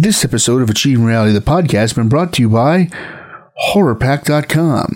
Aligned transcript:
This 0.00 0.24
episode 0.24 0.62
of 0.62 0.70
Achieving 0.70 1.04
Reality, 1.04 1.32
the 1.32 1.40
podcast, 1.40 1.72
has 1.72 1.92
been 1.92 2.08
brought 2.08 2.32
to 2.34 2.42
you 2.42 2.48
by 2.48 2.88
HorrorPack.com. 3.72 4.94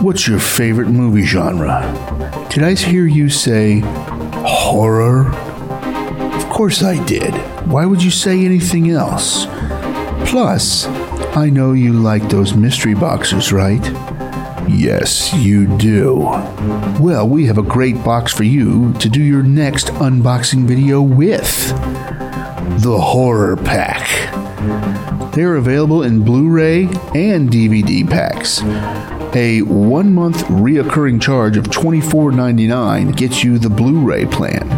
What's 0.00 0.28
your 0.28 0.38
favorite 0.38 0.86
movie 0.86 1.24
genre? 1.24 2.46
Did 2.50 2.62
I 2.62 2.74
hear 2.74 3.08
you 3.08 3.28
say 3.28 3.80
horror? 4.44 5.34
Of 6.36 6.48
course 6.50 6.84
I 6.84 7.04
did. 7.04 7.34
Why 7.66 7.84
would 7.84 8.00
you 8.00 8.12
say 8.12 8.44
anything 8.44 8.90
else? 8.90 9.46
Plus, 10.30 10.86
I 11.36 11.50
know 11.50 11.72
you 11.72 11.94
like 11.94 12.28
those 12.28 12.54
mystery 12.54 12.94
boxes, 12.94 13.52
right? 13.52 13.82
Yes, 14.68 15.32
you 15.34 15.66
do. 15.76 16.16
Well, 17.00 17.28
we 17.28 17.46
have 17.46 17.58
a 17.58 17.62
great 17.62 18.02
box 18.04 18.32
for 18.32 18.44
you 18.44 18.92
to 18.94 19.08
do 19.08 19.22
your 19.22 19.42
next 19.42 19.88
unboxing 19.88 20.66
video 20.66 21.02
with 21.02 21.68
the 22.82 22.98
Horror 22.98 23.56
Pack. 23.56 24.08
They're 25.34 25.56
available 25.56 26.02
in 26.02 26.22
Blu 26.22 26.48
ray 26.48 26.84
and 27.14 27.50
DVD 27.50 28.08
packs. 28.08 28.62
A 29.36 29.62
one 29.62 30.14
month 30.14 30.44
reoccurring 30.44 31.20
charge 31.20 31.56
of 31.56 31.64
$24.99 31.64 33.16
gets 33.16 33.42
you 33.42 33.58
the 33.58 33.68
Blu 33.68 33.98
ray 33.98 34.26
plan. 34.26 34.68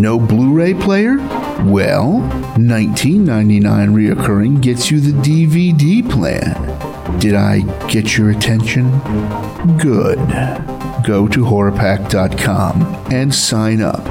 No 0.00 0.18
Blu 0.18 0.52
ray 0.52 0.72
player? 0.72 1.16
Well, 1.64 2.20
$19.99 2.56 3.60
reoccurring 3.62 4.60
gets 4.62 4.90
you 4.90 5.00
the 5.00 5.12
DVD 5.12 6.08
plan. 6.08 6.91
Did 7.18 7.34
I 7.34 7.60
get 7.88 8.16
your 8.16 8.30
attention? 8.30 8.90
Good. 9.78 10.18
Go 11.04 11.28
to 11.28 11.44
horrorpack.com 11.44 12.82
and 13.12 13.34
sign 13.34 13.80
up. 13.80 14.04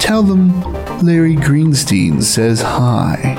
Tell 0.00 0.22
them 0.22 0.60
Larry 1.00 1.36
Greenstein 1.36 2.22
says 2.22 2.62
hi. 2.62 3.34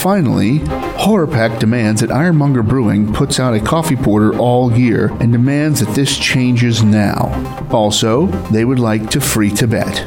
Finally, 0.00 0.58
Horrorpack 1.04 1.58
demands 1.58 2.00
that 2.00 2.10
Ironmonger 2.10 2.62
Brewing 2.62 3.12
puts 3.12 3.40
out 3.40 3.54
a 3.54 3.60
coffee 3.60 3.96
porter 3.96 4.36
all 4.38 4.72
year 4.72 5.08
and 5.20 5.32
demands 5.32 5.80
that 5.80 5.94
this 5.94 6.16
changes 6.16 6.82
now. 6.82 7.68
Also, 7.70 8.26
they 8.50 8.64
would 8.64 8.78
like 8.78 9.10
to 9.10 9.20
free 9.20 9.50
Tibet. 9.50 10.06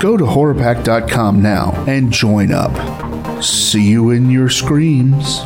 Go 0.00 0.16
to 0.16 0.24
horrorpack.com 0.24 1.42
now 1.42 1.72
and 1.86 2.12
join 2.12 2.52
up. 2.52 3.42
See 3.42 3.82
you 3.82 4.10
in 4.10 4.30
your 4.30 4.48
screams. 4.48 5.40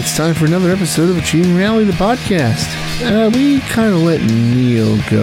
It's 0.00 0.16
time 0.16 0.32
for 0.32 0.46
another 0.46 0.70
episode 0.70 1.10
of 1.10 1.18
Achieving 1.18 1.54
Reality, 1.54 1.84
the 1.84 1.92
podcast. 1.92 2.66
Uh, 3.04 3.30
we 3.34 3.60
kind 3.60 3.92
of 3.92 4.00
let 4.00 4.22
Neil 4.22 4.96
go 5.10 5.20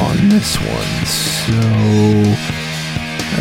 on 0.00 0.28
this 0.28 0.56
one, 0.56 1.04
so 1.04 1.52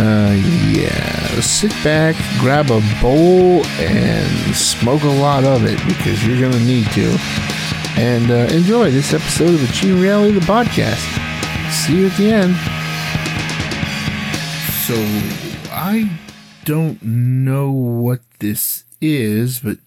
uh, 0.02 0.34
yeah, 0.72 1.40
sit 1.42 1.70
back, 1.84 2.16
grab 2.40 2.72
a 2.72 2.82
bowl, 3.00 3.64
and 3.78 4.56
smoke 4.56 5.04
a 5.04 5.08
lot 5.08 5.44
of 5.44 5.64
it 5.64 5.78
because 5.86 6.26
you're 6.26 6.42
gonna 6.42 6.66
need 6.66 6.88
to, 6.88 7.16
and 7.96 8.32
uh, 8.32 8.52
enjoy 8.52 8.90
this 8.90 9.14
episode 9.14 9.54
of 9.54 9.70
Achieving 9.70 10.02
Reality, 10.02 10.40
the 10.40 10.46
podcast. 10.48 11.06
See 11.72 12.00
you 12.00 12.08
at 12.08 12.18
the 12.18 12.32
end. 12.32 12.56
So 14.88 14.96
I 15.72 16.10
don't 16.66 17.00
know 17.04 17.70
what 17.70 18.22
this 18.40 18.86
is, 19.00 19.60
but 19.60 19.78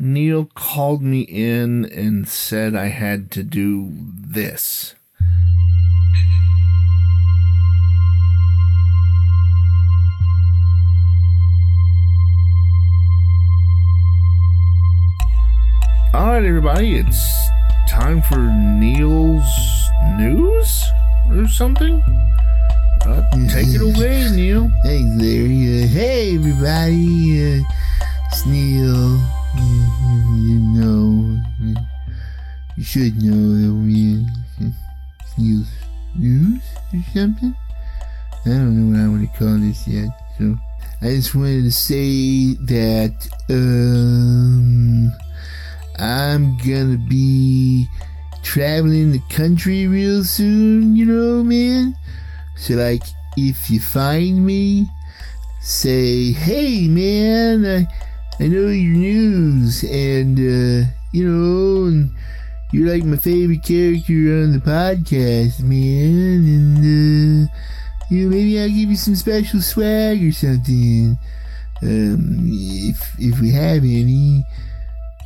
Neil 0.00 0.44
called 0.54 1.02
me 1.02 1.22
in 1.22 1.84
and 1.86 2.28
said 2.28 2.76
I 2.76 2.86
had 2.86 3.32
to 3.32 3.42
do 3.42 3.90
this. 3.92 4.94
All 16.14 16.28
right, 16.28 16.44
everybody, 16.44 16.96
it's 16.96 17.48
time 17.88 18.22
for 18.22 18.38
Neil's 18.38 19.44
news 20.16 20.84
or 21.30 21.48
something. 21.48 22.00
Uh, 23.04 23.22
take 23.48 23.66
it 23.68 23.82
away, 23.82 24.28
Neil. 24.32 24.70
Hey, 24.84 25.02
there. 25.16 25.44
Uh, 25.44 25.88
hey, 25.88 26.36
everybody. 26.36 27.60
Uh, 27.60 27.64
it's 28.30 28.46
Neil. 28.46 29.37
You 29.58 30.58
know, 30.74 31.40
you 32.76 32.84
should 32.84 33.20
know 33.22 33.54
that 33.60 33.72
we 33.72 34.24
uh, 34.64 34.70
news 36.16 36.62
or 36.92 37.02
something. 37.12 37.54
I 38.44 38.50
don't 38.50 38.90
know 38.90 38.98
what 38.98 39.04
I 39.04 39.08
want 39.08 39.32
to 39.32 39.38
call 39.38 39.58
this 39.58 39.86
yet. 39.88 40.08
So 40.38 40.56
I 41.02 41.14
just 41.16 41.34
wanted 41.34 41.64
to 41.64 41.72
say 41.72 42.54
that 42.54 43.28
um, 43.50 45.12
I'm 45.98 46.56
gonna 46.58 46.96
be 46.96 47.88
traveling 48.42 49.12
the 49.12 49.22
country 49.28 49.86
real 49.86 50.24
soon. 50.24 50.96
You 50.96 51.06
know, 51.06 51.42
man. 51.42 51.96
So, 52.56 52.74
like, 52.74 53.02
if 53.36 53.70
you 53.70 53.80
find 53.80 54.44
me, 54.44 54.88
say, 55.60 56.32
hey, 56.32 56.88
man, 56.88 57.64
I, 57.64 58.07
I 58.40 58.46
know 58.46 58.68
your 58.68 58.96
news, 58.96 59.82
and, 59.84 60.38
uh, 60.38 60.88
you 61.12 61.28
know, 61.28 61.86
and 61.86 62.10
you're 62.72 62.92
like 62.92 63.04
my 63.04 63.16
favorite 63.16 63.64
character 63.64 64.12
on 64.42 64.52
the 64.52 64.62
podcast, 64.64 65.60
man, 65.60 66.46
and, 66.46 66.78
uh, 66.78 67.52
you 68.10 68.24
know, 68.24 68.30
maybe 68.30 68.60
I'll 68.60 68.68
give 68.68 68.90
you 68.90 68.96
some 68.96 69.16
special 69.16 69.60
swag 69.60 70.22
or 70.24 70.32
something. 70.32 71.18
Um, 71.82 72.48
if, 72.50 73.14
if 73.18 73.40
we 73.40 73.50
have 73.52 73.82
any. 73.82 74.44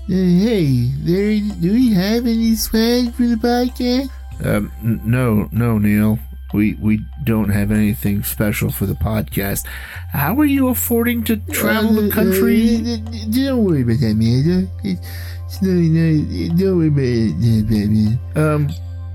Uh, 0.05 0.43
hey, 0.45 0.91
there, 1.05 1.39
do 1.61 1.73
we 1.73 1.93
have 1.93 2.27
any 2.27 2.57
swag 2.57 3.13
for 3.15 3.23
the 3.23 3.37
podcast? 3.37 4.09
Um, 4.45 4.73
n- 4.83 5.01
no, 5.05 5.49
no, 5.53 5.79
Neil. 5.79 6.19
We 6.53 6.75
we 6.75 7.01
don't 7.25 7.49
have 7.51 7.71
anything 7.71 8.23
special 8.23 8.71
for 8.71 8.87
the 8.87 8.95
podcast. 8.95 9.67
How 10.13 10.39
are 10.39 10.45
you 10.45 10.69
affording 10.69 11.25
to 11.25 11.37
travel 11.37 11.95
the 11.95 12.11
country? 12.11 12.77
Uh, 12.77 12.81
uh, 12.81 12.95
uh, 12.95 13.25
don't 13.31 13.65
worry 13.65 13.83
about 13.83 14.01
that, 14.01 14.15
man. 14.15 14.71
It's, 14.85 15.01
it's 15.47 15.63
no, 15.63 15.71
no, 15.73 16.57
don't 16.57 16.79
worry 16.79 16.89
about 16.89 17.41
that, 17.41 17.89
man. 17.89 18.21
Um, 18.37 18.71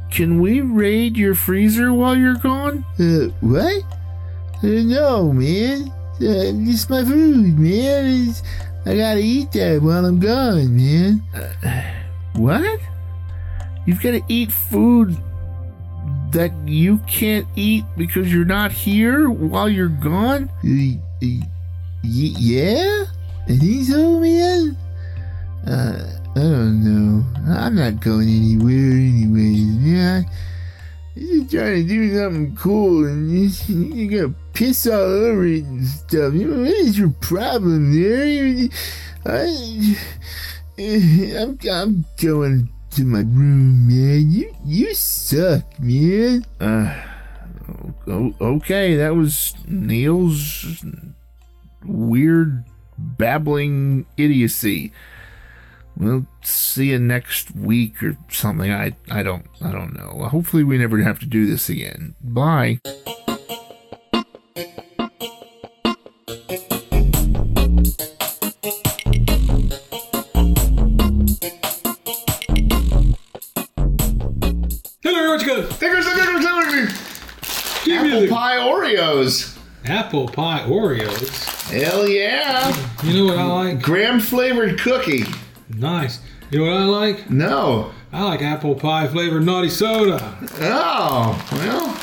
can 0.09 0.39
we 0.39 0.61
raid 0.61 1.17
your 1.17 1.35
freezer 1.35 1.93
while 1.93 2.15
you're 2.15 2.35
gone? 2.35 2.83
Uh, 2.99 3.29
what? 3.41 3.83
Uh, 4.63 4.81
no, 4.83 5.31
man. 5.31 5.89
Uh, 6.19 6.49
it's 6.65 6.89
my 6.89 7.03
food, 7.03 7.59
man. 7.59 8.29
It's, 8.29 8.41
I 8.85 8.95
gotta 8.95 9.19
eat 9.19 9.51
that 9.51 9.81
while 9.81 10.05
I'm 10.05 10.19
gone, 10.19 10.75
man. 10.75 11.21
What? 12.33 12.79
You've 13.85 14.01
got 14.01 14.11
to 14.11 14.21
eat 14.27 14.51
food 14.51 15.17
that 16.37 16.51
you 16.67 16.99
can't 17.07 17.47
eat 17.55 17.83
because 17.97 18.31
you're 18.31 18.45
not 18.45 18.71
here 18.71 19.27
while 19.27 19.67
you're 19.67 19.87
gone? 19.87 20.47
Uh, 20.63 20.93
y- 21.19 21.41
yeah? 22.03 23.05
I 23.47 23.57
think 23.57 23.85
so, 23.85 24.19
man. 24.19 24.77
Uh, 25.65 26.19
I 26.35 26.39
don't 26.39 26.83
know. 26.83 27.25
I'm 27.51 27.73
not 27.73 28.01
going 28.01 28.29
anywhere, 28.29 28.91
anyways. 28.91 29.77
Yeah, 29.81 30.21
I'm 31.15 31.39
just 31.39 31.49
trying 31.51 31.81
to 31.81 31.87
do 31.87 32.15
something 32.15 32.55
cool, 32.55 33.07
and 33.07 33.31
you, 33.31 33.49
you're 33.75 34.21
gonna 34.21 34.35
piss 34.53 34.85
all 34.85 34.93
over 34.93 35.43
it 35.43 35.63
and 35.63 35.87
stuff. 35.87 36.33
What 36.33 36.67
is 36.67 36.99
your 36.99 37.09
problem 37.19 37.99
there? 37.99 38.69
I, 39.25 39.97
I'm, 40.77 41.57
I'm 41.67 42.05
going 42.21 42.69
to 42.97 43.05
my 43.05 43.19
room, 43.19 43.87
man. 43.87 44.31
You, 44.31 44.55
you 44.65 44.95
suck, 44.95 45.79
man. 45.79 46.43
Uh, 46.59 46.99
okay, 48.07 48.95
that 48.95 49.15
was 49.15 49.53
Neil's 49.67 50.83
weird 51.85 52.65
babbling 52.97 54.07
idiocy. 54.17 54.91
We'll 55.95 56.25
see 56.41 56.89
you 56.89 56.97
next 56.97 57.55
week 57.55 58.01
or 58.01 58.17
something. 58.31 58.71
I 58.71 58.95
I 59.11 59.21
don't 59.21 59.45
I 59.61 59.71
don't 59.71 59.95
know. 59.95 60.27
Hopefully 60.29 60.63
we 60.63 60.79
never 60.79 60.99
have 61.03 61.19
to 61.19 61.27
do 61.27 61.45
this 61.45 61.69
again. 61.69 62.15
Bye. 62.21 62.79
Apple 78.07 78.27
pie 78.29 78.57
Oreos. 78.57 79.57
apple 79.85 80.27
pie 80.29 80.63
Oreos. 80.65 81.69
Hell 81.69 82.07
yeah. 82.07 82.73
You 83.03 83.13
know 83.13 83.25
what 83.25 83.37
I 83.37 83.43
like? 83.43 83.81
Graham 83.81 84.21
flavored 84.21 84.79
cookie. 84.79 85.25
Nice. 85.75 86.21
You 86.49 86.59
know 86.59 86.71
what 86.71 86.81
I 86.81 86.85
like? 86.85 87.29
No. 87.29 87.91
I 88.13 88.23
like 88.23 88.41
apple 88.41 88.75
pie 88.75 89.07
flavored 89.07 89.43
naughty 89.43 89.69
soda. 89.69 90.37
Oh, 90.61 91.45
well. 91.51 91.99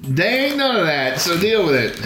They 0.00 0.46
ain't 0.46 0.58
none 0.58 0.76
of 0.76 0.86
that, 0.86 1.18
so 1.18 1.36
deal 1.36 1.66
with 1.66 1.74
it. 1.74 1.98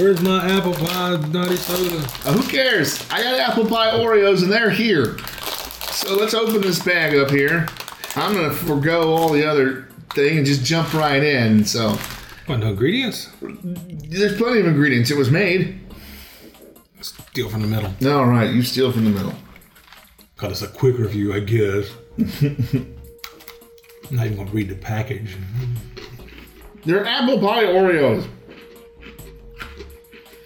Where's 0.00 0.22
my 0.22 0.42
apple 0.50 0.72
pie 0.72 1.16
naughty 1.28 1.56
soda? 1.56 1.96
Uh, 2.24 2.32
who 2.32 2.48
cares? 2.48 3.06
I 3.10 3.22
got 3.22 3.38
apple 3.38 3.66
pie 3.66 3.90
Oreos 3.90 4.42
and 4.42 4.50
they're 4.50 4.70
here. 4.70 5.18
So 5.92 6.16
let's 6.16 6.32
open 6.32 6.62
this 6.62 6.82
bag 6.82 7.14
up 7.16 7.30
here. 7.30 7.68
I'm 8.16 8.32
gonna 8.34 8.54
forego 8.54 9.12
all 9.14 9.28
the 9.30 9.44
other 9.44 9.86
thing 10.10 10.38
and 10.38 10.46
just 10.46 10.64
jump 10.64 10.92
right 10.94 11.22
in. 11.22 11.64
So 11.64 11.96
What, 12.46 12.58
no 12.60 12.68
ingredients? 12.70 13.30
there's 13.40 14.36
plenty 14.36 14.60
of 14.60 14.66
ingredients. 14.66 15.10
It 15.10 15.16
was 15.16 15.30
made. 15.30 15.80
Steal 17.00 17.48
from 17.48 17.62
the 17.62 17.68
middle. 17.68 17.92
All 18.16 18.26
right, 18.26 18.52
you 18.52 18.62
steal 18.62 18.90
from 18.92 19.04
the 19.04 19.10
middle. 19.10 19.34
Cut 20.36 20.50
us 20.52 20.62
a 20.62 20.68
quick 20.68 20.98
review, 20.98 21.32
I 21.34 21.40
guess. 21.40 21.90
Not 24.10 24.26
even 24.26 24.36
gonna 24.36 24.50
read 24.50 24.68
the 24.68 24.74
package. 24.76 25.36
They're 26.84 27.04
apple 27.06 27.38
pie 27.40 27.64
Oreos. 27.64 28.26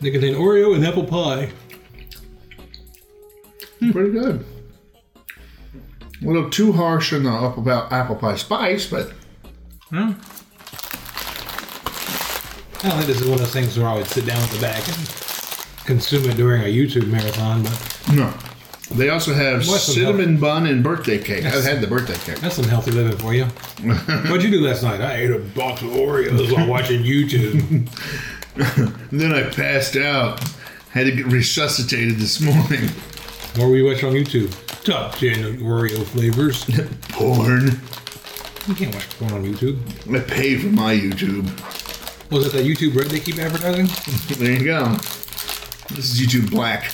They 0.01 0.11
contain 0.13 0.35
Oreo 0.35 0.75
and 0.77 0.87
apple 0.87 1.05
pie. 1.05 1.51
Hmm. 3.81 3.91
Pretty 3.93 4.11
good. 4.13 4.45
A 5.17 6.25
little 6.27 6.49
too 6.51 6.73
harsh 6.73 7.13
on 7.13 7.25
the 7.25 7.31
apple 7.31 7.63
pie, 7.65 7.89
apple 7.91 8.17
pie 8.17 8.37
spice, 8.37 8.87
but 8.87 9.13
Huh? 9.91 10.13
I 12.81 12.89
don't 12.91 12.97
think 12.99 13.07
this 13.07 13.21
is 13.21 13.25
one 13.27 13.35
of 13.35 13.41
those 13.41 13.53
things 13.53 13.79
where 13.79 13.89
I 13.89 13.97
would 13.97 14.07
sit 14.07 14.27
down 14.27 14.41
with 14.43 14.53
the 14.53 14.61
bag 14.61 14.83
and 14.87 15.87
consume 15.87 16.29
it 16.31 16.37
during 16.37 16.63
a 16.63 16.67
YouTube 16.67 17.09
marathon, 17.09 17.63
but 17.63 18.09
no. 18.13 18.33
They 18.91 19.11
also 19.11 19.35
have 19.35 19.67
What's 19.67 19.83
some 19.85 19.95
cinnamon 19.97 20.39
bun 20.39 20.67
and 20.67 20.83
birthday 20.83 21.19
cake. 21.19 21.45
I've 21.45 21.65
had 21.65 21.81
the 21.81 21.87
birthday 21.87 22.17
cake. 22.19 22.41
that's 22.41 22.55
some 22.57 22.65
healthy 22.65 22.91
living 22.93 23.19
for 23.19 23.35
you. 23.35 23.45
What'd 23.85 24.43
you 24.43 24.51
do 24.51 24.61
last 24.67 24.83
night? 24.83 25.01
I 25.01 25.15
ate 25.17 25.31
a 25.31 25.39
box 25.39 25.83
of 25.83 25.89
Oreos 25.89 26.53
while 26.53 26.67
watching 26.67 27.03
YouTube. 27.03 27.89
And 29.11 29.11
then 29.21 29.33
I 29.33 29.43
passed 29.51 29.97
out. 29.97 30.43
Had 30.91 31.05
to 31.05 31.13
get 31.13 31.27
resuscitated 31.27 32.17
this 32.17 32.41
morning. 32.41 32.89
What 33.57 33.69
were 33.69 33.77
you 33.77 33.85
watching 33.85 34.09
on 34.09 34.15
YouTube? 34.15 34.55
Top 34.85 35.17
10 35.17 35.59
Oreo 35.59 36.03
flavors. 36.07 36.65
Porn. 37.11 37.79
You 38.69 38.75
can't 38.75 38.95
watch 38.95 39.09
porn 39.19 39.33
on 39.33 39.45
YouTube. 39.45 39.79
I 40.15 40.21
pay 40.21 40.57
for 40.59 40.67
my 40.69 40.95
YouTube. 40.95 41.45
Was 42.31 42.47
it 42.47 42.53
that 42.53 42.67
YouTube 42.67 42.95
Red 42.95 43.07
they 43.07 43.19
keep 43.21 43.39
advertising? 43.39 43.87
There 44.39 44.53
you 44.53 44.65
go. 44.65 44.85
This 45.95 46.13
is 46.13 46.21
YouTube 46.21 46.51
Black. 46.51 46.91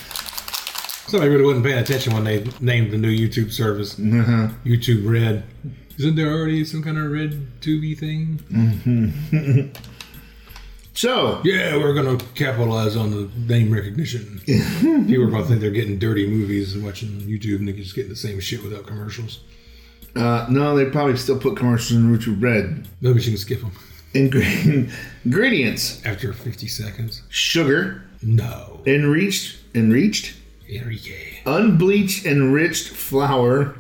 Somebody 1.09 1.31
really 1.33 1.45
wasn't 1.45 1.65
paying 1.67 1.79
attention 1.79 2.15
when 2.15 2.23
they 2.25 2.45
named 2.61 2.93
the 2.93 2.97
new 2.99 3.11
YouTube 3.11 3.51
service 3.53 3.99
Uh-huh. 3.99 4.49
YouTube 4.65 5.11
Red. 5.11 5.43
Isn't 5.99 6.15
there 6.17 6.33
already 6.33 6.65
some 6.65 6.83
kind 6.83 6.97
of 6.99 7.11
red 7.11 7.61
tubey 7.61 7.99
thing? 7.99 9.73
So, 10.97 11.41
Yeah, 11.45 11.77
we're 11.79 11.93
gonna 11.93 12.19
capitalize 12.37 12.95
on 12.95 13.11
the 13.11 13.29
name 13.53 13.73
recognition. 13.75 14.41
People 14.47 15.25
are 15.25 15.31
gonna 15.31 15.45
think 15.45 15.61
they're 15.61 15.73
getting 15.73 15.99
dirty 15.99 16.25
movies 16.25 16.73
and 16.77 16.85
watching 16.85 17.09
YouTube, 17.23 17.57
and 17.59 17.67
they're 17.67 17.75
just 17.75 17.97
getting 17.97 18.11
the 18.11 18.17
same 18.17 18.39
shit 18.39 18.63
without 18.63 18.87
commercials. 18.87 19.41
Uh, 20.17 20.47
no, 20.51 20.77
they 20.77 20.87
probably 20.91 21.17
still 21.17 21.39
put 21.39 21.57
commercials 21.57 21.93
in 22.27 22.41
Red. 22.41 22.87
Maybe 23.01 23.21
you 23.23 23.31
can 23.31 23.37
skip 23.39 23.61
them 23.61 23.73
Ingre- 24.15 24.91
ingredients: 25.25 26.01
after 26.05 26.33
50 26.33 26.67
seconds. 26.69 27.23
sugar, 27.29 28.03
No, 28.23 28.81
enriched, 28.87 29.59
enriched, 29.75 30.35
Enrique. 30.73 31.39
unbleached, 31.47 32.25
enriched 32.27 32.89
flour, 32.89 33.77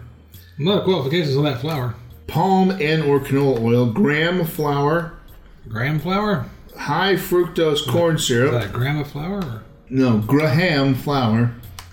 A 0.58 0.62
lot 0.62 0.78
of 0.78 0.84
qualifications 0.84 1.36
on 1.36 1.44
that 1.44 1.60
flour. 1.60 1.94
palm 2.26 2.70
and 2.72 3.02
or 3.04 3.20
canola 3.20 3.60
oil, 3.62 3.86
graham 3.86 4.44
flour, 4.44 5.12
Graham 5.68 5.98
flour? 6.00 6.46
high 6.76 7.14
fructose 7.14 7.86
corn 7.88 8.16
Is 8.16 8.26
syrup. 8.26 8.52
that 8.52 8.64
a 8.66 8.68
gram 8.68 8.98
of 8.98 9.06
flour? 9.10 9.38
Or? 9.38 9.62
No, 9.88 10.18
Graham 10.18 10.94
flour. 10.94 11.52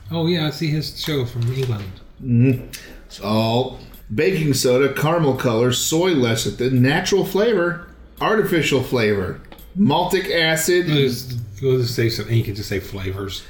Oh 0.10 0.26
yeah, 0.28 0.48
I 0.48 0.50
see 0.50 0.68
his 0.68 1.00
show 1.00 1.26
from 1.26 1.44
England. 1.54 2.70
Salt, 3.10 3.80
baking 4.14 4.54
soda, 4.54 4.94
caramel 4.94 5.36
color, 5.36 5.72
soy 5.72 6.14
lecithin, 6.14 6.74
natural 6.74 7.26
flavor, 7.26 7.88
artificial 8.20 8.84
flavor, 8.84 9.42
malic 9.76 10.30
acid, 10.30 10.88
We'll 10.88 10.96
just, 10.96 11.38
we'll 11.62 11.78
just 11.80 11.96
say 11.96 12.10
some. 12.10 12.30
You 12.30 12.44
can 12.44 12.56
just 12.56 12.70
say 12.70 12.80
flavors. 12.80 13.44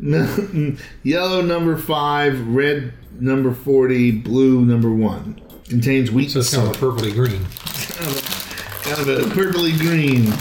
yellow 1.02 1.40
number 1.40 1.76
five, 1.76 2.46
red 2.48 2.92
number 3.20 3.54
40, 3.54 4.10
blue 4.22 4.64
number 4.64 4.90
one. 4.90 5.40
Contains 5.68 6.10
wheat 6.10 6.30
So 6.30 6.40
it's 6.40 6.54
kind 6.54 6.68
of 6.68 6.76
a 6.76 6.78
purpley 6.78 7.12
green. 7.14 7.44
Kind 8.82 9.00
of 9.00 9.08
a 9.08 9.34
purpley 9.34 9.78
green. 9.78 10.32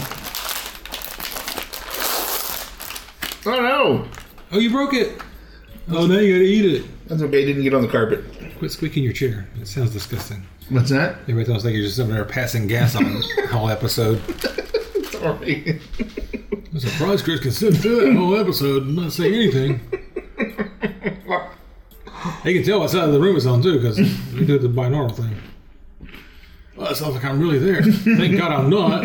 Oh 3.45 3.61
no! 3.61 4.07
Oh, 4.51 4.59
you 4.59 4.69
broke 4.69 4.93
it. 4.93 5.21
Oh, 5.89 6.07
now 6.07 6.19
you 6.19 6.33
gotta 6.33 6.45
eat 6.45 6.65
it. 6.65 7.07
That's 7.07 7.21
okay, 7.21 7.43
it 7.43 7.45
didn't 7.45 7.63
get 7.63 7.73
on 7.73 7.81
the 7.81 7.87
carpet. 7.87 8.23
Quit 8.57 8.71
squeaking 8.71 9.03
your 9.03 9.13
chair. 9.13 9.47
It 9.59 9.67
sounds 9.67 9.91
disgusting. 9.91 10.43
What's 10.69 10.89
that? 10.91 11.17
Everybody 11.23 11.45
sounds 11.45 11.65
like 11.65 11.73
you're 11.73 11.83
just 11.83 11.97
sitting 11.97 12.13
there 12.13 12.23
passing 12.23 12.67
gas 12.67 12.95
on 12.95 13.03
the 13.35 13.47
whole 13.51 13.69
episode. 13.69 14.21
Sorry. 15.11 15.81
I'm 16.71 16.79
surprised 16.79 17.25
Chris 17.25 17.41
can 17.41 17.51
sit 17.51 17.75
through 17.75 18.05
that 18.05 18.15
whole 18.15 18.35
episode 18.37 18.83
and 18.83 18.95
not 18.95 19.11
say 19.11 19.27
anything. 19.33 19.79
He 22.43 22.53
can 22.53 22.63
tell 22.63 22.79
what 22.81 22.89
side 22.89 23.05
of 23.05 23.13
the 23.13 23.19
room 23.21 23.35
it's 23.37 23.45
on 23.45 23.61
too, 23.61 23.79
because 23.79 23.97
we 23.97 24.45
do 24.45 24.57
the 24.59 24.67
binaural 24.67 25.13
thing. 25.15 25.35
Well, 26.75 26.87
it 26.87 26.95
sounds 26.95 27.15
like 27.15 27.23
I'm 27.23 27.39
really 27.39 27.57
there. 27.57 27.81
Thank 27.81 28.37
God 28.37 28.51
I'm 28.51 28.69
not. 28.69 29.03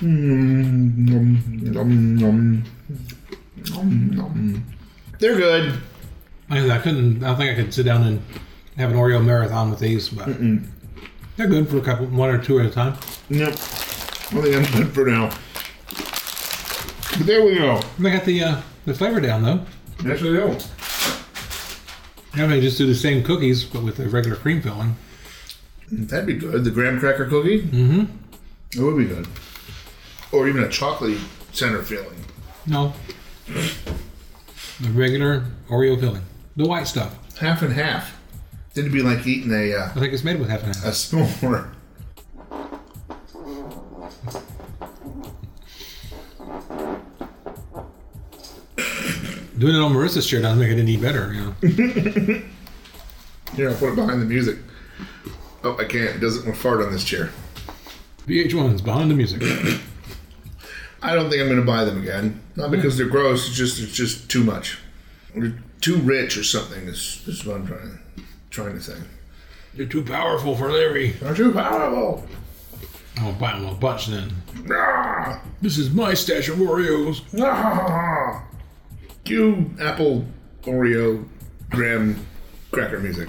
Mm, 0.00 1.08
nom, 1.08 1.42
nom, 1.72 2.16
nom. 2.16 2.16
Nom, 2.16 2.64
nom. 3.68 4.64
They're 5.18 5.36
good. 5.36 5.80
I, 6.48 6.70
I 6.70 6.78
couldn't. 6.78 7.22
I 7.22 7.28
don't 7.28 7.36
think 7.36 7.58
I 7.58 7.62
could 7.62 7.72
sit 7.74 7.84
down 7.84 8.02
and 8.04 8.22
have 8.76 8.90
an 8.90 8.96
Oreo 8.96 9.24
marathon 9.24 9.70
with 9.70 9.78
these, 9.78 10.08
but 10.08 10.26
they're 11.36 11.48
good 11.48 11.68
for 11.68 11.78
a 11.78 11.82
couple, 11.82 12.06
one 12.06 12.30
or 12.30 12.42
two 12.42 12.58
at 12.60 12.66
a 12.66 12.70
time. 12.70 12.96
Yep. 13.28 13.48
I 13.52 13.52
think 13.52 14.56
I'm 14.56 14.82
good 14.82 14.92
for 14.92 15.06
now. 15.06 15.28
But 17.18 17.26
there 17.26 17.44
we 17.44 17.54
go. 17.56 17.80
They 17.98 18.10
got 18.10 18.24
the 18.24 18.42
uh, 18.42 18.60
the 18.86 18.94
flavor 18.94 19.20
down 19.20 19.42
though. 19.42 19.60
Yes, 20.04 20.22
we 20.22 20.32
go. 20.32 20.56
Yeah, 22.36 22.46
they 22.46 22.60
just 22.60 22.78
do 22.78 22.86
the 22.86 22.94
same 22.94 23.22
cookies 23.24 23.64
but 23.64 23.82
with 23.82 23.98
a 23.98 24.08
regular 24.08 24.36
cream 24.36 24.62
filling. 24.62 24.96
That'd 25.90 26.26
be 26.26 26.34
good. 26.34 26.64
The 26.64 26.70
graham 26.70 27.00
cracker 27.00 27.26
cookie. 27.26 27.62
Mm-hmm. 27.62 28.04
It 28.72 28.82
would 28.82 28.96
be 28.96 29.04
good. 29.04 29.26
Or 30.30 30.48
even 30.48 30.62
a 30.62 30.68
chocolate 30.68 31.18
center 31.52 31.82
filling. 31.82 32.24
No, 32.66 32.92
the 33.46 34.90
regular 34.92 35.44
Oreo 35.68 35.98
filling, 35.98 36.22
the 36.56 36.66
white 36.66 36.86
stuff. 36.86 37.16
Half 37.38 37.62
and 37.62 37.72
half. 37.72 38.16
Then 38.74 38.84
it'd 38.84 38.92
be 38.92 39.02
like 39.02 39.26
eating 39.26 39.52
a 39.52 39.74
uh, 39.74 39.86
I 39.86 40.00
think 40.00 40.12
it's 40.12 40.24
made 40.24 40.38
with 40.38 40.48
half 40.48 40.62
and 40.62 40.74
half. 40.74 40.84
a 40.84 40.88
s'more. 40.90 41.72
Doing 49.58 49.74
it 49.74 49.78
on 49.78 49.92
Marissa's 49.92 50.26
chair 50.26 50.40
doesn't 50.40 50.58
make 50.58 50.70
it 50.70 50.80
any 50.80 50.96
better, 50.96 51.34
you 51.34 51.42
know. 51.42 51.54
Here, 53.54 53.68
I'll 53.68 53.76
put 53.76 53.90
it 53.92 53.96
behind 53.96 54.22
the 54.22 54.26
music. 54.26 54.56
Oh, 55.62 55.76
I 55.76 55.84
can't. 55.84 56.16
It 56.16 56.20
doesn't 56.20 56.44
want 56.46 56.56
to 56.56 56.62
fart 56.62 56.80
on 56.80 56.90
this 56.90 57.04
chair. 57.04 57.30
VH1's 58.26 58.80
behind 58.80 59.10
the 59.10 59.14
music. 59.14 59.42
I 61.02 61.14
don't 61.14 61.30
think 61.30 61.40
I'm 61.40 61.48
going 61.48 61.60
to 61.60 61.66
buy 61.66 61.84
them 61.84 62.00
again. 62.02 62.40
Not 62.56 62.70
because 62.70 62.96
they're 62.98 63.08
gross. 63.08 63.48
It's 63.48 63.56
just 63.56 63.80
it's 63.80 63.94
just 63.94 64.30
too 64.30 64.44
much. 64.44 64.78
They're 65.34 65.54
too 65.80 65.96
rich 65.96 66.36
or 66.36 66.44
something. 66.44 66.86
Is, 66.88 67.22
is 67.26 67.44
what 67.46 67.56
I'm 67.56 67.66
trying 67.66 67.98
trying 68.50 68.74
to 68.74 68.82
say. 68.82 68.96
You're 69.74 69.86
too 69.86 70.02
powerful 70.04 70.56
for 70.56 70.70
Larry. 70.70 71.10
They're 71.12 71.34
too 71.34 71.52
powerful. 71.52 72.26
I'll 73.18 73.32
buy 73.32 73.52
them 73.52 73.66
a 73.66 73.74
bunch 73.74 74.06
then. 74.08 74.32
Ah, 74.72 75.42
This 75.62 75.78
is 75.78 75.90
my 75.90 76.14
stash 76.14 76.48
of 76.48 76.56
Oreos. 76.58 77.22
ah. 77.40 78.44
Cue 79.24 79.70
Apple 79.80 80.24
Oreo 80.62 81.26
graham 81.70 82.26
cracker 82.72 82.98
music. 82.98 83.28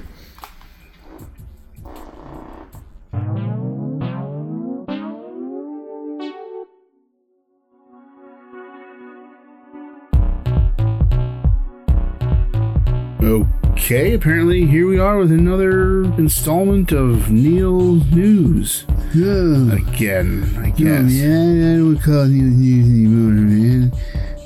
Okay, 13.91 14.13
apparently 14.13 14.65
here 14.65 14.87
we 14.87 14.97
are 14.99 15.17
with 15.17 15.33
another 15.33 16.03
installment 16.17 16.93
of 16.93 17.29
Neil's 17.29 18.05
News. 18.09 18.85
Yeah. 19.13 19.73
Again, 19.75 20.49
I 20.59 20.67
No, 20.67 20.71
guess. 20.77 21.11
yeah, 21.11 21.27
I 21.27 21.75
don't 21.75 21.99
call 22.01 22.25
Neil's 22.25 22.55
news 22.55 22.87
anymore, 22.87 23.33
man. 23.33 23.91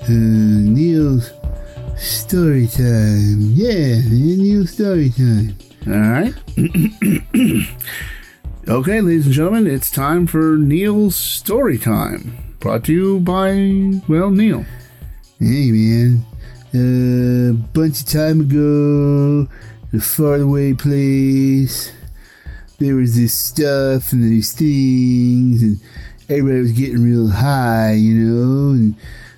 Uh, 0.02 0.10
Neil's 0.72 1.32
story 1.96 2.66
time. 2.66 3.52
Yeah, 3.54 4.02
Neil's 4.10 4.72
story 4.72 5.12
time. 5.12 5.56
All 5.86 5.94
right. 5.94 6.34
okay, 8.68 9.00
ladies 9.02 9.28
and 9.28 9.36
gentlemen, 9.36 9.68
it's 9.68 9.92
time 9.92 10.26
for 10.26 10.58
Neil's 10.58 11.16
Story 11.16 11.78
Time. 11.78 12.36
Brought 12.60 12.84
to 12.86 12.94
you 12.94 13.20
by, 13.20 13.92
well, 14.08 14.32
Neil. 14.32 14.66
Hey, 15.38 15.70
man. 15.70 16.26
A 16.78 17.54
bunch 17.54 18.02
of 18.02 18.08
time 18.08 18.42
ago, 18.42 19.48
in 19.94 20.00
a 20.00 20.02
faraway 20.02 20.74
place, 20.74 21.94
there 22.80 22.96
was 22.96 23.16
this 23.16 23.34
stuff 23.34 24.12
and 24.12 24.22
these 24.22 24.52
things, 24.52 25.64
and 25.64 25.80
everybody 26.28 26.60
was 26.60 26.74
getting 26.74 27.02
real 27.02 27.30
high, 27.30 27.94
you 27.94 28.16
know, 28.16 28.72
and 28.72 28.96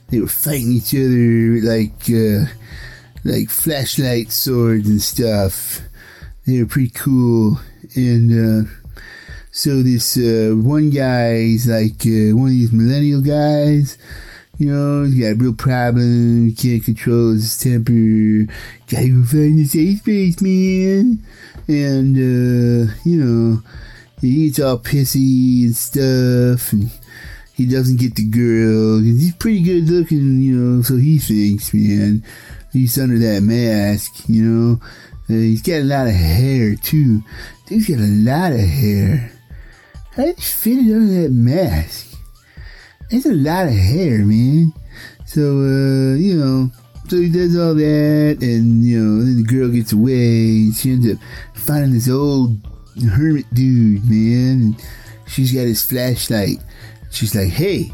they 0.09 0.19
were 0.19 0.25
fighting 0.25 0.71
each 0.71 0.95
other 0.95 1.61
like, 1.61 2.09
uh, 2.09 2.51
like 3.23 3.51
flashlight 3.51 4.31
swords 4.31 4.89
and 4.89 5.01
stuff. 5.01 5.81
They 6.47 6.59
were 6.63 6.67
pretty 6.67 6.89
cool, 6.89 7.59
and 7.95 8.65
uh, 8.65 8.69
so 9.51 9.83
this 9.83 10.17
uh, 10.17 10.55
one 10.55 10.89
guy, 10.89 11.39
he's 11.41 11.67
like 11.67 12.01
uh, 12.03 12.35
one 12.35 12.47
of 12.47 12.53
these 12.53 12.71
millennial 12.71 13.21
guys. 13.21 13.95
You 14.57 14.73
know, 14.73 15.03
he's 15.03 15.19
got 15.19 15.41
real 15.41 15.53
problem. 15.53 16.47
He 16.47 16.53
can't 16.53 16.83
control 16.83 17.33
his 17.33 17.57
temper. 17.59 18.51
Gotta 18.89 19.09
go 19.09 19.23
find 19.23 19.59
the 19.59 19.65
safe 19.65 19.99
space, 19.99 20.41
man. 20.41 21.23
And, 21.67 22.15
uh, 22.17 22.93
you 23.03 23.17
know, 23.17 23.61
he 24.19 24.47
gets 24.47 24.59
all 24.59 24.79
pissy 24.79 25.65
and 25.65 25.75
stuff. 25.75 26.73
And 26.73 26.89
he 27.53 27.67
doesn't 27.67 27.99
get 27.99 28.15
the 28.15 28.27
girl. 28.27 28.99
he's 28.99 29.35
pretty 29.35 29.61
good 29.61 29.89
looking, 29.89 30.41
you 30.41 30.55
know, 30.55 30.81
so 30.81 30.95
he 30.95 31.19
thinks, 31.19 31.73
man. 31.73 32.23
He's 32.73 32.97
under 32.99 33.19
that 33.19 33.41
mask, 33.41 34.27
you 34.27 34.43
know. 34.43 34.81
Uh, 35.29 35.33
he's 35.33 35.61
got 35.61 35.81
a 35.81 35.83
lot 35.83 36.07
of 36.07 36.13
hair, 36.13 36.75
too. 36.75 37.21
Dude's 37.67 37.87
got 37.87 37.99
a 37.99 38.07
lot 38.07 38.53
of 38.53 38.59
hair. 38.59 39.31
How 40.11 40.23
did 40.23 40.37
he 40.37 40.41
fit 40.41 40.77
it 40.79 40.93
under 40.93 41.21
that 41.21 41.31
mask? 41.31 42.16
It's 43.09 43.25
a 43.25 43.33
lot 43.33 43.67
of 43.67 43.73
hair, 43.73 44.25
man. 44.25 44.73
So, 45.25 45.41
uh, 45.41 46.15
you 46.15 46.37
know, 46.37 46.71
so 47.07 47.17
he 47.17 47.29
does 47.29 47.57
all 47.57 47.73
that, 47.75 48.37
and, 48.41 48.83
you 48.83 48.99
know, 48.99 49.23
then 49.23 49.37
the 49.37 49.43
girl 49.43 49.69
gets 49.69 49.93
away, 49.93 50.71
she 50.71 50.91
ends 50.91 51.09
up 51.09 51.17
finding 51.53 51.93
this 51.93 52.09
old 52.09 52.57
hermit 53.11 53.45
dude, 53.53 54.09
man, 54.09 54.61
and 54.61 54.85
she's 55.25 55.53
got 55.53 55.61
his 55.61 55.85
flashlight. 55.85 56.57
She's 57.11 57.33
like, 57.33 57.49
hey, 57.49 57.91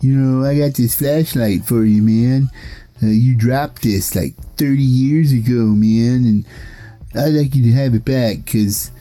you 0.00 0.12
know, 0.12 0.48
I 0.48 0.56
got 0.56 0.74
this 0.74 0.94
flashlight 0.94 1.64
for 1.64 1.84
you, 1.84 2.02
man. 2.02 2.48
Uh, 3.02 3.06
you 3.06 3.36
dropped 3.36 3.82
this 3.82 4.14
like 4.14 4.36
30 4.56 4.80
years 4.80 5.32
ago, 5.32 5.66
man, 5.74 6.24
and 6.24 6.46
I'd 7.16 7.34
like 7.34 7.54
you 7.56 7.64
to 7.64 7.72
have 7.72 7.94
it 7.94 8.04
back, 8.04 8.44
because 8.44 8.92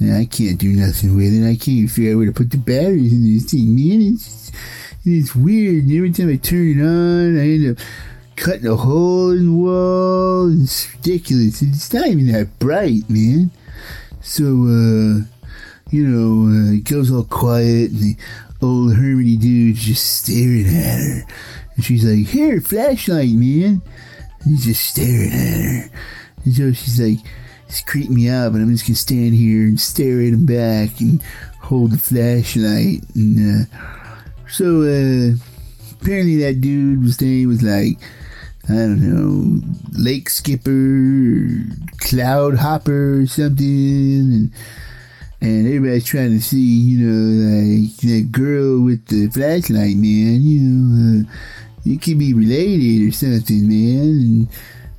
I 0.00 0.26
can't 0.26 0.58
do 0.58 0.68
nothing 0.68 1.16
with 1.16 1.32
it. 1.32 1.46
I 1.46 1.56
can't 1.56 1.68
even 1.68 1.88
figure 1.88 2.12
out 2.12 2.16
where 2.18 2.26
to 2.26 2.32
put 2.32 2.50
the 2.50 2.58
batteries 2.58 3.12
in 3.12 3.24
this 3.24 3.50
thing, 3.50 3.74
man. 3.74 4.14
It's, 4.14 4.52
it's 5.04 5.34
weird. 5.34 5.84
And 5.84 5.92
every 5.96 6.12
time 6.12 6.28
I 6.28 6.36
turn 6.36 6.78
it 6.78 6.82
on, 6.82 7.38
I 7.38 7.42
end 7.42 7.78
up 7.78 7.84
cutting 8.36 8.66
a 8.66 8.76
hole 8.76 9.30
in 9.30 9.46
the 9.46 9.52
wall. 9.52 10.62
It's 10.62 10.92
ridiculous. 10.94 11.62
It's 11.62 11.92
not 11.94 12.06
even 12.08 12.26
that 12.32 12.58
bright, 12.58 13.08
man. 13.08 13.50
So, 14.20 14.44
uh, 14.44 15.24
you 15.90 16.06
know, 16.06 16.50
uh, 16.50 16.74
it 16.74 16.84
goes 16.84 17.10
all 17.10 17.24
quiet, 17.24 17.90
and 17.92 18.00
the 18.00 18.16
old 18.60 18.92
hermity 18.92 19.40
dude's 19.40 19.82
just 19.82 20.22
staring 20.22 20.66
at 20.66 20.98
her. 20.98 21.22
And 21.74 21.84
she's 21.84 22.04
like, 22.04 22.26
Here, 22.26 22.60
flashlight, 22.60 23.30
man. 23.30 23.80
And 24.40 24.50
he's 24.50 24.66
just 24.66 24.90
staring 24.90 25.32
at 25.32 25.64
her. 25.64 25.90
And 26.44 26.54
so 26.54 26.72
she's 26.72 27.00
like, 27.00 27.24
It's 27.68 27.80
creeping 27.80 28.14
me 28.14 28.28
out, 28.28 28.52
but 28.52 28.60
I'm 28.60 28.70
just 28.70 28.86
gonna 28.86 28.96
stand 28.96 29.34
here 29.34 29.64
and 29.64 29.80
stare 29.80 30.20
at 30.20 30.32
him 30.32 30.46
back 30.46 31.00
and 31.00 31.22
hold 31.60 31.92
the 31.92 31.98
flashlight. 31.98 33.02
And, 33.14 33.68
uh, 33.68 33.76
so, 34.48 34.82
uh, 34.82 35.34
apparently 36.00 36.36
that 36.36 36.60
dude 36.60 37.02
was 37.02 37.20
name 37.20 37.48
was 37.48 37.62
like, 37.62 37.98
I 38.68 38.72
don't 38.72 39.00
know, 39.00 39.60
Lake 39.92 40.28
Skipper, 40.28 41.48
Cloud 41.98 42.56
Hopper, 42.56 43.22
or 43.22 43.26
something, 43.26 43.66
and 43.66 44.50
and 45.40 45.66
everybody's 45.66 46.04
trying 46.04 46.32
to 46.32 46.40
see, 46.40 46.58
you 46.58 47.06
know, 47.06 47.82
like 47.82 47.96
that 47.98 48.32
girl 48.32 48.82
with 48.82 49.06
the 49.06 49.28
flashlight, 49.28 49.96
man. 49.96 50.40
You 50.42 50.60
know, 50.60 51.22
uh, 51.22 51.32
it 51.84 52.02
could 52.02 52.18
be 52.18 52.34
related 52.34 53.08
or 53.08 53.12
something, 53.12 53.68
man. 53.68 54.00
And 54.00 54.48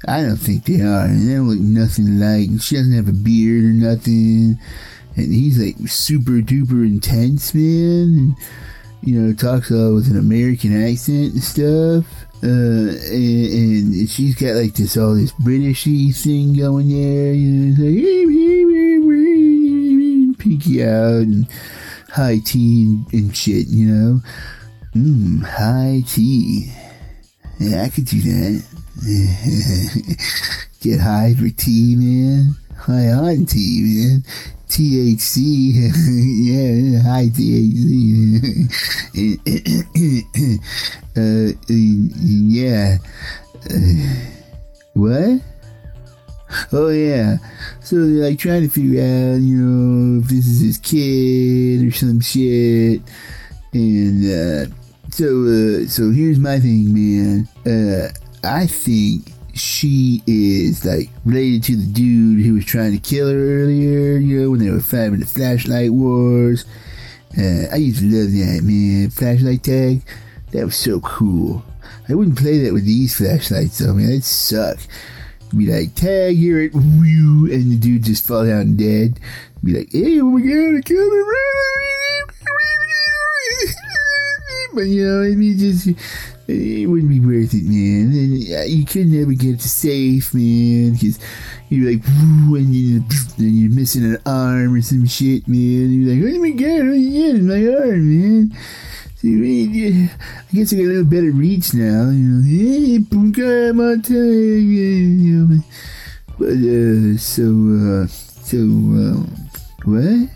I 0.05 0.21
don't 0.21 0.37
think 0.37 0.65
they 0.65 0.81
are. 0.81 1.07
They 1.07 1.33
don't 1.33 1.49
look 1.49 1.59
nothing 1.59 2.19
like. 2.19 2.61
She 2.61 2.75
doesn't 2.75 2.93
have 2.93 3.07
a 3.07 3.13
beard 3.13 3.63
or 3.63 3.73
nothing. 3.73 4.59
And 5.15 5.33
he's 5.33 5.57
like 5.57 5.75
super 5.89 6.41
duper 6.43 6.85
intense, 6.85 7.53
man. 7.53 7.63
And, 7.63 8.35
you 9.01 9.19
know, 9.19 9.33
talks 9.33 9.71
all 9.71 9.95
with 9.95 10.09
an 10.11 10.19
American 10.19 10.85
accent 10.87 11.33
and 11.33 11.43
stuff. 11.43 12.05
Uh, 12.43 12.93
and, 13.11 13.93
and 13.95 14.09
she's 14.09 14.35
got 14.35 14.53
like 14.55 14.75
this 14.75 14.95
all 14.95 15.15
this 15.15 15.31
Britishy 15.33 16.15
thing 16.15 16.55
going 16.55 16.89
there. 16.89 17.33
You 17.33 17.49
know, 17.49 17.71
it's 17.71 17.79
like 17.79 18.17
peeky 20.37 20.85
out 20.85 21.23
and 21.23 21.47
high 22.09 22.39
tea 22.45 22.83
and, 22.83 23.13
and 23.13 23.35
shit. 23.35 23.67
You 23.67 23.87
know, 23.87 24.21
mmm, 24.95 25.43
high 25.43 26.03
tea. 26.07 26.71
Yeah, 27.59 27.83
I 27.83 27.89
could 27.89 28.05
do 28.05 28.21
that. 28.21 28.76
Get 30.81 30.99
high 30.99 31.33
for 31.37 31.49
tea, 31.49 31.95
man. 31.95 32.55
High 32.75 33.11
on 33.11 33.45
tea, 33.45 33.81
man. 33.83 34.23
THC, 34.69 35.37
yeah, 36.43 37.01
high 37.01 37.29
THC. 37.29 38.67
uh, 41.17 41.53
yeah. 41.67 42.97
Uh, 43.69 44.05
what? 44.93 45.41
Oh 46.71 46.89
yeah. 46.89 47.37
So 47.81 47.95
they're 47.95 48.29
like 48.29 48.39
trying 48.39 48.63
to 48.63 48.69
figure 48.69 49.01
out, 49.01 49.39
you 49.41 49.57
know, 49.57 50.21
if 50.21 50.27
this 50.27 50.47
is 50.47 50.61
his 50.61 50.77
kid 50.77 51.87
or 51.87 51.91
some 51.91 52.21
shit. 52.21 53.01
And 53.73 54.25
uh, 54.25 54.65
so, 55.09 55.43
uh, 55.45 55.87
so 55.87 56.11
here's 56.11 56.39
my 56.39 56.59
thing, 56.59 56.93
man. 56.93 57.47
Uh, 57.65 58.09
I 58.47 58.65
think 58.65 59.31
she 59.53 60.23
is 60.25 60.85
like 60.85 61.09
related 61.25 61.63
to 61.63 61.75
the 61.75 61.85
dude 61.85 62.45
who 62.45 62.53
was 62.53 62.65
trying 62.65 62.93
to 62.93 62.99
kill 62.99 63.29
her 63.29 63.63
earlier, 63.63 64.17
you 64.17 64.41
know, 64.41 64.51
when 64.51 64.59
they 64.59 64.69
were 64.69 64.79
fighting 64.79 65.19
the 65.19 65.25
flashlight 65.25 65.91
wars. 65.91 66.65
Uh, 67.37 67.67
I 67.71 67.75
used 67.75 67.99
to 67.99 68.05
love 68.05 68.31
that, 68.31 68.61
man. 68.63 69.09
Flashlight 69.09 69.63
tag, 69.63 70.01
that 70.51 70.65
was 70.65 70.77
so 70.77 71.01
cool. 71.01 71.63
I 72.07 72.15
wouldn't 72.15 72.37
play 72.37 72.59
that 72.59 72.73
with 72.73 72.85
these 72.85 73.17
flashlights, 73.17 73.79
though, 73.79 73.93
man. 73.93 74.07
That'd 74.07 74.23
suck. 74.23 74.79
Be 75.55 75.67
like, 75.67 75.93
tag, 75.95 76.37
hear 76.37 76.61
it, 76.61 76.73
whew, 76.73 77.51
and 77.51 77.71
the 77.71 77.77
dude 77.77 78.03
just 78.03 78.25
fall 78.25 78.45
down 78.45 78.77
dead. 78.77 79.19
Be 79.63 79.77
like, 79.77 79.91
hey, 79.91 80.21
oh 80.21 80.25
my 80.25 80.41
god, 80.41 80.77
I 80.77 80.81
killed 80.81 81.13
him. 81.13 81.27
But, 84.77 84.89
you 84.89 85.07
know, 85.07 85.23
I 85.23 85.33
mean, 85.33 85.57
just, 85.57 85.87
it 86.47 86.87
wouldn't 86.87 87.09
be 87.09 87.19
worth 87.19 87.51
it, 87.55 87.65
man. 87.65 88.13
And 88.13 88.61
uh, 88.61 88.65
you 88.65 88.85
could 88.85 89.07
never 89.07 89.33
get 89.33 89.59
to 89.59 89.67
safe, 89.67 90.35
man, 90.35 90.93
because 90.93 91.17
you're 91.69 91.89
like, 91.89 92.05
and 92.05 92.75
you, 92.75 92.99
then 93.39 93.55
you're 93.55 93.71
missing 93.71 94.05
an 94.05 94.21
arm 94.23 94.75
or 94.75 94.81
some 94.83 95.07
shit, 95.07 95.47
man. 95.47 95.89
You're 95.89 96.13
like, 96.13 96.23
oh 96.31 96.39
my 96.39 96.51
god, 96.51 96.93
yeah, 96.93 97.33
it's 97.33 97.41
my 97.41 97.65
arm, 97.73 98.05
man. 98.05 98.57
So, 99.15 99.27
I 99.27 100.53
guess 100.53 100.73
I 100.73 100.75
got 100.75 100.83
a 100.83 100.93
little 100.93 101.05
better 101.05 101.31
reach 101.31 101.73
now, 101.73 102.11
you 102.11 102.29
know. 102.29 102.43
Hey, 102.45 102.99
boom, 102.99 103.33
I'm 103.35 103.79
on 103.79 104.03
time, 104.03 104.13
you 104.13 105.41
know. 105.41 105.63
But, 106.37 106.53
uh, 106.53 107.17
so, 107.17 107.49
uh, 107.49 108.05
so, 108.05 108.57
um, 108.57 109.25
what? 109.85 110.29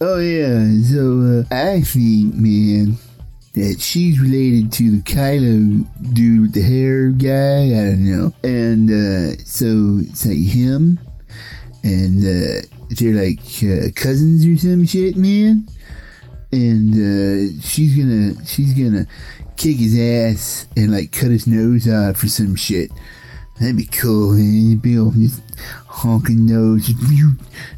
Oh, 0.00 0.20
yeah, 0.20 0.72
so, 0.88 1.20
uh, 1.20 1.54
I 1.54 1.82
think, 1.82 2.34
man, 2.34 2.96
that 3.56 3.80
she's 3.80 4.20
related 4.20 4.70
to 4.70 4.90
the 4.90 5.02
Kylo 5.02 5.86
dude 6.12 6.42
with 6.42 6.52
the 6.52 6.60
hair 6.60 7.08
guy. 7.08 7.72
I 7.72 7.90
don't 7.90 8.04
know. 8.04 8.32
And 8.42 8.90
uh, 8.90 9.42
so 9.44 10.00
it's 10.02 10.26
like 10.26 10.36
him, 10.36 11.00
and 11.82 12.20
uh, 12.20 12.66
they're 12.90 13.14
like 13.14 13.40
uh, 13.64 13.90
cousins 13.96 14.46
or 14.46 14.58
some 14.58 14.86
shit, 14.86 15.16
man. 15.16 15.66
And 16.52 16.92
uh, 16.92 17.60
she's 17.62 17.96
gonna 17.96 18.44
she's 18.44 18.74
gonna 18.74 19.06
kick 19.56 19.78
his 19.78 19.98
ass 19.98 20.66
and 20.76 20.92
like 20.92 21.12
cut 21.12 21.30
his 21.30 21.46
nose 21.46 21.88
off 21.88 22.18
for 22.18 22.28
some 22.28 22.56
shit. 22.56 22.90
That'd 23.58 23.78
be 23.78 23.86
cool, 23.86 24.34
man. 24.34 24.76
Big 24.76 24.98
old 24.98 25.14
this 25.14 25.40
honking 25.96 26.44
nose. 26.44 26.90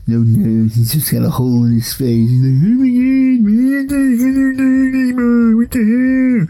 No 0.06 0.18
nose. 0.18 0.75
He's 0.75 0.92
just 0.92 1.12
got 1.12 1.25
a 1.25 1.30
hole 1.30 1.64
in 1.66 1.75
his 1.75 1.92
face. 1.94 2.28
He's 2.28 2.42
like, 2.42 2.58
oh 2.66 2.75
my 2.82 2.90
god, 2.90 3.40
man, 3.46 3.78
I 3.78 3.87
don't 3.87 4.18
heard 4.18 4.58
anymore. 4.58 5.56
What 5.56 5.70
the 5.70 5.78
hell? 5.87 6.42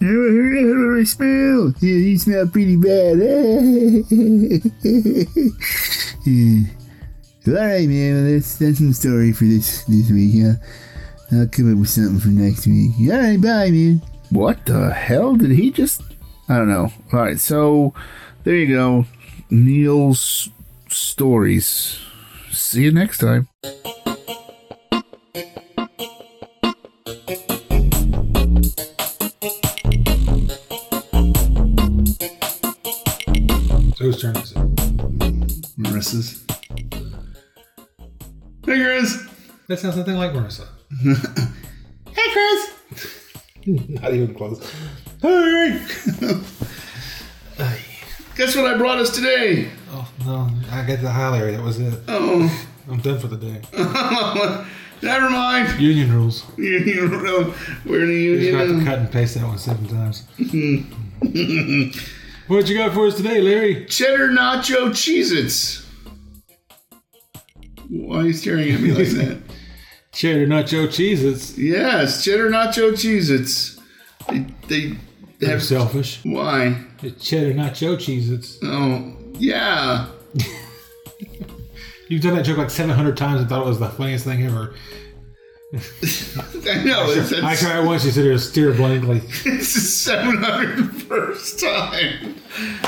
Now 0.00 0.12
I 0.12 0.30
heard 0.36 0.54
how 0.68 1.00
I 1.00 1.04
smell? 1.04 1.72
Yeah, 1.80 1.98
he 2.04 2.18
smelled 2.18 2.52
pretty 2.52 2.76
bad. 2.76 3.16
yeah. 6.26 6.60
All 7.46 7.54
right, 7.54 7.88
man. 7.88 8.14
Well, 8.14 8.32
that's 8.32 8.58
that's 8.58 8.80
my 8.80 8.92
story 8.92 9.32
for 9.32 9.44
this 9.44 9.84
this 9.84 10.10
week. 10.10 10.42
Huh? 10.42 10.54
I'll 11.32 11.48
come 11.48 11.72
up 11.72 11.78
with 11.78 11.88
something 11.88 12.20
for 12.20 12.28
next 12.28 12.66
week. 12.66 12.92
All 13.10 13.18
right, 13.18 13.40
bye, 13.40 13.70
man. 13.70 14.02
What 14.30 14.66
the 14.66 14.92
hell 14.92 15.36
did 15.36 15.52
he 15.52 15.70
just? 15.70 16.02
I 16.48 16.58
don't 16.58 16.68
know. 16.68 16.92
All 17.12 17.20
right, 17.20 17.40
so 17.40 17.94
there 18.44 18.56
you 18.56 18.74
go. 18.74 19.06
Neil's 19.50 20.50
stories. 20.94 21.98
See 22.52 22.84
you 22.84 22.92
next 22.92 23.18
time. 23.18 23.48
So 33.96 34.04
whose 34.04 34.20
turn 34.20 34.36
is 34.36 34.52
it? 34.52 34.58
Marissa's. 35.78 36.44
Hey, 38.64 38.82
Chris. 38.82 39.26
That 39.68 39.78
sounds 39.78 39.96
nothing 39.96 40.16
like 40.16 40.32
Marissa. 40.32 40.66
Hey, 42.12 42.30
Chris. 42.32 42.70
Not 44.00 44.14
even 44.14 44.34
close. 44.34 44.60
Hey. 45.20 45.84
Guess 48.36 48.56
what 48.56 48.66
I 48.66 48.76
brought 48.76 48.98
us 48.98 49.14
today? 49.14 49.70
Oh 49.92 50.10
no, 50.26 50.50
I 50.74 50.86
got 50.86 51.00
the 51.00 51.08
highlighter. 51.08 51.56
That 51.56 51.62
was 51.62 51.78
it. 51.80 51.98
Oh, 52.08 52.66
I'm 52.90 53.00
done 53.00 53.18
for 53.18 53.28
the 53.28 53.36
day. 53.36 53.60
never 55.02 55.30
mind. 55.30 55.80
Union 55.80 56.12
rules. 56.12 56.44
You 56.58 57.08
know, 57.08 57.54
we're 57.84 58.04
in 58.04 58.10
a 58.10 58.12
You 58.12 58.38
just 58.40 58.52
have 58.52 58.66
to 58.66 58.72
union. 58.74 58.86
cut 58.86 58.98
and 58.98 59.10
paste 59.12 59.34
that 59.36 59.46
one 59.46 59.58
seven 59.58 59.86
times. 59.86 60.26
what 62.48 62.68
you 62.68 62.76
got 62.76 62.92
for 62.94 63.06
us 63.06 63.14
today, 63.16 63.40
Larry? 63.40 63.86
Cheddar 63.86 64.28
nacho 64.30 64.90
Cheez-Its. 64.90 65.82
Why 67.88 68.18
are 68.18 68.24
you 68.26 68.32
staring 68.32 68.72
at 68.72 68.80
me 68.80 68.92
like 68.92 69.08
that? 69.08 69.38
Cheddar 70.12 70.46
nacho 70.46 70.86
Cheez-Its. 70.88 71.56
Yes, 71.58 72.24
cheddar 72.24 72.50
nacho 72.50 72.92
Cheez-Its. 72.92 73.78
They, 74.28 74.46
they 74.68 74.96
You're 75.40 75.50
have 75.50 75.62
selfish. 75.62 76.20
why? 76.24 76.82
It's 77.02 77.22
cheddar 77.26 77.52
nacho 77.52 77.96
Cheez-Its. 77.96 78.58
Oh, 78.62 79.16
yeah. 79.38 80.06
You've 82.08 82.22
done 82.22 82.34
that 82.36 82.44
joke 82.44 82.58
like 82.58 82.70
700 82.70 83.16
times 83.16 83.40
and 83.40 83.48
thought 83.48 83.62
it 83.62 83.68
was 83.68 83.78
the 83.78 83.88
funniest 83.88 84.24
thing 84.24 84.44
ever. 84.44 84.74
I 85.74 86.84
know. 86.84 87.06
I 87.06 87.52
it's, 87.52 87.60
tried 87.60 87.84
once, 87.84 88.04
you 88.04 88.12
sit 88.12 88.24
here 88.24 88.38
stare 88.38 88.72
blankly. 88.74 89.22
it's 89.44 90.04
the 90.04 90.12
701st 90.12 91.60
time. 91.60 92.34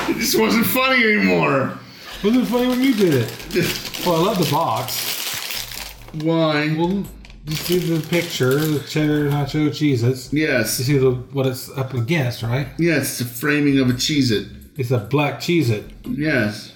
It 0.09 0.17
just 0.17 0.39
wasn't 0.39 0.65
funny 0.65 1.03
anymore. 1.03 1.77
Wasn't 2.23 2.43
it 2.43 2.45
funny 2.45 2.67
when 2.67 2.81
you 2.81 2.93
did 2.93 3.13
it? 3.13 3.83
Well, 4.05 4.15
I 4.15 4.25
love 4.27 4.37
the 4.37 4.49
box. 4.49 5.91
Why? 6.21 6.73
Well, 6.77 7.03
you 7.45 7.55
see 7.55 7.79
the 7.79 7.99
picture, 8.07 8.57
the 8.57 8.79
cheddar 8.87 9.29
nacho 9.29 9.67
Cheez-Its. 9.69 10.31
You 10.31 10.63
see 10.63 10.97
the, 10.97 11.11
what 11.11 11.45
it's 11.45 11.69
up 11.71 11.93
against, 11.93 12.43
right? 12.43 12.67
Yes, 12.77 13.19
it's 13.19 13.21
a 13.21 13.25
framing 13.25 13.79
of 13.79 13.89
a 13.89 13.93
Cheez-It. 13.93 14.47
It's 14.77 14.91
a 14.91 14.99
black 14.99 15.39
Cheez-It. 15.39 15.83
Yes. 16.05 16.71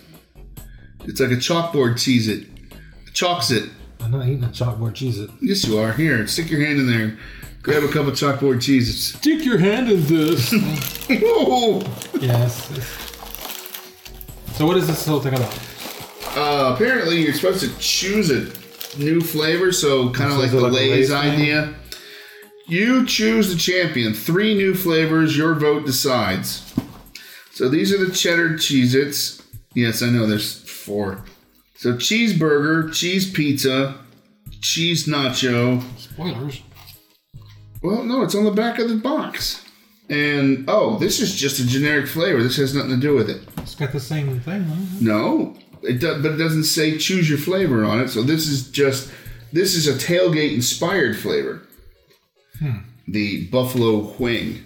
It's 1.05 1.19
like 1.19 1.31
a 1.31 1.35
chalkboard 1.35 1.93
Cheez-It. 1.95 2.47
A 3.07 3.11
Chalks-It. 3.11 3.69
I'm 3.99 4.11
not 4.11 4.25
eating 4.27 4.43
a 4.43 4.47
chalkboard 4.47 4.91
Cheez-It. 4.93 5.29
Yes, 5.41 5.65
you 5.65 5.77
are. 5.79 5.93
Here, 5.93 6.25
stick 6.27 6.49
your 6.49 6.61
hand 6.65 6.79
in 6.79 6.87
there. 6.87 7.17
Grab 7.61 7.83
a 7.83 7.87
couple 7.87 8.11
chalkboard 8.11 8.57
Cheez-Its. 8.57 9.19
Stick 9.19 9.45
your 9.45 9.57
hand 9.57 9.89
in 9.89 10.03
this. 10.05 10.51
Whoa! 11.09 11.79
yes. 12.19 12.67
So 14.55 14.65
what 14.65 14.77
is 14.77 14.87
this 14.87 15.05
whole 15.05 15.19
thing 15.19 15.33
about? 15.35 15.57
Uh, 16.37 16.73
apparently, 16.75 17.21
you're 17.21 17.33
supposed 17.33 17.61
to 17.61 17.77
choose 17.79 18.29
a 18.31 18.51
new 18.97 19.21
flavor, 19.21 19.71
so 19.71 20.11
kind 20.11 20.31
of 20.31 20.37
like 20.39 20.51
the 20.51 20.59
like 20.59 20.71
a 20.71 20.75
Lay's 20.75 21.09
Lay's 21.09 21.21
thing? 21.21 21.33
idea. 21.33 21.73
You 22.67 23.05
choose 23.05 23.51
the 23.53 23.59
champion. 23.59 24.13
Three 24.13 24.55
new 24.55 24.73
flavors. 24.75 25.35
Your 25.37 25.55
vote 25.55 25.85
decides. 25.85 26.73
So 27.51 27.67
these 27.69 27.91
are 27.93 28.03
the 28.03 28.13
cheddar 28.13 28.51
Cheez-Its. 28.51 29.41
Yes, 29.73 30.01
I 30.01 30.09
know. 30.09 30.25
There's 30.25 30.61
four. 30.91 31.23
So 31.75 31.93
cheeseburger, 31.93 32.93
cheese 32.93 33.31
pizza, 33.31 33.95
cheese 34.59 35.07
nacho. 35.07 35.81
Spoilers. 35.97 36.61
Well, 37.81 38.03
no, 38.03 38.23
it's 38.23 38.35
on 38.35 38.43
the 38.43 38.51
back 38.51 38.77
of 38.77 38.89
the 38.89 38.97
box. 38.97 39.63
And 40.09 40.65
oh, 40.67 40.99
this 40.99 41.21
is 41.21 41.33
just 41.33 41.59
a 41.59 41.65
generic 41.65 42.07
flavor. 42.07 42.43
This 42.43 42.57
has 42.57 42.75
nothing 42.75 42.91
to 42.91 42.97
do 42.97 43.15
with 43.15 43.29
it. 43.29 43.41
It's 43.59 43.75
got 43.75 43.93
the 43.93 44.01
same 44.01 44.41
thing? 44.41 44.67
No, 44.99 45.55
it 45.81 46.01
does, 46.01 46.21
but 46.21 46.33
it 46.33 46.37
doesn't 46.37 46.65
say 46.65 46.97
choose 46.97 47.29
your 47.29 47.39
flavor 47.39 47.85
on 47.85 48.01
it. 48.01 48.09
So 48.09 48.21
this 48.21 48.49
is 48.49 48.69
just 48.69 49.09
this 49.53 49.73
is 49.73 49.87
a 49.87 49.93
tailgate 49.93 50.53
inspired 50.53 51.17
flavor. 51.17 51.61
Hmm. 52.59 52.79
The 53.07 53.47
buffalo 53.47 54.13
wing. 54.19 54.65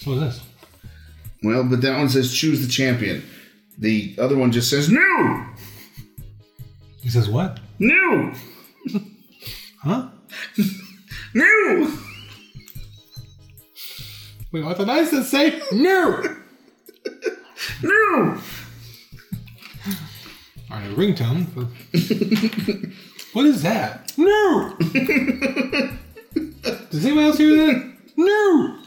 So 0.00 0.14
this? 0.20 0.42
Well, 1.42 1.64
but 1.64 1.80
that 1.80 1.96
one 1.96 2.10
says 2.10 2.36
choose 2.36 2.60
the 2.60 2.70
champion. 2.70 3.24
The 3.78 4.16
other 4.18 4.36
one 4.36 4.50
just 4.50 4.70
says 4.70 4.90
no. 4.90 5.46
He 7.00 7.10
says 7.10 7.28
what? 7.28 7.60
No. 7.78 8.32
Huh? 9.82 10.08
no. 11.34 11.98
Wait, 14.50 14.64
what 14.64 14.78
did 14.78 14.88
I 14.88 15.04
say? 15.04 15.60
No! 15.72 16.24
No. 17.82 18.38
Alright, 20.70 20.90
a 20.90 20.94
ringtone. 20.94 21.48
For... 21.48 21.64
what 23.32 23.46
is 23.46 23.62
that? 23.62 24.12
No! 24.16 24.76
Does 26.90 27.04
anyone 27.04 27.24
else 27.24 27.38
hear 27.38 27.56
that? 27.56 27.92
No! 28.16 28.78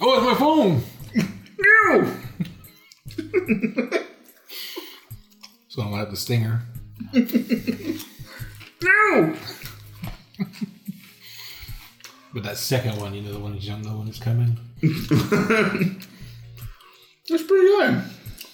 Oh, 0.00 0.16
it's 0.16 0.26
my 0.26 0.34
phone! 0.34 0.82
No. 1.58 2.14
So 5.68 5.80
I'm 5.82 5.88
gonna 5.90 5.98
have 5.98 6.10
the 6.10 6.16
stinger. 6.16 6.62
No. 8.84 9.36
But 12.34 12.42
that 12.42 12.56
second 12.56 12.96
one, 12.98 13.14
you 13.14 13.22
know, 13.22 13.32
the 13.32 13.38
one 13.38 13.54
you 13.56 13.70
don't 13.70 13.82
know 13.82 13.98
when 13.98 14.08
it's 14.08 14.18
coming. 14.18 14.58
That's 17.28 17.42
pretty 17.44 17.68
good. 17.68 18.02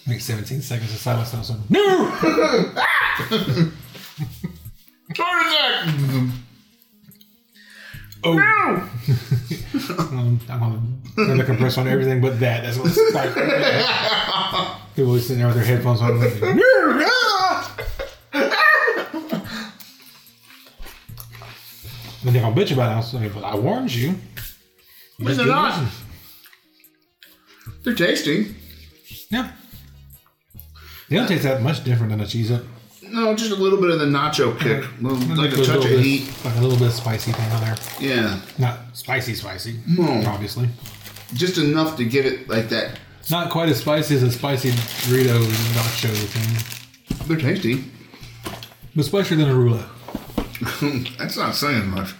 Like 0.07 0.20
17 0.20 0.61
seconds 0.61 0.92
of 0.92 0.98
silence, 0.98 1.33
was 1.33 1.51
like, 1.51 1.70
No! 1.70 2.07
Heart 5.16 5.46
attack. 5.46 5.94
Oh, 8.24 8.33
No. 8.35 8.88
Um, 9.90 10.40
I'm 10.48 10.61
gonna 10.61 10.81
turn 11.16 11.38
the 11.38 11.44
compressor 11.44 11.81
on 11.81 11.88
everything 11.88 12.20
but 12.20 12.38
that. 12.40 12.62
That's 12.62 12.79
what's 12.79 12.96
like. 13.14 13.35
People 14.94 15.11
always 15.11 15.27
sitting 15.27 15.38
there 15.38 15.46
with 15.46 15.57
their 15.57 15.64
headphones 15.64 16.01
on. 16.01 16.20
Like, 16.20 16.42
and 16.42 16.61
they're 22.35 22.42
gonna 22.42 22.55
bitch 22.55 22.72
about 22.72 22.90
it. 22.90 22.94
I 22.94 22.96
was 22.96 23.14
like, 23.14 23.33
but 23.33 23.44
I 23.44 23.57
warned 23.57 23.94
you. 23.94 24.14
But 25.18 25.37
they're 25.37 25.46
not. 25.46 25.88
They're 27.85 27.94
tasty. 27.94 28.55
Yeah. 29.31 29.53
They 31.09 31.16
don't 31.16 31.27
taste 31.27 31.44
that 31.44 31.62
much 31.62 31.85
different 31.85 32.11
than 32.11 32.20
a 32.20 32.24
Cheez-It. 32.24 32.62
No, 33.11 33.35
just 33.35 33.51
a 33.51 33.55
little 33.57 33.81
bit 33.81 33.90
of 33.90 33.99
the 34.01 34.07
nacho 34.07 34.59
kick, 34.59 34.85
Little- 35.01 35.37
like 35.37 35.53
a 35.53 35.57
touch 35.57 35.77
of 35.77 35.83
bit- 35.85 36.01
heat. 36.01 36.31
Like 36.44 36.57
a 36.57 36.61
little 36.61 36.79
bit 36.79 36.88
of 36.88 36.94
spicy 36.94 37.33
thing 37.33 37.51
on 37.53 37.61
there. 37.62 37.77
Yeah, 38.01 38.40
Not 38.59 38.79
spicy, 38.92 39.35
spicy, 39.35 39.81
No. 39.87 40.23
obviously. 40.27 40.68
just 41.35 41.59
enough 41.59 41.97
to 41.99 42.05
give 42.05 42.25
it 42.27 42.49
like 42.49 42.68
that. 42.71 42.99
Not 43.31 43.51
quite 43.51 43.68
as 43.68 43.79
spicy 43.79 44.14
as 44.16 44.23
a 44.23 44.31
spicy 44.33 44.71
Dorito 44.71 45.42
nacho 45.75 46.09
thing, 46.09 47.27
They're 47.27 47.37
tasty. 47.37 47.85
but 48.97 49.05
spicier 49.05 49.37
than 49.37 49.49
a 49.51 49.55
roulette. 49.55 49.87
That's 51.18 51.37
not 51.37 51.55
saying 51.55 51.88
much. 51.88 52.14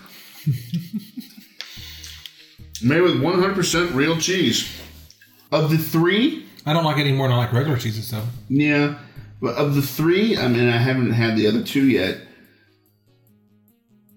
Made 2.83 3.01
with 3.01 3.21
100% 3.21 3.95
real 3.95 4.19
cheese. 4.19 4.69
Of 5.51 5.71
the 5.71 5.79
three, 5.79 6.47
I 6.67 6.73
don't 6.75 6.85
like 6.85 6.99
it 6.99 7.01
any 7.01 7.13
more 7.13 7.27
than 7.29 7.37
I 7.37 7.39
like 7.41 7.53
regular 7.55 7.79
cheese 7.79 7.97
and 7.97 8.05
stuff. 8.05 8.25
yeah, 8.49 8.99
but 9.41 9.55
of 9.57 9.75
the 9.75 9.83
three, 9.83 10.37
I 10.37 10.49
mean, 10.49 10.69
I 10.69 10.77
haven't 10.79 11.13
had 11.13 11.37
the 11.37 11.47
other 11.47 11.63
two 11.63 11.89
yet. 11.89 12.19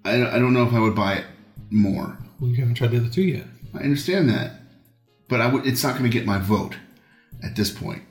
I, 0.03 0.15
I 0.15 0.39
don't 0.39 0.53
know 0.53 0.65
if 0.65 0.73
I 0.73 0.79
would 0.79 0.95
buy 0.95 1.15
it 1.15 1.25
more. 1.69 2.17
Well, 2.39 2.49
you 2.49 2.57
haven't 2.57 2.75
tried 2.75 2.91
the 2.91 2.97
other 2.97 3.09
two 3.09 3.21
yet. 3.21 3.45
I 3.73 3.79
understand 3.79 4.29
that, 4.29 4.53
but 5.29 5.41
I 5.41 5.47
would. 5.47 5.65
It's 5.67 5.83
not 5.83 5.97
going 5.97 6.09
to 6.09 6.17
get 6.17 6.25
my 6.25 6.39
vote. 6.39 6.75
at 7.43 7.55
this 7.55 7.69
point. 7.71 8.01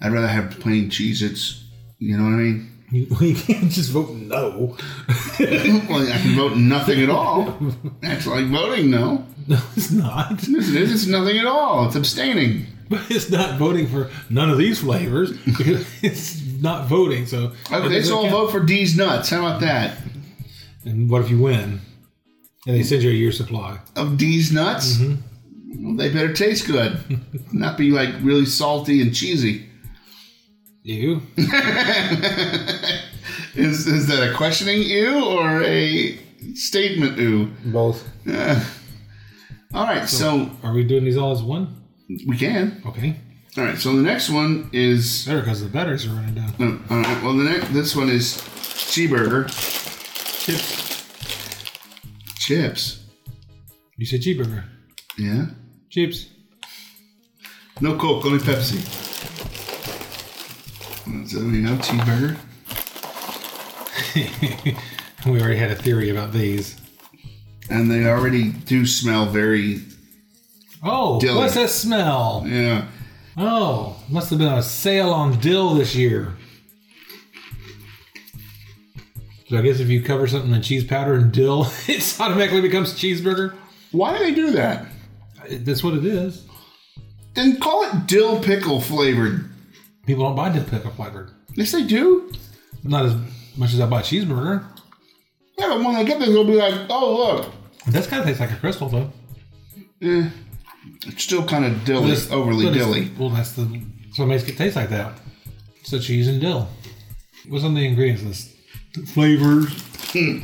I'd 0.00 0.12
rather 0.12 0.28
have 0.28 0.58
plain 0.60 0.90
Cheez-Its. 0.90 1.64
You 1.98 2.16
know 2.16 2.24
what 2.24 2.32
I 2.32 2.36
mean? 2.36 2.72
You, 2.90 3.06
you 3.20 3.34
can't 3.34 3.70
just 3.70 3.90
vote 3.90 4.10
no. 4.10 4.76
well, 5.38 6.08
I 6.08 6.18
can 6.22 6.36
vote 6.36 6.56
nothing 6.56 7.02
at 7.02 7.10
all. 7.10 7.56
That's 8.00 8.26
like 8.26 8.46
voting, 8.46 8.90
no. 8.90 9.26
No, 9.46 9.60
it's 9.76 9.90
not. 9.90 10.30
Yes, 10.48 10.68
it 10.68 10.76
is. 10.76 10.92
It's 10.92 11.06
nothing 11.06 11.38
at 11.38 11.46
all. 11.46 11.86
It's 11.86 11.96
abstaining. 11.96 12.66
But 12.90 13.08
it's 13.10 13.30
not 13.30 13.56
voting 13.58 13.86
for 13.86 14.10
none 14.28 14.50
of 14.50 14.58
these 14.58 14.80
flavors 14.80 15.30
because 15.38 15.86
it's 16.02 16.42
not 16.60 16.88
voting. 16.88 17.24
So 17.24 17.52
Okay, 17.72 18.02
so 18.02 18.16
I'll 18.16 18.22
count. 18.22 18.32
vote 18.32 18.50
for 18.50 18.60
D's 18.60 18.96
nuts. 18.96 19.30
How 19.30 19.46
about 19.46 19.60
that? 19.60 19.96
And 20.84 21.08
what 21.08 21.22
if 21.22 21.30
you 21.30 21.38
win? 21.38 21.80
And 22.66 22.76
they 22.76 22.82
send 22.82 23.02
you 23.04 23.10
a 23.10 23.14
year 23.14 23.30
supply. 23.32 23.78
Of 23.96 24.16
D's 24.18 24.50
nuts? 24.52 24.96
Mm-hmm. 24.96 25.86
Well, 25.86 25.96
they 25.96 26.12
better 26.12 26.32
taste 26.32 26.66
good. 26.66 26.98
Not 27.52 27.78
be 27.78 27.92
like 27.92 28.12
really 28.22 28.44
salty 28.44 29.00
and 29.02 29.14
cheesy. 29.14 29.66
You? 30.82 31.22
Is 33.54 33.86
is 33.86 34.06
that 34.06 34.30
a 34.30 34.34
questioning 34.36 34.82
you 34.82 35.24
or 35.24 35.62
a 35.62 36.16
statement 36.54 37.18
ew? 37.18 37.50
Both. 37.66 38.08
Uh, 38.28 38.64
all 39.74 39.84
right, 39.84 40.08
so 40.08 40.50
Are 40.62 40.72
we 40.72 40.84
doing 40.84 41.04
these 41.04 41.16
all 41.16 41.32
as 41.32 41.42
one? 41.42 41.79
We 42.26 42.36
can. 42.36 42.82
Okay. 42.86 43.16
All 43.56 43.64
right, 43.64 43.78
so 43.78 43.94
the 43.96 44.02
next 44.02 44.30
one 44.30 44.70
is 44.72 45.24
Better 45.26 45.40
because 45.40 45.60
the 45.62 45.68
batteries 45.68 46.06
are 46.06 46.10
running 46.10 46.34
down. 46.34 46.54
no, 46.58 46.78
all 46.88 47.02
right. 47.02 47.22
Well, 47.22 47.36
the 47.36 47.44
next 47.44 47.68
this 47.72 47.96
one 47.96 48.08
is 48.08 48.34
cheeseburger 48.92 49.48
Chips. 50.44 51.04
chips. 52.36 53.04
You 53.96 54.06
said 54.06 54.20
cheeseburger. 54.20 54.64
Yeah, 55.18 55.46
Chips. 55.90 56.26
no 57.80 57.96
Coke, 57.98 58.24
only 58.24 58.38
Pepsi. 58.38 58.80
So 61.28 61.40
we 61.44 61.62
have 61.64 61.78
cheeseburger. 61.80 62.36
we 65.26 65.40
already 65.40 65.56
had 65.56 65.70
a 65.72 65.76
theory 65.76 66.10
about 66.10 66.32
these. 66.32 66.76
And 67.68 67.90
they 67.90 68.06
already 68.06 68.50
do 68.50 68.86
smell 68.86 69.26
very, 69.26 69.80
Oh, 70.82 71.20
Dilly. 71.20 71.36
what's 71.36 71.54
that 71.54 71.70
smell? 71.70 72.44
yeah. 72.46 72.86
Oh, 73.36 73.96
must 74.10 74.30
have 74.30 74.38
been 74.38 74.52
a 74.52 74.62
sale 74.62 75.10
on 75.12 75.38
dill 75.40 75.74
this 75.74 75.94
year. 75.94 76.34
So 79.48 79.58
I 79.58 79.62
guess 79.62 79.80
if 79.80 79.88
you 79.88 80.02
cover 80.02 80.26
something 80.26 80.52
in 80.52 80.62
cheese 80.62 80.84
powder 80.84 81.14
and 81.14 81.32
dill, 81.32 81.66
it 81.88 82.16
automatically 82.20 82.60
becomes 82.60 82.94
cheeseburger. 82.94 83.54
Why 83.92 84.16
do 84.16 84.24
they 84.24 84.34
do 84.34 84.50
that? 84.52 84.86
That's 85.50 85.82
what 85.82 85.94
it 85.94 86.04
is. 86.04 86.46
Then 87.34 87.58
call 87.58 87.82
it 87.84 88.06
dill 88.06 88.40
pickle 88.42 88.80
flavored. 88.80 89.48
People 90.06 90.24
don't 90.24 90.36
buy 90.36 90.50
dill 90.50 90.64
pickle 90.64 90.90
flavored. 90.92 91.30
Yes, 91.54 91.72
they 91.72 91.84
do. 91.84 92.32
Not 92.84 93.06
as 93.06 93.16
much 93.56 93.72
as 93.72 93.80
I 93.80 93.86
buy 93.86 94.02
cheeseburger. 94.02 94.64
Yeah, 95.58 95.68
but 95.68 95.84
when 95.84 95.94
they 95.94 96.04
get 96.04 96.18
this, 96.18 96.28
they'll 96.28 96.44
be 96.44 96.54
like, 96.54 96.74
oh, 96.88 97.16
look. 97.16 97.52
It 97.86 97.92
does 97.92 98.06
kind 98.06 98.20
of 98.20 98.26
taste 98.26 98.40
like 98.40 98.50
a 98.50 98.54
Krystal, 98.54 98.90
though. 98.90 99.12
Eh, 100.02 100.30
it's 101.06 101.22
still 101.24 101.44
kind 101.44 101.64
of 101.64 101.84
dilly, 101.84 102.12
It's- 102.12 102.30
overly 102.30 102.70
dilly. 102.72 103.10
Well, 103.18 103.30
that's 103.30 103.52
the 103.52 103.64
that's 104.06 104.18
what 104.18 104.26
makes 104.28 104.44
it 104.44 104.56
taste 104.56 104.76
like 104.76 104.90
that. 104.90 105.18
So 105.84 105.98
cheese 105.98 106.28
and 106.28 106.40
dill. 106.40 106.68
What's 107.48 107.64
on 107.64 107.74
the 107.74 107.84
ingredients 107.86 108.22
list? 108.22 108.50
Flavors. 109.08 109.68
Hmm. 110.12 110.40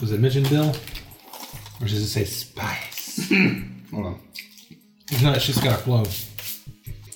Does 0.00 0.12
it 0.12 0.20
mention 0.20 0.42
dill, 0.44 0.74
or 1.80 1.86
does 1.86 1.94
it 1.94 2.06
say 2.08 2.24
spice? 2.24 3.30
Hold 3.90 4.06
on. 4.06 4.20
It's 5.10 5.22
not. 5.22 5.36
It's 5.36 5.46
just 5.46 5.62
got 5.64 5.80
a 5.80 5.82
flow. 5.82 6.04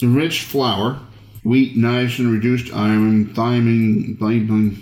Enriched 0.02 0.44
flour, 0.44 0.98
wheat, 1.44 1.76
nitrogen, 1.76 2.32
reduced 2.32 2.72
iron, 2.72 3.26
thiamine, 3.34 4.16
thiamine, 4.18 4.78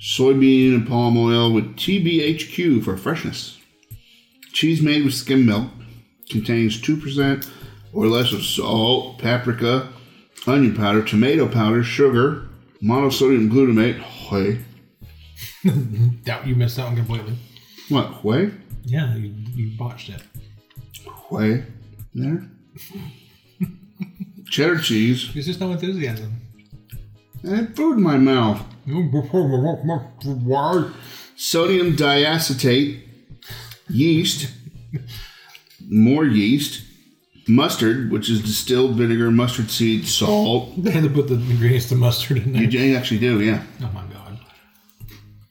soybean, 0.00 0.74
and 0.74 0.86
palm 0.88 1.16
oil 1.16 1.52
with 1.52 1.76
TBHQ 1.76 2.82
for 2.84 2.96
freshness. 2.96 3.58
Cheese 4.52 4.82
made 4.82 5.04
with 5.04 5.14
skim 5.14 5.46
milk 5.46 5.68
contains 6.28 6.80
2% 6.80 7.48
or 7.92 8.06
less 8.06 8.32
of 8.32 8.44
salt, 8.44 9.18
paprika, 9.18 9.88
onion 10.46 10.74
powder, 10.74 11.02
tomato 11.02 11.48
powder, 11.48 11.82
sugar, 11.82 12.48
monosodium 12.82 13.50
glutamate, 13.50 14.00
whey. 14.30 14.60
Doubt 16.24 16.46
you 16.46 16.54
missed 16.54 16.76
that 16.76 16.86
one 16.86 16.96
completely. 16.96 17.36
What, 17.88 18.24
whey? 18.24 18.50
Yeah, 18.82 19.14
you, 19.14 19.34
you 19.54 19.78
botched 19.78 20.10
it. 20.10 20.22
Whey? 21.30 21.64
There? 22.14 22.44
Cheddar 24.50 24.78
cheese. 24.78 25.32
There's 25.32 25.46
just 25.46 25.60
no 25.60 25.72
enthusiasm. 25.72 26.40
I 27.44 27.56
had 27.56 27.76
food 27.76 27.98
in 27.98 28.02
my 28.02 28.16
mouth. 28.16 28.62
Sodium 31.36 31.96
diacetate, 31.96 33.02
yeast, 33.88 34.50
more 35.88 36.24
yeast, 36.24 36.84
mustard, 37.48 38.10
which 38.10 38.30
is 38.30 38.42
distilled 38.42 38.96
vinegar, 38.96 39.30
mustard 39.30 39.70
seed, 39.70 40.06
salt. 40.06 40.72
They 40.76 40.90
had 40.90 41.04
to 41.04 41.10
put 41.10 41.28
the 41.28 41.34
ingredients 41.34 41.88
to 41.90 41.94
mustard 41.94 42.38
in 42.38 42.52
there. 42.52 42.62
You 42.62 42.96
actually 42.96 43.20
do, 43.20 43.40
yeah. 43.40 43.62
Oh 43.82 43.90
my 43.92 44.04
god. 44.12 44.38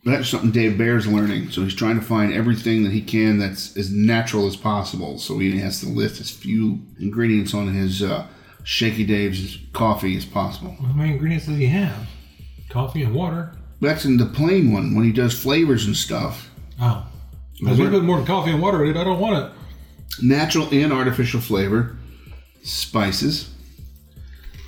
That's 0.06 0.28
something 0.28 0.52
Dave 0.52 0.78
Bear's 0.78 1.08
learning. 1.08 1.52
So 1.52 1.62
he's 1.62 1.76
trying 1.76 1.98
to 1.98 2.06
find 2.06 2.34
everything 2.34 2.84
that 2.84 2.91
he 2.91 3.02
can 3.02 3.39
that's 3.39 3.78
as 3.78 3.89
natural 3.89 4.48
as 4.48 4.58
possible. 4.58 5.17
So 5.17 5.39
he 5.39 5.58
has 5.60 5.80
to 5.80 5.88
list 5.88 6.19
as 6.19 6.30
few 6.30 6.80
ingredients 7.00 7.54
on 7.54 7.74
his 7.74 8.04
uh, 8.04 8.28
Shaky 8.63 9.06
Dave's 9.06 9.58
coffee 9.72 10.17
as 10.17 10.26
possible. 10.26 10.76
How 10.82 10.93
many 10.93 11.13
ingredients 11.13 11.46
does 11.46 11.58
he 11.58 11.67
have? 11.67 12.10
Coffee 12.69 13.04
and 13.04 13.13
water. 13.13 13.54
That's 13.80 14.04
in 14.04 14.17
the 14.17 14.26
plain 14.26 14.74
one 14.74 14.93
when 14.96 15.06
he 15.06 15.12
does 15.12 15.39
flavors 15.39 15.86
and 15.86 15.96
stuff. 15.96 16.50
Oh. 16.82 17.06
If 17.62 17.78
we 17.78 17.89
put 17.89 18.04
more 18.04 18.17
than 18.17 18.26
coffee 18.26 18.52
and 18.52 18.62
water 18.62 18.84
in 18.84 18.91
it, 18.91 19.00
I 19.00 19.04
don't 19.04 19.19
want 19.19 19.46
it. 19.46 19.52
Natural 20.21 20.67
and 20.71 20.91
artificial 20.93 21.41
flavor, 21.41 21.95
spices, 22.63 23.49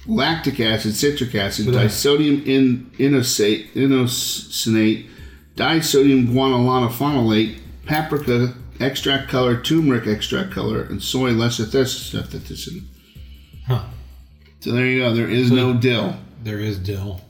lactic 0.08 0.60
acid, 0.60 0.95
citric 0.95 1.36
acid, 1.36 1.67
that- 1.67 1.88
disodium 1.88 2.45
in, 2.45 2.89
inosate, 2.97 3.71
inosinate, 3.73 5.08
disodium 5.55 6.27
guanylonophenolate, 6.27 7.60
paprika 7.86 8.53
extract 8.79 9.29
color, 9.29 9.62
turmeric 9.62 10.08
extract 10.08 10.51
color, 10.51 10.81
and 10.84 11.01
soy 11.01 11.31
lecithin. 11.31 12.84
Huh. 13.67 13.84
So 14.60 14.71
there 14.71 14.86
you 14.86 14.99
go. 14.99 15.13
There 15.13 15.29
is 15.29 15.51
no 15.51 15.73
dill. 15.73 16.17
There 16.43 16.60
is 16.60 16.77
dill. 16.79 17.21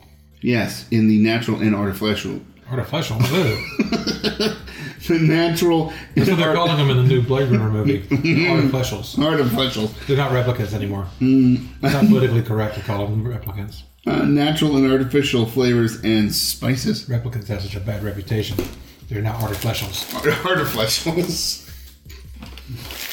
Yes, 0.41 0.87
in 0.89 1.07
the 1.07 1.17
natural 1.19 1.59
and 1.61 1.75
artificial. 1.75 2.41
Artificial. 2.69 3.17
The 5.07 5.19
natural 5.19 5.93
That's 6.15 6.29
what 6.29 6.37
they're 6.37 6.47
art- 6.49 6.55
calling 6.57 6.77
them 6.77 6.89
in 6.89 6.97
the 6.97 7.03
new 7.03 7.21
Blade 7.21 7.49
Runner 7.49 7.69
movie. 7.69 8.01
Artificials. 8.09 9.17
artificial. 9.23 9.87
They're 10.07 10.17
not 10.17 10.31
replicants 10.31 10.73
anymore. 10.73 11.07
It's 11.19 11.81
not 11.93 12.05
politically 12.07 12.41
correct 12.41 12.75
to 12.75 12.81
call 12.81 13.05
them 13.07 13.23
replicants. 13.23 13.83
Uh, 14.07 14.23
natural 14.23 14.75
and 14.77 14.91
artificial 14.91 15.45
flavors 15.45 16.03
and 16.03 16.33
spices. 16.33 17.05
Replicants 17.09 17.47
have 17.47 17.61
such 17.61 17.75
a 17.75 17.79
bad 17.79 18.03
reputation. 18.03 18.57
They're 19.09 19.21
now 19.21 19.33
artificials. 19.39 20.05
artificials. 20.43 21.63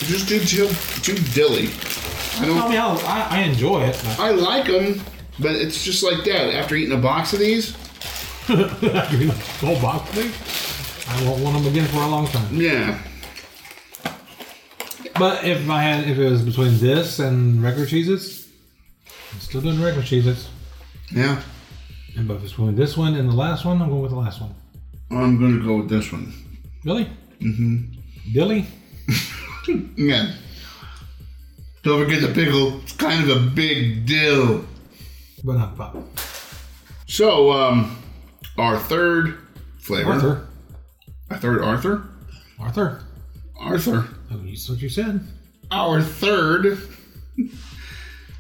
Just 0.07 0.29
too, 0.29 0.41
too, 0.41 0.69
too 1.03 1.23
dilly. 1.35 1.69
I 2.39 2.43
I 2.43 2.47
don't. 2.47 2.71
mean, 2.71 2.79
I'll- 2.79 2.99
I, 3.07 3.27
I 3.31 3.41
enjoy 3.43 3.83
it. 3.85 4.03
I 4.19 4.31
like 4.31 4.67
them, 4.67 5.01
but 5.39 5.53
it's 5.53 5.85
just 5.85 6.03
like 6.03 6.25
that. 6.25 6.55
After 6.55 6.75
eating 6.75 6.97
a 6.97 7.01
box 7.01 7.33
of 7.33 7.39
these, 7.39 7.77
After 8.49 9.17
you 9.17 9.29
eat 9.29 9.35
whole 9.61 9.81
box 9.81 10.09
of 10.11 10.17
these, 10.17 10.35
I 11.15 11.25
won't 11.29 11.43
want 11.43 11.57
them 11.63 11.67
again 11.73 11.87
for 11.89 11.99
a 11.99 12.07
long 12.09 12.27
time. 12.27 12.49
yeah, 12.55 12.99
But 15.19 15.45
if 15.45 15.69
I 15.69 15.83
had, 15.83 16.09
if 16.09 16.19
it 16.19 16.29
was 16.31 16.43
between 16.43 16.79
this 16.79 17.19
and 17.19 17.63
regular 17.63 17.87
cheeses, 17.87 18.49
I'm 19.33 19.41
still 19.41 19.61
doing 19.61 19.81
regular 19.83 20.05
cheeses. 20.05 20.49
yeah. 21.15 21.41
And 22.17 22.29
but 22.29 22.35
if 22.39 22.43
it's 22.45 22.53
between 22.53 22.77
this 22.77 22.97
one 22.97 23.15
and 23.15 23.29
the 23.29 23.35
last 23.35 23.65
one, 23.65 23.81
I'm 23.81 23.89
going 23.89 24.03
with 24.03 24.11
the 24.11 24.19
last 24.19 24.41
one. 24.41 24.55
I'm 25.11 25.39
gonna 25.41 25.63
go 25.65 25.77
with 25.79 25.89
this 25.89 26.13
one. 26.13 26.33
Billy? 26.85 27.09
Mm-hmm. 27.41 28.33
Billy? 28.33 28.67
Yeah. 29.97 30.33
Don't 31.85 32.03
forget 32.05 32.21
the 32.21 32.35
pickle. 32.35 32.81
It's 32.83 32.93
kind 32.93 33.31
of 33.31 33.37
a 33.37 33.41
big 33.51 34.07
deal. 34.07 34.65
But 35.45 35.53
not 35.57 35.77
pop. 35.77 35.97
So, 37.07 37.53
um, 37.53 37.97
our 38.59 38.77
third 38.77 39.39
flavor. 39.79 40.13
Arthur. 40.15 40.49
Our 41.33 41.39
third 41.39 41.63
Arthur. 41.63 42.05
Arthur. 42.61 43.03
Arthur. 43.59 44.07
Oh, 44.31 44.37
that's 44.37 44.69
what 44.69 44.83
you 44.83 44.91
said. 44.91 45.27
Our 45.71 46.03
third 46.03 46.79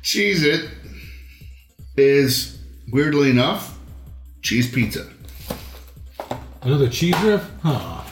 Cheez-It 0.02 0.68
is 1.96 2.58
weirdly 2.92 3.30
enough 3.30 3.78
cheese 4.42 4.70
pizza. 4.70 5.08
Another 6.60 6.90
cheese 6.90 7.18
riff? 7.22 7.48
Huh. 7.62 8.04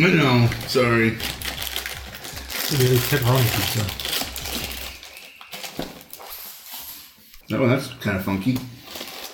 I 0.00 0.02
know, 0.02 0.48
sorry. 0.66 1.10
Maybe 2.72 2.96
pepperoni 3.06 3.46
pizza. 3.54 3.84
Oh, 7.56 7.68
that's 7.68 7.86
kind 8.02 8.16
of 8.16 8.24
funky. 8.24 8.58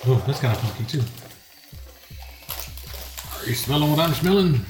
Oh, 0.05 0.23
that's 0.27 0.39
kind 0.39 0.55
of 0.55 0.61
funky 0.61 0.83
too. 0.85 1.03
Are 3.41 3.49
you 3.49 3.55
smelling 3.55 3.89
what 3.89 3.99
I'm 3.99 4.13
smelling? 4.13 4.63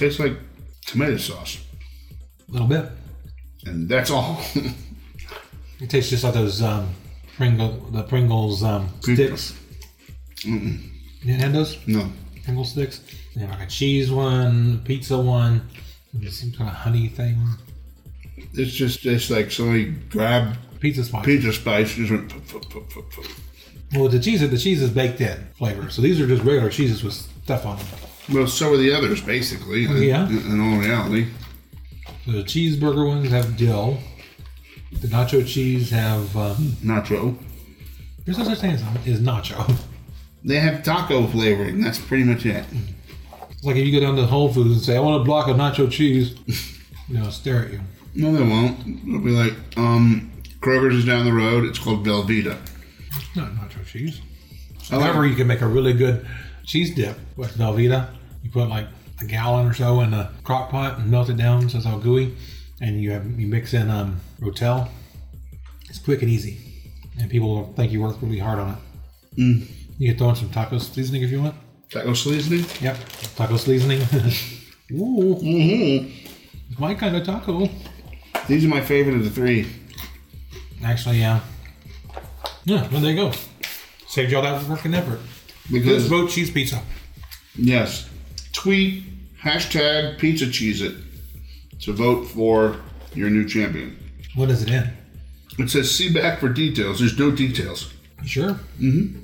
Tastes 0.00 0.18
like 0.18 0.32
tomato 0.86 1.18
sauce, 1.18 1.58
A 2.48 2.52
little 2.52 2.66
bit. 2.66 2.86
and 3.66 3.86
that's 3.86 4.10
all. 4.10 4.40
It 5.82 5.88
tastes 5.88 6.10
just 6.10 6.24
like 6.24 6.34
those 6.34 6.60
um, 6.62 6.88
Pringle, 7.36 7.72
the 7.90 8.02
Pringles 8.02 8.62
um, 8.62 8.88
sticks. 9.02 9.54
You 10.44 10.78
didn't 11.24 11.40
have 11.40 11.52
those 11.54 11.78
no, 11.86 12.10
Pringle 12.44 12.64
sticks? 12.66 13.00
They 13.34 13.40
have 13.42 13.50
like 13.50 13.66
a 13.66 13.70
cheese 13.70 14.10
one, 14.10 14.80
pizza 14.84 15.18
one, 15.18 15.68
some 16.30 16.52
kind 16.52 16.68
of 16.70 16.76
honey 16.76 17.08
thing. 17.08 17.38
it's 18.54 18.72
just 18.72 19.04
it's 19.06 19.30
like 19.30 19.50
somebody 19.50 19.84
grabbed 20.10 20.58
Pizza 20.80 21.02
spice. 21.04 21.24
pizza 21.26 21.52
spice 21.52 21.94
just 21.94 22.10
went. 22.10 22.28
Poof, 22.30 22.48
poof, 22.48 22.68
poof, 22.70 22.88
poof, 22.90 23.10
poof. 23.10 23.40
Well, 23.94 24.08
the 24.08 24.18
cheese, 24.20 24.40
the 24.40 24.58
cheese 24.58 24.82
is 24.82 24.90
baked 24.90 25.20
in 25.22 25.46
flavor. 25.56 25.88
So 25.90 26.00
these 26.02 26.20
are 26.20 26.26
just 26.26 26.42
regular 26.42 26.68
cheeses 26.70 27.02
with 27.02 27.14
stuff 27.14 27.64
on 27.66 27.76
them. 27.78 27.86
Well, 28.32 28.46
so 28.46 28.72
are 28.74 28.76
the 28.76 28.92
others, 28.92 29.20
basically. 29.20 29.84
in- 29.84 30.02
yeah? 30.02 30.28
In, 30.28 30.38
in 30.52 30.60
all 30.60 30.78
reality, 30.78 31.26
The 32.26 32.42
cheeseburger 32.44 33.06
ones 33.08 33.30
have 33.30 33.56
dill. 33.56 33.98
The 34.92 35.08
nacho 35.08 35.46
cheese 35.46 35.90
have. 35.90 36.36
Um, 36.36 36.56
nacho. 36.82 37.36
there's 38.24 38.38
no 38.38 38.44
such 38.44 38.58
thing 38.60 38.72
as, 38.72 38.82
as 39.06 39.20
nacho. 39.20 39.76
They 40.44 40.56
have 40.58 40.82
taco 40.82 41.26
flavoring. 41.26 41.80
That's 41.80 41.98
pretty 41.98 42.24
much 42.24 42.46
it. 42.46 42.64
It's 43.50 43.62
like 43.64 43.76
if 43.76 43.86
you 43.86 43.92
go 43.92 44.00
down 44.04 44.16
to 44.16 44.26
Whole 44.26 44.52
Foods 44.52 44.72
and 44.72 44.80
say, 44.80 44.96
"I 44.96 45.00
want 45.00 45.20
a 45.20 45.24
block 45.24 45.48
of 45.48 45.56
nacho 45.56 45.90
cheese," 45.90 46.34
they'll 47.08 47.30
stare 47.30 47.64
at 47.66 47.72
you. 47.72 47.80
No, 48.14 48.32
they 48.32 48.42
won't. 48.42 48.78
They'll 49.06 49.20
be 49.20 49.30
like, 49.30 49.54
um, 49.76 50.32
Kroger's 50.60 50.96
is 50.96 51.04
down 51.04 51.24
the 51.26 51.32
road. 51.32 51.64
It's 51.64 51.78
called 51.78 52.04
Velveeta. 52.06 52.58
It's 53.14 53.36
not 53.36 53.50
nacho 53.52 53.84
cheese. 53.86 54.20
I 54.90 54.96
like- 54.96 55.04
However, 55.06 55.26
you 55.26 55.34
can 55.36 55.46
make 55.46 55.60
a 55.60 55.68
really 55.68 55.92
good 55.92 56.26
cheese 56.64 56.94
dip 56.94 57.18
with 57.36 57.56
Velveeta. 57.56 58.08
You 58.42 58.50
put 58.50 58.68
like 58.68 58.86
a 59.20 59.24
gallon 59.24 59.66
or 59.66 59.74
so 59.74 60.00
in 60.00 60.14
a 60.14 60.32
crock 60.44 60.70
pot 60.70 60.98
and 60.98 61.10
melt 61.10 61.28
it 61.28 61.36
down 61.36 61.68
so 61.68 61.78
it's 61.78 61.86
all 61.86 61.98
gooey, 61.98 62.34
and 62.80 63.00
you 63.00 63.10
have 63.12 63.26
you 63.38 63.46
mix 63.46 63.74
in 63.74 63.90
um, 63.90 64.20
Rotel. 64.40 64.88
It's 65.88 65.98
quick 65.98 66.22
and 66.22 66.30
easy, 66.30 66.58
and 67.18 67.30
people 67.30 67.54
will 67.54 67.72
think 67.74 67.92
you 67.92 68.00
worked 68.00 68.22
really 68.22 68.38
hard 68.38 68.58
on 68.58 68.70
it. 68.70 68.78
Mm. 69.40 69.70
You 69.98 70.08
can 70.10 70.18
throw 70.18 70.30
in 70.30 70.36
some 70.36 70.50
taco 70.50 70.78
seasoning 70.78 71.22
if 71.22 71.30
you 71.30 71.42
want. 71.42 71.54
Taco 71.90 72.14
seasoning. 72.14 72.64
Yep, 72.80 72.96
taco 73.36 73.56
seasoning. 73.56 74.00
Ooh, 74.92 75.36
Mm-hmm. 75.36 76.28
it's 76.70 76.78
my 76.80 76.94
kind 76.94 77.16
of 77.16 77.24
taco. 77.24 77.68
These 78.48 78.64
are 78.64 78.68
my 78.68 78.80
favorite 78.80 79.16
of 79.16 79.24
the 79.24 79.30
three. 79.30 79.68
Actually, 80.82 81.18
yeah. 81.20 81.40
Yeah, 82.64 82.88
well, 82.90 83.00
there 83.00 83.10
you 83.12 83.16
go. 83.16 83.32
Saved 84.08 84.32
y'all 84.32 84.42
that 84.42 84.66
work 84.68 84.84
and 84.84 84.94
effort. 84.94 85.20
Because 85.70 85.98
Just 85.98 86.08
vote 86.08 86.30
cheese 86.30 86.50
pizza. 86.50 86.80
yes, 87.56 88.08
tweet 88.52 89.04
hashtag 89.40 90.18
Pizza 90.18 90.50
Cheese 90.50 90.82
It 90.82 90.94
to 91.80 91.92
vote 91.92 92.26
for 92.26 92.76
your 93.14 93.30
new 93.30 93.46
champion. 93.46 93.96
What 94.34 94.50
is 94.50 94.62
it 94.62 94.70
in? 94.70 94.90
It 95.58 95.70
says 95.70 95.90
see 95.94 96.12
back 96.12 96.40
for 96.40 96.48
details. 96.48 97.00
There's 97.00 97.18
no 97.18 97.30
details. 97.30 97.92
You 98.22 98.28
sure? 98.28 98.50
Mm-hmm. 98.80 99.18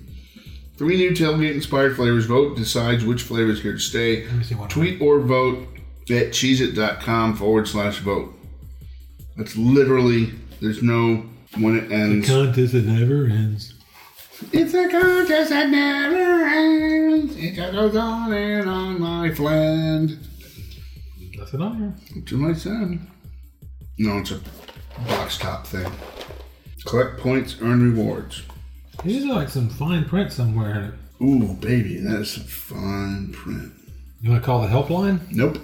Three 0.76 0.96
new 0.96 1.12
tailgate 1.12 1.54
inspired 1.54 1.96
flavors. 1.96 2.26
Vote 2.26 2.56
decides 2.56 3.04
which 3.04 3.22
flavor 3.22 3.50
is 3.50 3.62
here 3.62 3.72
to 3.72 3.78
stay. 3.78 4.26
Let 4.26 4.34
me 4.34 4.44
see 4.44 4.54
one. 4.54 4.68
Tweet 4.68 5.00
or 5.00 5.20
vote 5.20 5.66
at 6.10 6.28
cheeseit.com 6.32 7.36
forward 7.36 7.66
slash 7.66 7.98
vote. 8.00 8.34
That's 9.36 9.56
literally, 9.56 10.32
there's 10.60 10.82
no 10.82 11.24
when 11.58 11.78
it 11.78 11.90
ends. 11.90 12.26
The 12.26 12.34
Contest 12.34 12.72
that 12.72 12.84
never 12.84 13.26
ends. 13.26 13.74
It's 14.52 14.74
a 14.74 14.88
contest 14.88 15.50
that 15.50 15.70
never 15.70 16.44
ends. 16.44 17.36
It 17.36 17.54
just 17.54 17.72
goes 17.72 17.96
on 17.96 18.32
and 18.32 18.68
on, 18.68 19.00
my 19.00 19.32
friend. 19.32 20.18
Nothing 21.38 21.62
on 21.62 21.78
here. 21.78 22.22
To 22.22 22.36
my 22.36 22.52
son. 22.52 23.10
No, 23.98 24.18
it's 24.18 24.32
a 24.32 24.40
box 25.06 25.38
top 25.38 25.66
thing. 25.66 25.90
Collect 26.84 27.18
points, 27.18 27.56
earn 27.62 27.94
rewards. 27.94 28.42
There's 29.02 29.16
usually 29.16 29.34
like 29.34 29.48
some 29.48 29.70
fine 29.70 30.04
print 30.04 30.32
somewhere. 30.32 30.94
Ooh, 31.22 31.54
baby, 31.54 31.96
that 32.00 32.20
is 32.20 32.32
some 32.32 32.44
fine 32.44 33.32
print. 33.32 33.72
You 34.20 34.30
want 34.30 34.42
to 34.42 34.46
call 34.46 34.60
the 34.60 34.68
helpline? 34.68 35.20
Nope. 35.32 35.58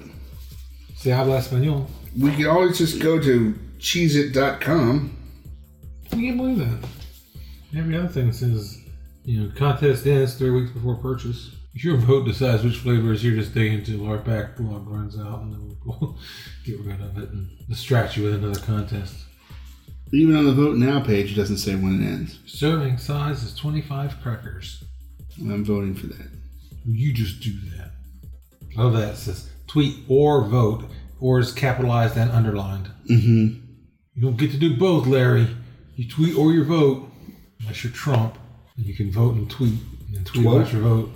Se 0.96 1.10
habla 1.10 1.38
español. 1.38 1.88
We 2.18 2.34
could 2.34 2.46
always 2.46 2.78
just 2.78 3.00
go 3.02 3.20
to 3.20 3.54
cheeseit.com. 3.78 5.16
I 6.06 6.16
can't 6.16 6.36
believe 6.36 6.58
that. 6.58 6.88
Every 7.76 7.96
other 7.96 8.08
thing 8.08 8.32
says, 8.32 8.78
you 9.24 9.40
know, 9.40 9.52
contest 9.54 10.06
ends 10.06 10.34
three 10.34 10.50
weeks 10.50 10.72
before 10.72 10.96
purchase. 10.96 11.54
Your 11.74 11.96
vote 11.96 12.26
decides 12.26 12.62
which 12.62 12.76
flavor 12.76 13.12
is 13.12 13.22
here 13.22 13.34
to 13.34 13.44
stay 13.44 13.70
until 13.70 14.06
our 14.06 14.18
backlog 14.18 14.86
runs 14.86 15.18
out, 15.18 15.40
and 15.40 15.52
then 15.52 15.76
we'll 15.84 16.18
get 16.66 16.80
rid 16.80 17.00
of 17.00 17.16
it 17.16 17.30
and 17.30 17.48
distract 17.68 18.16
you 18.16 18.24
with 18.24 18.34
another 18.34 18.60
contest. 18.60 19.14
Even 20.12 20.36
on 20.36 20.44
the 20.44 20.52
vote 20.52 20.76
now 20.76 21.00
page, 21.00 21.32
it 21.32 21.36
doesn't 21.36 21.56
say 21.56 21.74
when 21.74 22.02
it 22.02 22.06
ends. 22.06 22.40
Serving 22.44 22.98
size 22.98 23.42
is 23.42 23.54
25 23.54 24.20
crackers. 24.20 24.84
I'm 25.40 25.64
voting 25.64 25.94
for 25.94 26.08
that. 26.08 26.28
You 26.84 27.14
just 27.14 27.40
do 27.40 27.52
that. 27.76 27.92
I 28.76 28.82
love 28.82 28.92
that. 28.92 29.14
It 29.14 29.16
says 29.16 29.48
tweet 29.66 30.04
or 30.08 30.44
vote, 30.44 30.84
or 31.20 31.38
is 31.38 31.52
capitalized 31.52 32.18
and 32.18 32.30
underlined. 32.30 32.90
Mm-hmm. 33.10 33.64
You 34.14 34.22
don't 34.22 34.36
get 34.36 34.50
to 34.50 34.58
do 34.58 34.76
both, 34.76 35.06
Larry. 35.06 35.48
You 35.96 36.06
tweet 36.08 36.36
or 36.36 36.52
your 36.52 36.64
vote, 36.64 37.08
unless 37.62 37.82
you're 37.84 37.92
Trump. 37.92 38.36
And 38.76 38.86
you 38.86 38.94
can 38.94 39.10
vote 39.10 39.34
and 39.34 39.50
tweet, 39.50 39.78
and 40.14 40.26
tweet 40.26 40.44
Twelve? 40.44 40.62
watch 40.62 40.72
your 40.72 40.82
vote. 40.82 41.10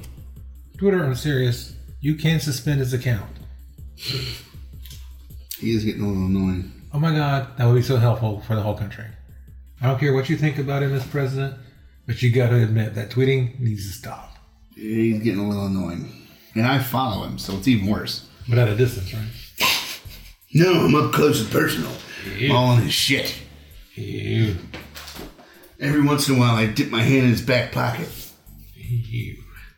Twitter, 0.79 1.03
I'm 1.05 1.15
serious. 1.15 1.75
You 2.01 2.15
can 2.17 2.39
suspend 2.41 2.81
his 2.81 2.93
account. 2.93 3.31
He 3.97 5.75
is 5.75 5.85
getting 5.85 6.03
a 6.03 6.09
little 6.09 6.27
annoying. 6.27 6.73
Oh 6.93 6.99
my 6.99 7.13
God, 7.15 7.57
that 7.57 7.67
would 7.67 7.75
be 7.75 7.83
so 7.83 7.97
helpful 7.97 8.41
for 8.43 8.55
the 8.55 8.61
whole 8.63 8.77
country. 8.77 9.07
I 9.81 9.87
don't 9.87 9.99
care 9.99 10.13
what 10.15 10.29
you 10.29 10.37
think 10.37 10.59
about 10.59 10.83
him 10.83 10.95
as 10.95 11.07
president, 11.07 11.57
but 12.07 12.23
you 12.23 12.31
got 12.31 12.51
to 12.51 12.63
admit 12.63 12.95
that 12.95 13.11
tweeting 13.11 13.59
needs 13.59 13.87
to 13.87 13.93
stop. 13.99 14.37
He's 14.75 15.23
getting 15.23 15.41
a 15.41 15.49
little 15.49 15.67
annoying. 15.67 16.27
And 16.55 16.67
I 16.67 16.79
follow 16.79 17.25
him, 17.27 17.39
so 17.39 17.55
it's 17.57 17.69
even 17.69 17.87
worse. 17.91 18.29
But 18.49 18.59
at 18.59 18.69
a 18.69 18.77
distance, 18.77 19.13
right? 19.13 20.01
No, 20.55 20.73
I'm 20.85 20.95
up 20.95 21.13
close 21.13 21.41
and 21.41 21.51
personal. 21.51 21.91
Ew. 22.39 22.55
All 22.55 22.73
in 22.75 22.83
his 22.83 22.93
shit. 22.93 23.35
Ew. 23.95 24.57
Every 25.79 26.03
once 26.03 26.29
in 26.29 26.37
a 26.37 26.39
while, 26.39 26.55
I 26.55 26.67
dip 26.67 26.91
my 26.91 27.03
hand 27.03 27.25
in 27.25 27.31
his 27.31 27.43
back 27.43 27.71
pocket 27.73 28.09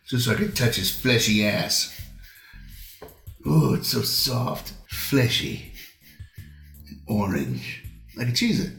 just 0.09 0.25
so 0.25 0.31
I 0.31 0.35
can 0.35 0.51
touch 0.53 0.77
his 0.77 0.89
fleshy 0.91 1.45
ass. 1.45 1.95
Oh, 3.45 3.75
it's 3.75 3.89
so 3.89 4.01
soft, 4.01 4.73
fleshy, 4.87 5.71
and 6.87 6.99
orange. 7.07 7.83
Like 8.15 8.29
a 8.29 8.31
Cheez-It. 8.31 8.71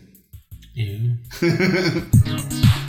Ew. 0.74 1.16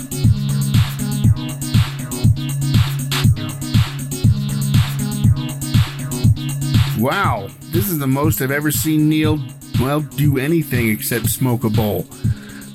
Wow, 7.00 7.48
this 7.72 7.90
is 7.90 7.98
the 7.98 8.06
most 8.06 8.44
I've 8.44 8.52
ever 8.52 8.70
seen 8.70 9.10
Neil, 9.10 9.44
well, 9.80 10.02
do 10.02 10.38
anything 10.38 10.90
except 10.90 11.26
smoke 11.30 11.64
a 11.64 11.70
bowl. 11.72 12.06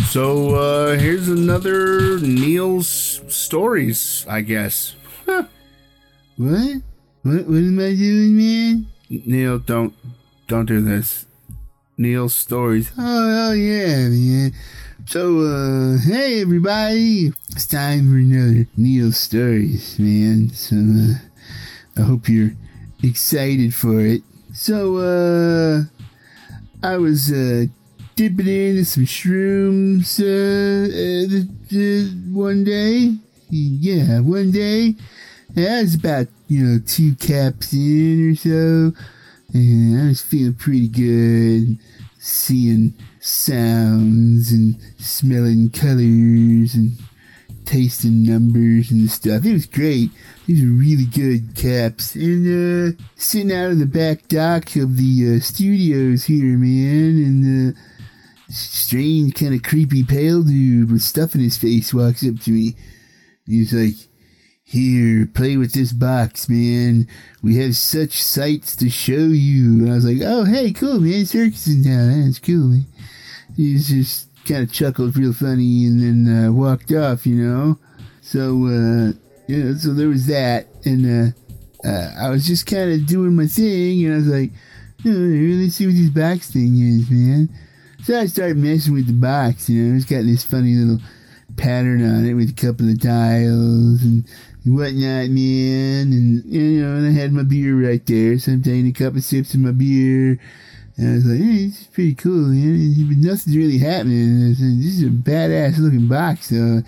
So, 0.09 0.55
uh, 0.55 0.97
here's 0.99 1.29
another 1.29 2.19
Neil's 2.21 3.21
stories, 3.29 4.25
I 4.27 4.41
guess. 4.41 4.95
Huh. 5.27 5.45
What? 6.37 6.83
What? 7.23 7.47
What 7.47 7.57
am 7.57 7.79
I 7.79 7.95
doing, 7.95 8.37
man? 8.37 8.87
Neil, 9.11 9.59
don't, 9.59 9.93
don't 10.47 10.65
do 10.65 10.81
this. 10.81 11.27
Neil's 11.99 12.35
stories. 12.35 12.93
Oh, 12.97 13.51
oh 13.51 13.53
yeah, 13.53 14.09
man. 14.09 14.53
So, 15.07 15.41
uh, 15.41 15.99
hey 15.99 16.41
everybody, 16.41 17.33
it's 17.51 17.67
time 17.67 18.11
for 18.11 18.17
another 18.17 18.67
Neil's 18.77 19.19
Stories, 19.19 19.99
man. 19.99 20.51
So, 20.51 20.77
uh, 20.77 22.01
I 22.01 22.07
hope 22.07 22.29
you're 22.29 22.53
excited 23.03 23.75
for 23.75 24.01
it. 24.01 24.23
So, 24.55 24.97
uh, 24.97 25.83
I 26.83 26.97
was, 26.97 27.31
uh, 27.31 27.67
dipping 28.17 28.49
into 28.49 28.85
some 28.85 29.05
shrooms, 29.05 30.19
uh, 30.19 31.37
uh, 31.77 32.35
one 32.35 32.65
day. 32.65 33.15
Yeah, 33.51 34.21
one 34.21 34.51
day. 34.51 34.97
I 35.57 35.83
was 35.83 35.95
about, 35.95 36.27
you 36.49 36.65
know, 36.65 36.81
two 36.85 37.15
caps 37.17 37.73
in 37.73 38.33
or 38.33 38.35
so. 38.35 38.93
And 39.53 40.01
I 40.03 40.09
was 40.09 40.23
feeling 40.23 40.55
pretty 40.55 40.89
good. 40.89 41.79
Seeing 42.19 42.95
sounds 43.21 44.51
and 44.51 44.77
smelling 44.99 45.71
colors 45.71 46.75
and 46.75 46.99
tasting 47.65 48.25
numbers 48.25 48.91
and 48.91 49.11
stuff. 49.11 49.45
It 49.45 49.53
was 49.53 49.67
great. 49.67 50.11
These 50.47 50.65
were 50.65 50.71
really 50.71 51.05
good 51.05 51.55
caps. 51.55 52.15
And 52.15 52.97
uh, 52.97 53.03
sitting 53.17 53.53
out 53.53 53.71
in 53.71 53.79
the 53.79 53.87
back 53.87 54.27
dock 54.29 54.75
of 54.77 54.97
the 54.97 55.37
uh, 55.37 55.41
studios 55.41 56.25
here, 56.25 56.57
man, 56.57 57.23
and 57.23 57.77
uh, 57.77 57.79
strange, 58.49 59.35
kind 59.35 59.55
of 59.55 59.63
creepy 59.63 60.05
pale 60.05 60.43
dude 60.43 60.91
with 60.91 61.03
stuff 61.03 61.35
in 61.35 61.41
his 61.41 61.57
face 61.57 61.93
walks 61.93 62.27
up 62.27 62.41
to 62.41 62.51
me. 62.51 62.77
He's 63.47 63.73
like, 63.73 63.95
here, 64.69 65.27
play 65.27 65.57
with 65.57 65.73
this 65.73 65.93
box, 65.93 66.49
man. 66.49 67.07
We 67.41 67.57
have 67.59 67.77
such 67.77 68.21
sights 68.21 68.75
to 68.77 68.91
show 68.91 69.13
you. 69.13 69.85
And 69.85 69.93
I 69.93 69.95
was 69.95 70.05
like, 70.05 70.19
oh, 70.25 70.45
hey, 70.45 70.73
cool, 70.73 70.99
man. 70.99 71.25
Circus 71.25 71.69
in 71.69 71.85
town. 71.85 72.25
That's 72.25 72.41
cool, 72.41 72.67
man. 72.69 72.87
He's 73.57 73.89
just 73.89 74.29
kind 74.45 74.65
of 74.65 74.73
chuckled 74.73 75.17
real 75.17 75.33
funny 75.33 75.87
and 75.87 76.01
then 76.01 76.47
uh, 76.47 76.53
walked 76.53 76.91
off, 76.93 77.27
you 77.27 77.37
know? 77.37 77.79
So, 78.23 78.67
uh, 78.67 79.13
so 79.79 79.95
there 79.95 80.09
was 80.09 80.27
that. 80.27 80.67
And 80.85 81.35
uh, 81.85 81.89
uh, 81.89 82.15
I 82.19 82.31
was 82.31 82.45
just 82.45 82.67
kind 82.67 82.93
of 82.93 83.07
doing 83.07 83.37
my 83.37 83.47
thing. 83.47 84.05
And 84.05 84.15
I 84.15 84.17
was 84.17 84.27
like, 84.27 84.51
oh, 85.07 85.11
let's 85.11 85.77
see 85.77 85.87
what 85.87 85.95
this 85.95 86.11
box 86.11 86.51
thing 86.51 86.77
is, 86.77 87.09
man. 87.09 87.51
So 88.07 88.17
I 88.17 88.27
started 88.27 88.57
messing 88.57 88.95
with 88.95 89.09
the 89.09 89.13
box, 89.13 89.69
you 89.69 89.83
know. 89.83 89.97
It's 89.97 90.05
got 90.05 90.23
this 90.23 90.45
funny 90.45 90.77
little 90.77 91.05
pattern 91.57 92.09
on 92.09 92.25
it 92.25 92.35
with 92.35 92.51
a 92.51 92.53
couple 92.53 92.89
of 92.89 93.03
tiles 93.03 94.01
and 94.01 94.25
whatnot, 94.65 95.29
man. 95.29 96.13
And, 96.13 96.45
you 96.45 96.81
know, 96.81 96.99
and 96.99 97.09
I 97.09 97.11
had 97.21 97.33
my 97.33 97.43
beer 97.43 97.75
right 97.75 98.07
there. 98.07 98.39
So 98.39 98.53
I'm 98.53 98.63
taking 98.63 98.87
a 98.87 98.93
couple 98.93 99.19
of 99.19 99.25
sips 99.25 99.55
of 99.55 99.61
my 99.61 99.73
beer. 99.73 100.39
And 100.97 101.11
I 101.11 101.15
was 101.15 101.27
like, 101.27 101.41
hey, 101.41 101.67
this 101.67 101.81
is 101.81 101.87
pretty 101.89 102.15
cool, 102.15 102.47
man. 102.47 103.09
But 103.09 103.17
nothing's 103.17 103.57
really 103.57 103.79
happening. 103.79 104.55
Said, 104.55 104.79
this 104.79 104.99
is 104.99 105.03
a 105.03 105.07
badass 105.07 105.79
looking 105.79 106.07
box. 106.07 106.51
So 106.51 106.83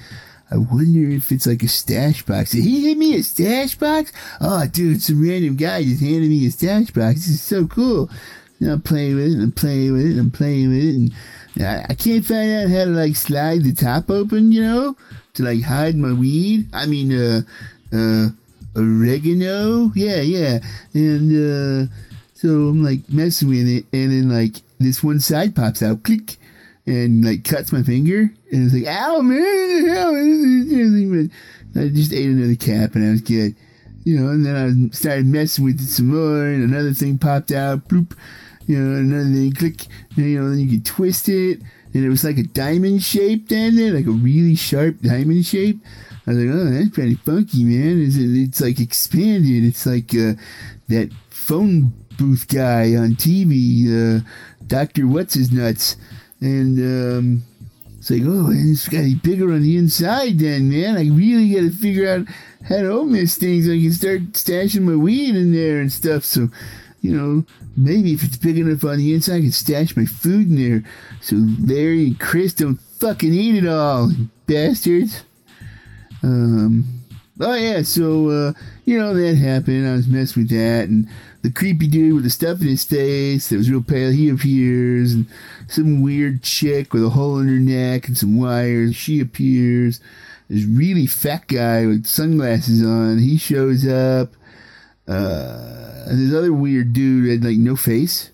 I 0.52 0.56
wonder 0.56 1.10
if 1.10 1.32
it's 1.32 1.48
like 1.48 1.64
a 1.64 1.68
stash 1.68 2.22
box. 2.22 2.52
Did 2.52 2.62
he 2.62 2.82
give 2.82 2.96
me 2.96 3.16
a 3.16 3.24
stash 3.24 3.74
box? 3.74 4.12
Oh, 4.40 4.68
dude, 4.68 5.02
some 5.02 5.20
random 5.20 5.56
guy 5.56 5.82
just 5.82 6.00
handed 6.00 6.30
me 6.30 6.46
a 6.46 6.52
stash 6.52 6.92
box. 6.92 7.26
This 7.26 7.28
is 7.30 7.42
so 7.42 7.66
cool. 7.66 8.08
I'm 8.60 8.82
playing 8.82 9.16
with 9.16 9.26
it, 9.26 9.32
and 9.32 9.42
I'm 9.42 9.52
playing 9.52 9.92
with 9.92 10.06
it, 10.06 10.10
and 10.10 10.20
I'm 10.20 10.30
playing 10.30 10.68
with 10.70 10.84
it, 10.84 10.94
and 10.94 11.12
I, 11.60 11.86
I 11.90 11.94
can't 11.94 12.24
find 12.24 12.52
out 12.52 12.70
how 12.70 12.84
to 12.84 12.90
like 12.90 13.16
slide 13.16 13.62
the 13.62 13.72
top 13.72 14.10
open, 14.10 14.52
you 14.52 14.62
know, 14.62 14.96
to 15.34 15.42
like 15.44 15.62
hide 15.62 15.96
my 15.96 16.12
weed. 16.12 16.68
I 16.72 16.86
mean, 16.86 17.12
uh, 17.12 17.42
uh, 17.92 18.28
oregano. 18.76 19.92
Yeah, 19.94 20.20
yeah. 20.20 20.58
And 20.94 21.88
uh, 21.88 21.92
so 22.34 22.48
I'm 22.48 22.82
like 22.82 23.08
messing 23.08 23.48
with 23.48 23.68
it, 23.68 23.86
and 23.92 24.10
then 24.10 24.28
like 24.28 24.62
this 24.78 25.02
one 25.02 25.20
side 25.20 25.54
pops 25.54 25.82
out, 25.82 26.02
click, 26.02 26.36
and 26.86 27.24
like 27.24 27.44
cuts 27.44 27.72
my 27.72 27.82
finger, 27.82 28.32
and 28.50 28.64
it's 28.64 28.74
like, 28.74 28.86
ow, 28.86 29.20
man, 29.20 29.90
ow. 29.96 31.28
I 31.76 31.88
just 31.88 32.12
ate 32.12 32.26
another 32.26 32.56
cap, 32.56 32.94
and 32.94 33.06
I 33.06 33.10
was 33.10 33.20
good. 33.20 33.54
You 34.04 34.18
know, 34.18 34.30
and 34.30 34.46
then 34.46 34.56
I 34.90 34.94
started 34.94 35.26
messing 35.26 35.64
with 35.64 35.80
it 35.80 35.88
some 35.88 36.08
more, 36.08 36.46
and 36.46 36.64
another 36.64 36.94
thing 36.94 37.18
popped 37.18 37.52
out, 37.52 37.88
bloop, 37.88 38.16
you 38.68 38.78
know, 38.78 38.96
and 38.96 39.10
then 39.12 39.42
you 39.42 39.52
click, 39.52 39.86
you 40.14 40.38
know, 40.38 40.50
then 40.50 40.60
you 40.60 40.68
could 40.70 40.86
twist 40.86 41.28
it, 41.28 41.60
and 41.94 42.04
it 42.04 42.08
was 42.08 42.22
like 42.22 42.38
a 42.38 42.44
diamond 42.44 43.02
shape 43.02 43.48
down 43.48 43.74
there, 43.74 43.92
like 43.92 44.06
a 44.06 44.10
really 44.10 44.54
sharp 44.54 45.00
diamond 45.00 45.46
shape. 45.46 45.80
I 46.26 46.32
was 46.32 46.38
like, 46.38 46.54
oh, 46.54 46.64
that's 46.70 46.90
pretty 46.90 47.14
funky, 47.14 47.64
man. 47.64 48.04
It's, 48.06 48.16
it's 48.16 48.60
like 48.60 48.78
expanded. 48.78 49.64
It's 49.64 49.86
like 49.86 50.14
uh, 50.14 50.34
that 50.88 51.10
phone 51.30 51.94
booth 52.18 52.46
guy 52.48 52.94
on 52.94 53.14
TV, 53.14 53.88
uh, 53.88 54.20
Dr. 54.66 55.06
What's 55.06 55.34
His 55.34 55.50
Nuts. 55.50 55.96
And 56.40 56.78
um, 56.78 57.42
it's 57.96 58.10
like, 58.10 58.22
oh, 58.24 58.48
and 58.48 58.70
it's 58.70 58.88
got 58.88 58.98
to 58.98 59.04
be 59.04 59.14
bigger 59.14 59.52
on 59.52 59.62
the 59.62 59.78
inside 59.78 60.38
then, 60.38 60.68
man. 60.68 60.98
I 60.98 61.08
really 61.08 61.48
got 61.54 61.60
to 61.60 61.70
figure 61.70 62.08
out 62.08 62.26
how 62.68 62.82
to 62.82 62.90
open 62.90 63.12
this 63.12 63.38
thing 63.38 63.62
so 63.62 63.72
I 63.72 63.80
can 63.80 63.92
start 63.92 64.20
stashing 64.32 64.82
my 64.82 64.96
weed 64.96 65.34
in 65.34 65.52
there 65.52 65.80
and 65.80 65.90
stuff. 65.90 66.24
So, 66.24 66.48
you 67.00 67.16
know, 67.16 67.44
maybe 67.76 68.12
if 68.12 68.24
it's 68.24 68.36
big 68.36 68.58
enough 68.58 68.84
on 68.84 68.98
the 68.98 69.14
inside, 69.14 69.36
I 69.36 69.40
can 69.40 69.52
stash 69.52 69.96
my 69.96 70.04
food 70.04 70.48
in 70.48 70.56
there. 70.56 70.82
So 71.20 71.36
Larry 71.60 72.06
and 72.06 72.20
Chris 72.20 72.54
don't 72.54 72.80
fucking 72.98 73.32
eat 73.32 73.62
it 73.62 73.68
all, 73.68 74.10
bastards. 74.46 75.22
Um, 76.22 77.02
oh 77.40 77.54
yeah, 77.54 77.82
so 77.82 78.28
uh, 78.28 78.52
you 78.84 78.98
know 78.98 79.14
that 79.14 79.36
happened. 79.36 79.86
I 79.86 79.92
was 79.92 80.08
messing 80.08 80.42
with 80.42 80.50
that, 80.50 80.88
and 80.88 81.08
the 81.42 81.52
creepy 81.52 81.86
dude 81.86 82.14
with 82.14 82.24
the 82.24 82.30
stuff 82.30 82.60
in 82.60 82.66
his 82.66 82.84
face 82.84 83.48
that 83.48 83.56
was 83.56 83.70
real 83.70 83.82
pale, 83.82 84.10
he 84.10 84.28
appears, 84.28 85.14
and 85.14 85.26
some 85.68 86.02
weird 86.02 86.42
chick 86.42 86.92
with 86.92 87.04
a 87.04 87.10
hole 87.10 87.38
in 87.38 87.48
her 87.48 87.60
neck 87.60 88.08
and 88.08 88.18
some 88.18 88.38
wires, 88.38 88.96
she 88.96 89.20
appears. 89.20 90.00
This 90.48 90.64
really 90.64 91.06
fat 91.06 91.46
guy 91.46 91.86
with 91.86 92.06
sunglasses 92.06 92.82
on, 92.82 93.18
he 93.18 93.36
shows 93.36 93.86
up. 93.86 94.32
Uh, 95.08 96.04
and 96.06 96.18
this 96.20 96.36
other 96.36 96.52
weird 96.52 96.92
dude 96.92 97.30
had 97.30 97.44
like 97.44 97.58
no 97.58 97.76
face, 97.76 98.30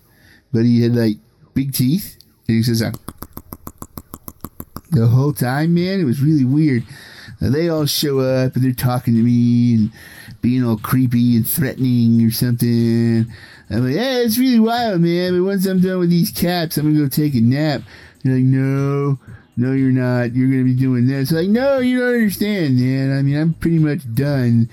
but 0.51 0.65
he 0.65 0.81
had 0.81 0.95
like 0.95 1.17
big 1.53 1.73
teeth, 1.73 2.17
and 2.47 2.57
he 2.57 2.63
says, 2.63 2.81
uh, 2.81 2.91
the 4.91 5.07
whole 5.07 5.33
time, 5.33 5.73
man, 5.73 5.99
it 5.99 6.05
was 6.05 6.21
really 6.21 6.45
weird. 6.45 6.83
Uh, 7.41 7.49
they 7.49 7.69
all 7.69 7.85
show 7.85 8.19
up 8.19 8.55
and 8.55 8.63
they're 8.63 8.71
talking 8.71 9.13
to 9.13 9.21
me 9.21 9.75
and 9.75 9.91
being 10.41 10.63
all 10.63 10.77
creepy 10.77 11.35
and 11.35 11.47
threatening 11.47 12.25
or 12.25 12.31
something. 12.31 13.25
I'm 13.69 13.83
like, 13.83 13.95
yeah, 13.95 14.19
it's 14.19 14.37
really 14.37 14.59
wild, 14.59 15.01
man. 15.01 15.37
But 15.37 15.45
once 15.45 15.65
I'm 15.65 15.81
done 15.81 15.99
with 15.99 16.09
these 16.09 16.31
caps, 16.31 16.77
I'm 16.77 16.93
gonna 16.93 17.03
go 17.03 17.09
take 17.09 17.35
a 17.35 17.41
nap. 17.41 17.81
They're 18.23 18.35
like, 18.35 18.43
no, 18.43 19.19
no, 19.57 19.71
you're 19.73 19.91
not. 19.91 20.35
You're 20.35 20.49
gonna 20.49 20.63
be 20.63 20.75
doing 20.75 21.07
this. 21.07 21.31
I'm 21.31 21.37
like, 21.37 21.49
no, 21.49 21.79
you 21.79 21.99
don't 21.99 22.13
understand, 22.13 22.79
man. 22.79 23.17
I 23.17 23.21
mean, 23.21 23.37
I'm 23.37 23.53
pretty 23.53 23.79
much 23.79 24.01
done. 24.13 24.69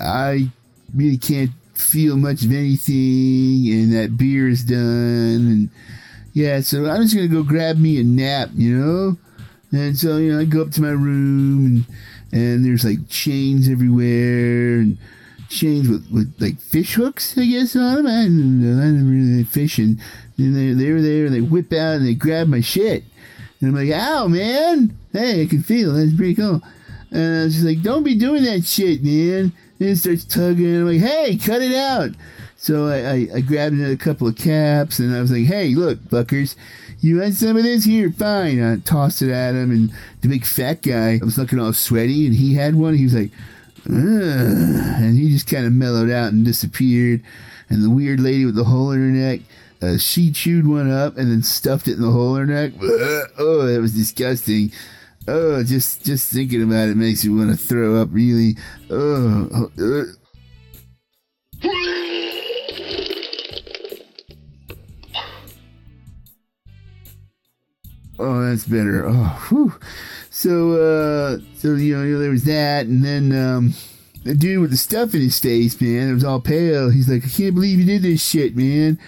I 0.00 0.50
really 0.94 1.18
can't 1.18 1.50
feel 1.74 2.16
much 2.16 2.44
of 2.44 2.52
anything, 2.52 3.72
and 3.72 3.92
that 3.92 4.16
beer 4.16 4.48
is 4.48 4.64
done. 4.64 4.78
And 4.78 5.70
yeah, 6.32 6.60
so 6.60 6.86
I'm 6.86 7.02
just 7.02 7.14
gonna 7.14 7.28
go 7.28 7.42
grab 7.42 7.78
me 7.78 8.00
a 8.00 8.04
nap, 8.04 8.50
you 8.54 8.76
know. 8.76 9.16
And 9.72 9.96
so, 9.96 10.16
you 10.16 10.32
know, 10.32 10.40
I 10.40 10.44
go 10.44 10.62
up 10.62 10.70
to 10.72 10.82
my 10.82 10.90
room 10.90 11.66
and, 11.66 11.86
and 12.32 12.64
there's 12.64 12.84
like 12.84 13.08
chains 13.08 13.68
everywhere 13.68 14.78
and 14.78 14.96
chains 15.48 15.88
with, 15.88 16.08
with 16.10 16.34
like 16.38 16.60
fish 16.60 16.94
hooks, 16.94 17.36
I 17.36 17.46
guess, 17.46 17.74
on 17.76 17.96
them. 17.96 18.06
I 18.06 18.24
don't, 18.24 18.78
I 18.78 18.84
don't 18.84 19.10
really 19.10 19.44
fishing. 19.44 20.00
And 20.38 20.56
they, 20.56 20.72
they 20.72 20.92
were 20.92 21.02
there 21.02 21.26
and 21.26 21.34
they 21.34 21.40
whip 21.40 21.72
out 21.72 21.96
and 21.96 22.06
they 22.06 22.14
grab 22.14 22.48
my 22.48 22.60
shit. 22.60 23.04
And 23.60 23.70
I'm 23.70 23.74
like, 23.74 23.94
ow, 23.94 24.28
man. 24.28 24.96
Hey, 25.12 25.42
I 25.42 25.46
can 25.46 25.62
feel. 25.62 25.94
That's 25.94 26.14
pretty 26.14 26.34
cool. 26.34 26.62
And 27.10 27.40
I 27.40 27.44
was 27.44 27.54
just 27.54 27.66
like, 27.66 27.82
don't 27.82 28.02
be 28.02 28.16
doing 28.16 28.44
that 28.44 28.64
shit, 28.64 29.02
man. 29.02 29.52
And 29.78 29.88
it 29.90 29.96
starts 29.96 30.24
tugging. 30.24 30.66
And 30.66 30.88
I'm 30.88 30.98
like, 30.98 31.00
hey, 31.00 31.36
cut 31.36 31.62
it 31.62 31.74
out. 31.74 32.10
So 32.56 32.86
I, 32.88 32.96
I, 32.96 33.28
I 33.36 33.40
grabbed 33.40 33.74
another 33.74 33.96
couple 33.96 34.26
of 34.26 34.36
caps 34.36 34.98
and 34.98 35.14
I 35.14 35.20
was 35.20 35.30
like, 35.30 35.44
hey, 35.44 35.74
look, 35.74 35.98
fuckers 36.00 36.56
you 37.00 37.20
want 37.20 37.34
some 37.34 37.56
of 37.56 37.62
this? 37.62 37.84
Here, 37.84 38.10
fine. 38.10 38.62
I 38.62 38.78
tossed 38.78 39.22
it 39.22 39.30
at 39.30 39.54
him, 39.54 39.70
and 39.70 39.92
the 40.22 40.28
big 40.28 40.44
fat 40.44 40.82
guy 40.82 41.20
was 41.22 41.38
looking 41.38 41.58
all 41.58 41.72
sweaty, 41.72 42.26
and 42.26 42.34
he 42.34 42.54
had 42.54 42.74
one. 42.74 42.94
He 42.94 43.04
was 43.04 43.14
like, 43.14 43.30
Ugh. 43.86 43.92
and 43.94 45.16
he 45.16 45.30
just 45.30 45.48
kind 45.48 45.66
of 45.66 45.72
mellowed 45.72 46.10
out 46.10 46.32
and 46.32 46.44
disappeared. 46.44 47.22
And 47.68 47.84
the 47.84 47.90
weird 47.90 48.20
lady 48.20 48.44
with 48.44 48.54
the 48.54 48.64
hole 48.64 48.92
in 48.92 48.98
her 49.00 49.06
neck, 49.06 49.40
uh, 49.82 49.98
she 49.98 50.32
chewed 50.32 50.66
one 50.66 50.90
up 50.90 51.16
and 51.16 51.30
then 51.30 51.42
stuffed 51.42 51.88
it 51.88 51.94
in 51.94 52.00
the 52.02 52.10
hole 52.10 52.36
in 52.36 52.48
her 52.48 52.54
neck. 52.54 52.72
Oh, 53.38 53.66
that 53.66 53.80
was 53.80 53.92
disgusting. 53.92 54.72
Oh, 55.28 55.62
just 55.64 56.04
just 56.04 56.32
thinking 56.32 56.62
about 56.62 56.88
it 56.88 56.96
makes 56.96 57.24
me 57.24 57.36
want 57.36 57.50
to 57.50 57.56
throw 57.56 58.00
up. 58.00 58.08
Really. 58.12 58.56
Oh. 58.90 59.70
Uh. 59.78 60.04
Oh, 68.18 68.48
that's 68.48 68.64
better. 68.64 69.04
Oh, 69.06 69.46
whew. 69.48 69.74
So, 70.30 70.72
uh, 70.72 71.38
so 71.56 71.74
you 71.74 71.96
know, 71.96 72.18
there 72.18 72.30
was 72.30 72.44
that, 72.44 72.86
and 72.86 73.04
then 73.04 73.32
um, 73.32 73.74
the 74.24 74.34
dude 74.34 74.60
with 74.60 74.70
the 74.70 74.76
stuff 74.76 75.14
in 75.14 75.20
his 75.20 75.38
face, 75.38 75.80
man, 75.80 76.10
it 76.10 76.14
was 76.14 76.24
all 76.24 76.40
pale. 76.40 76.90
He's 76.90 77.08
like, 77.08 77.24
I 77.24 77.28
can't 77.28 77.54
believe 77.54 77.78
you 77.78 77.84
did 77.84 78.02
this 78.02 78.24
shit, 78.24 78.56
man. 78.56 78.98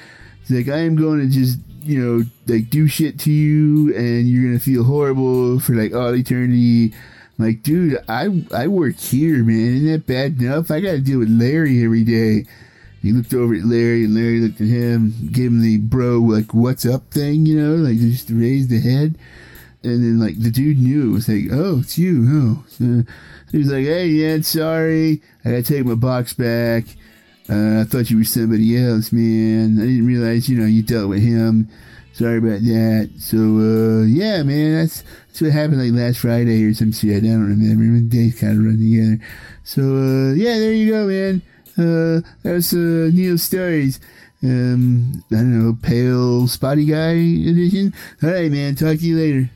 He's 0.41 0.51
like, 0.57 0.69
I 0.69 0.81
am 0.81 0.97
going 0.97 1.21
to 1.21 1.29
just, 1.29 1.59
you 1.89 1.99
know, 1.99 2.25
like 2.47 2.71
do 2.71 2.87
shit 2.87 3.19
to 3.21 3.31
you, 3.31 3.95
and 3.97 4.29
you're 4.29 4.45
gonna 4.45 4.61
feel 4.61 4.85
horrible 4.85 5.59
for 5.61 5.75
like 5.75 5.95
all 5.95 6.15
eternity. 6.15 6.95
Like, 7.39 7.63
dude, 7.63 7.99
I 8.09 8.45
I 8.55 8.67
work 8.67 8.97
here, 8.99 9.45
man. 9.45 9.77
Isn't 9.77 9.93
that 9.93 10.07
bad 10.07 10.41
enough? 10.43 10.71
I 10.71 10.81
got 10.81 10.93
to 10.93 11.01
deal 11.01 11.21
with 11.21 11.31
Larry 11.31 11.85
every 11.85 12.05
day. 12.05 12.47
He 13.01 13.13
looked 13.13 13.33
over 13.33 13.55
at 13.55 13.65
Larry, 13.65 14.05
and 14.05 14.15
Larry 14.15 14.41
looked 14.41 14.61
at 14.61 14.67
him, 14.67 15.15
gave 15.31 15.47
him 15.47 15.63
the 15.63 15.79
bro 15.79 16.19
like 16.19 16.53
"What's 16.53 16.85
up?" 16.85 17.11
thing, 17.11 17.47
you 17.47 17.61
know, 17.61 17.77
like 17.77 17.99
just 17.99 18.29
raised 18.31 18.71
the 18.71 18.81
head, 18.81 19.17
and 19.85 20.03
then 20.03 20.19
like 20.19 20.39
the 20.43 20.51
dude 20.51 20.79
knew 20.79 21.11
it 21.11 21.15
was 21.15 21.29
like, 21.29 21.45
"Oh, 21.53 21.79
it's 21.79 21.97
you." 21.97 22.27
Oh, 22.29 22.65
so 22.69 23.05
he 23.53 23.59
was 23.59 23.71
like, 23.71 23.85
"Hey, 23.85 24.09
yeah, 24.09 24.41
sorry, 24.43 25.23
I 25.45 25.51
gotta 25.51 25.63
take 25.63 25.87
my 25.87 25.95
box 25.95 26.35
back. 26.35 26.85
Uh, 27.51 27.81
I 27.81 27.85
thought 27.85 28.11
you 28.11 28.19
were 28.19 28.25
somebody 28.25 28.77
else, 28.77 29.11
man. 29.11 29.79
I 29.79 29.87
didn't 29.87 30.07
realize, 30.07 30.49
you 30.49 30.59
know, 30.59 30.67
you 30.67 30.83
dealt 30.83 31.09
with 31.09 31.23
him. 31.23 31.69
Sorry 32.13 32.39
about 32.39 32.61
that. 32.61 33.11
So, 33.19 33.39
uh, 33.39 34.03
yeah, 34.05 34.43
man, 34.43 34.75
that's 34.75 35.05
that's 35.29 35.41
what 35.41 35.53
happened 35.53 35.81
like 35.81 35.93
last 35.93 36.19
Friday 36.19 36.65
or 36.65 36.75
some 36.75 36.93
shit. 36.93 37.23
I 37.23 37.27
don't 37.27 37.49
remember. 37.49 38.01
The 38.01 38.09
days 38.09 38.41
kind 38.41 38.59
of 38.59 38.65
run 38.65 38.77
together. 38.77 39.21
So, 39.63 39.83
uh, 39.83 40.35
yeah, 40.35 40.59
there 40.59 40.73
you 40.73 40.91
go, 40.91 41.07
man." 41.07 41.43
Uh, 41.79 42.21
that's 42.43 42.73
uh, 42.73 43.11
Neil 43.13 43.39
Stories. 43.39 44.01
Um, 44.43 45.23
I 45.31 45.37
don't 45.37 45.67
know, 45.67 45.79
pale 45.81 46.49
spotty 46.49 46.87
guy 46.87 47.13
edition. 47.13 47.95
All 48.23 48.31
right, 48.31 48.51
man. 48.51 48.75
Talk 48.75 48.99
to 48.99 49.07
you 49.07 49.17
later. 49.17 49.51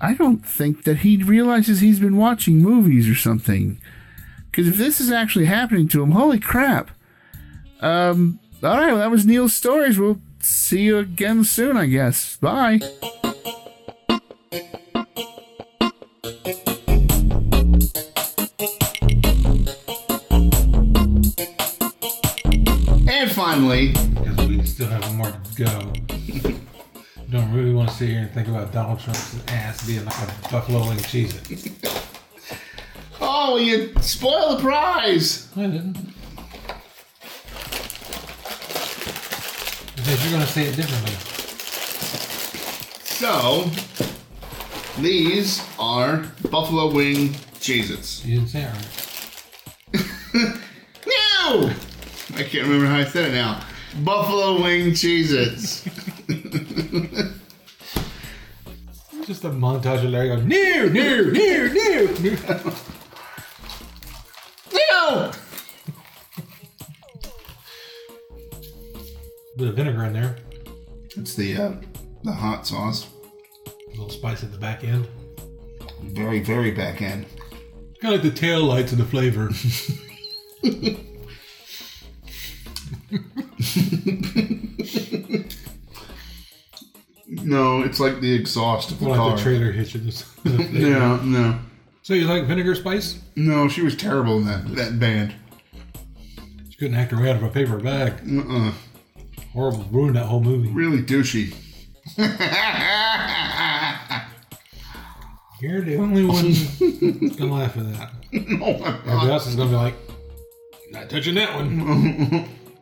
I 0.00 0.14
don't 0.14 0.46
think 0.46 0.84
that 0.84 0.98
he 0.98 1.22
realizes 1.22 1.80
he's 1.80 2.00
been 2.00 2.16
watching 2.16 2.62
movies 2.62 3.08
or 3.08 3.14
something. 3.14 3.80
Because 4.50 4.68
if 4.68 4.76
this 4.76 5.00
is 5.00 5.10
actually 5.10 5.44
happening 5.46 5.88
to 5.88 6.02
him, 6.02 6.12
holy 6.12 6.40
crap. 6.40 6.90
Um, 7.80 8.40
all 8.62 8.76
right, 8.76 8.88
well, 8.88 8.98
that 8.98 9.10
was 9.10 9.24
Neil's 9.24 9.54
stories. 9.54 9.98
We'll 9.98 10.20
see 10.40 10.82
you 10.82 10.98
again 10.98 11.44
soon, 11.44 11.76
I 11.76 11.86
guess. 11.86 12.36
Bye. 12.36 12.80
And 23.10 23.30
finally, 23.32 23.92
Because 23.92 24.48
we 24.48 24.62
still 24.64 24.88
have 24.88 25.02
one 25.04 25.16
more 25.16 25.32
to 25.32 25.64
go. 25.64 25.92
Don't 27.30 27.52
really 27.52 27.74
want 27.74 27.90
to 27.90 27.94
sit 27.94 28.08
here 28.08 28.20
and 28.20 28.30
think 28.30 28.48
about 28.48 28.72
Donald 28.72 29.00
Trump's 29.00 29.36
ass 29.48 29.86
being 29.86 30.04
like 30.04 30.14
a 30.14 30.50
buffalo 30.50 30.88
wing 30.88 30.98
cheese. 31.00 31.34
Oh, 33.28 33.58
you 33.58 33.92
spoiled 34.00 34.58
the 34.58 34.62
prize. 34.62 35.48
I 35.54 35.66
didn't. 35.66 35.98
Because 39.96 40.24
you're 40.24 40.32
going 40.32 40.46
to 40.46 40.50
say 40.50 40.64
it 40.64 40.76
differently. 40.76 41.12
So, 43.04 43.70
these 45.02 45.62
are 45.78 46.24
buffalo 46.50 46.90
wing 46.90 47.28
Cheez-Its. 47.60 48.24
You 48.24 48.38
didn't 48.38 48.50
say 48.50 48.62
it 48.62 48.72
right. 48.72 50.54
No! 51.06 51.70
I 52.34 52.42
can't 52.42 52.64
remember 52.64 52.86
how 52.86 52.96
I 52.96 53.04
said 53.04 53.30
it 53.30 53.32
now. 53.32 53.60
Buffalo 54.04 54.62
wing 54.62 54.92
Cheez-Its. 54.92 55.84
Just 59.26 59.44
a 59.44 59.50
montage 59.50 60.04
of 60.04 60.10
Larry 60.10 60.28
going, 60.28 60.48
new, 60.48 60.88
new, 60.88 61.32
new, 61.32 61.68
new, 61.68 62.18
near. 62.20 62.38
vinegar 69.78 70.04
in 70.04 70.12
there. 70.12 70.36
It's 71.16 71.34
the 71.34 71.56
uh, 71.56 71.72
the 72.24 72.32
hot 72.32 72.66
sauce. 72.66 73.06
A 73.66 73.90
little 73.90 74.10
spice 74.10 74.42
at 74.42 74.50
the 74.52 74.58
back 74.58 74.82
end. 74.84 75.06
Very, 76.02 76.40
very 76.40 76.72
back 76.72 77.00
end. 77.00 77.26
Kind 78.02 78.14
of 78.14 78.22
like 78.24 78.34
the 78.34 78.38
tail 78.38 78.62
lights 78.64 78.92
of 78.92 78.98
the 78.98 79.04
flavor. 79.04 79.50
No, 87.26 87.82
it's 87.82 88.00
like 88.00 88.20
the 88.20 88.34
exhaust 88.34 88.90
of 88.90 88.98
the 88.98 89.04
More 89.06 89.16
car. 89.16 89.26
like 89.28 89.36
the 89.36 89.42
trailer 89.42 89.70
hitches. 89.70 90.24
no, 90.44 91.16
no. 91.18 91.58
So 92.02 92.14
you 92.14 92.26
like 92.26 92.44
vinegar 92.44 92.74
spice? 92.74 93.20
No, 93.36 93.68
she 93.68 93.82
was 93.82 93.94
terrible 93.94 94.38
in 94.38 94.46
that, 94.46 94.66
that 94.76 94.98
band. 94.98 95.34
She 96.70 96.76
couldn't 96.78 96.96
act 96.96 97.12
her 97.12 97.20
way 97.20 97.30
out 97.30 97.36
of 97.36 97.42
a 97.42 97.48
paper 97.50 97.76
bag. 97.78 98.14
Uh-uh. 98.26 98.72
Horrible. 99.58 99.84
Ruined 99.90 100.14
that 100.14 100.26
whole 100.26 100.40
movie. 100.40 100.68
Really 100.68 101.02
douchey. 101.02 101.52
You're 105.60 105.80
the 105.80 105.96
only 105.96 106.24
one 106.24 106.44
that's 106.44 107.34
gonna 107.34 107.52
laugh 107.52 107.76
at 107.76 107.92
that. 107.92 108.12
no, 108.32 108.66
Everybody 108.66 109.32
else 109.32 109.48
is 109.48 109.56
gonna 109.56 109.70
be 109.70 109.74
like, 109.74 109.94
not 110.92 111.10
touching 111.10 111.34
that 111.34 111.56
one. 111.56 111.76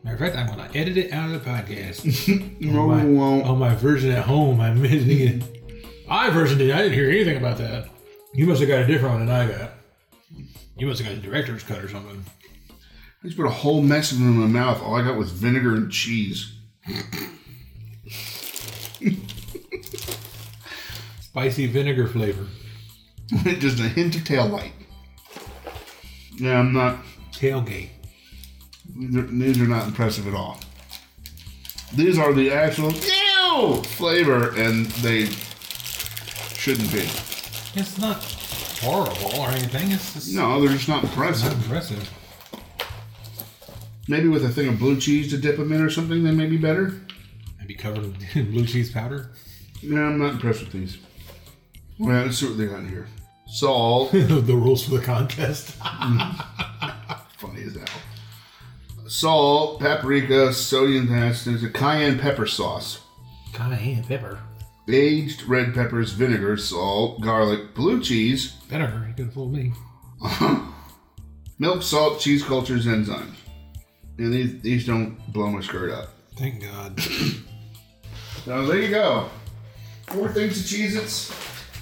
Matter 0.04 0.14
of 0.16 0.18
fact, 0.18 0.36
I'm 0.36 0.46
gonna 0.48 0.68
edit 0.74 0.98
it 0.98 1.12
out 1.14 1.30
of 1.30 1.42
the 1.42 1.50
podcast. 1.50 2.60
No, 2.60 2.90
on, 2.90 2.98
my, 2.98 3.04
won't. 3.06 3.46
on 3.46 3.58
my 3.58 3.74
version 3.74 4.10
at 4.10 4.26
home, 4.26 4.60
I'm 4.60 4.84
editing 4.84 5.40
it. 5.40 5.64
I 6.10 6.28
versioned 6.28 6.60
it. 6.60 6.74
I 6.74 6.82
didn't 6.82 6.92
hear 6.92 7.08
anything 7.08 7.38
about 7.38 7.56
that. 7.56 7.88
You 8.34 8.44
must 8.44 8.60
have 8.60 8.68
got 8.68 8.82
a 8.82 8.86
different 8.86 9.14
one 9.14 9.26
than 9.26 9.34
I 9.34 9.50
got. 9.50 9.70
You 10.76 10.88
must 10.88 11.00
have 11.00 11.08
got 11.10 11.24
a 11.24 11.26
director's 11.26 11.62
cut 11.62 11.78
or 11.82 11.88
something. 11.88 12.22
I 13.24 13.28
just 13.28 13.38
put 13.38 13.46
a 13.46 13.50
whole 13.50 13.80
mess 13.80 14.12
in 14.12 14.18
my 14.22 14.46
mouth. 14.46 14.82
All 14.82 14.94
I 14.94 15.02
got 15.02 15.16
was 15.16 15.30
vinegar 15.30 15.74
and 15.74 15.90
cheese. 15.90 16.52
Spicy 21.20 21.66
vinegar 21.66 22.06
flavor. 22.06 22.46
just 23.58 23.78
a 23.80 23.88
hint 23.88 24.16
of 24.16 24.24
tail 24.24 24.46
light. 24.48 24.72
Yeah, 26.36 26.58
I'm 26.58 26.72
not. 26.72 26.98
Tailgate. 27.32 27.90
These 28.94 29.60
are, 29.60 29.66
not 29.66 29.88
impressive 29.88 30.26
at 30.26 30.34
all. 30.34 30.58
These 31.94 32.18
are 32.18 32.32
the 32.32 32.50
actual 32.52 32.92
ew 32.92 33.82
flavor, 33.82 34.54
and 34.56 34.86
they 34.86 35.26
shouldn't 36.54 36.90
be. 36.92 37.08
It's 37.78 37.98
not 37.98 38.22
horrible 38.80 39.40
or 39.40 39.48
anything. 39.50 39.90
It's 39.92 40.14
just 40.14 40.32
No, 40.34 40.60
they're 40.60 40.70
just 40.70 40.88
not 40.88 41.02
not 41.04 41.52
impressive. 41.52 42.10
Impressive. 44.06 44.08
Maybe 44.08 44.28
with 44.28 44.44
a 44.44 44.48
thing 44.54 44.68
of 44.68 44.78
blue 44.78 44.98
cheese 45.00 45.30
to 45.30 45.38
dip 45.38 45.56
them 45.56 45.72
in 45.72 45.80
or 45.82 45.90
something, 45.90 46.22
they 46.24 46.30
may 46.32 46.46
be 46.46 46.56
better. 46.56 46.94
Maybe 47.58 47.74
covered 47.74 48.14
in 48.34 48.50
blue 48.52 48.66
cheese 48.66 48.90
powder. 48.90 49.30
Yeah, 49.82 50.00
I'm 50.00 50.18
not 50.18 50.32
impressed 50.34 50.60
with 50.60 50.72
these. 50.72 50.98
Well, 51.98 52.24
let's 52.26 52.38
see 52.38 52.46
what 52.48 52.58
they 52.58 52.66
got 52.66 52.84
here. 52.86 53.06
Salt, 53.48 54.12
the 54.12 54.54
rules 54.54 54.84
for 54.84 54.96
the 54.98 55.02
contest. 55.04 55.76
Mm-hmm. 55.86 57.38
funny 57.38 57.62
as 57.64 57.74
hell. 57.74 57.84
Salt, 59.08 59.80
paprika, 59.80 60.52
sodium 60.52 61.06
potassium, 61.06 61.54
there's 61.56 61.64
a 61.64 61.72
cayenne 61.72 62.18
pepper 62.18 62.46
sauce. 62.46 63.00
Cayenne 63.52 64.02
pepper. 64.04 64.38
aged 64.88 65.42
red 65.44 65.74
peppers, 65.74 66.12
vinegar, 66.12 66.56
salt, 66.56 67.20
garlic, 67.22 67.74
blue 67.74 68.00
cheese, 68.02 68.52
Better. 68.68 69.04
You 69.08 69.14
could 69.14 69.24
have 69.26 69.34
fooled 69.34 69.52
me. 69.52 69.72
milk, 71.58 71.82
salt, 71.82 72.20
cheese 72.20 72.42
cultures, 72.42 72.86
enzymes. 72.86 73.34
And 74.18 74.32
these, 74.32 74.60
these 74.62 74.86
don't 74.86 75.16
blow 75.32 75.50
my 75.50 75.60
skirt 75.60 75.90
up. 75.92 76.08
Thank 76.36 76.62
God. 76.62 76.98
So 78.44 78.64
there 78.64 78.80
you 78.80 78.90
go. 78.90 79.28
Four 80.06 80.28
things 80.28 80.62
to 80.70 80.76
Cheez-Its, 80.76 81.30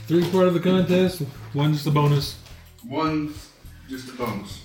Three 0.07 0.22
part 0.30 0.47
of 0.47 0.55
the 0.55 0.61
contest. 0.61 1.20
One 1.53 1.74
just 1.74 1.87
a 1.87 1.91
bonus. 1.91 2.37
one 2.89 3.35
just 3.87 4.09
a 4.09 4.12
bonus. 4.12 4.62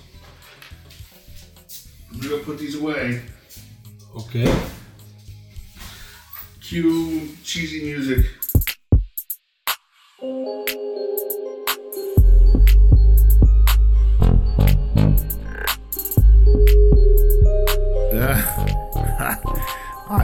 I'm 2.10 2.20
gonna 2.20 2.38
go 2.38 2.44
put 2.44 2.58
these 2.58 2.80
away. 2.80 3.22
Okay. 4.16 4.50
Cue 6.62 7.30
cheesy 7.44 7.84
music. 7.84 8.26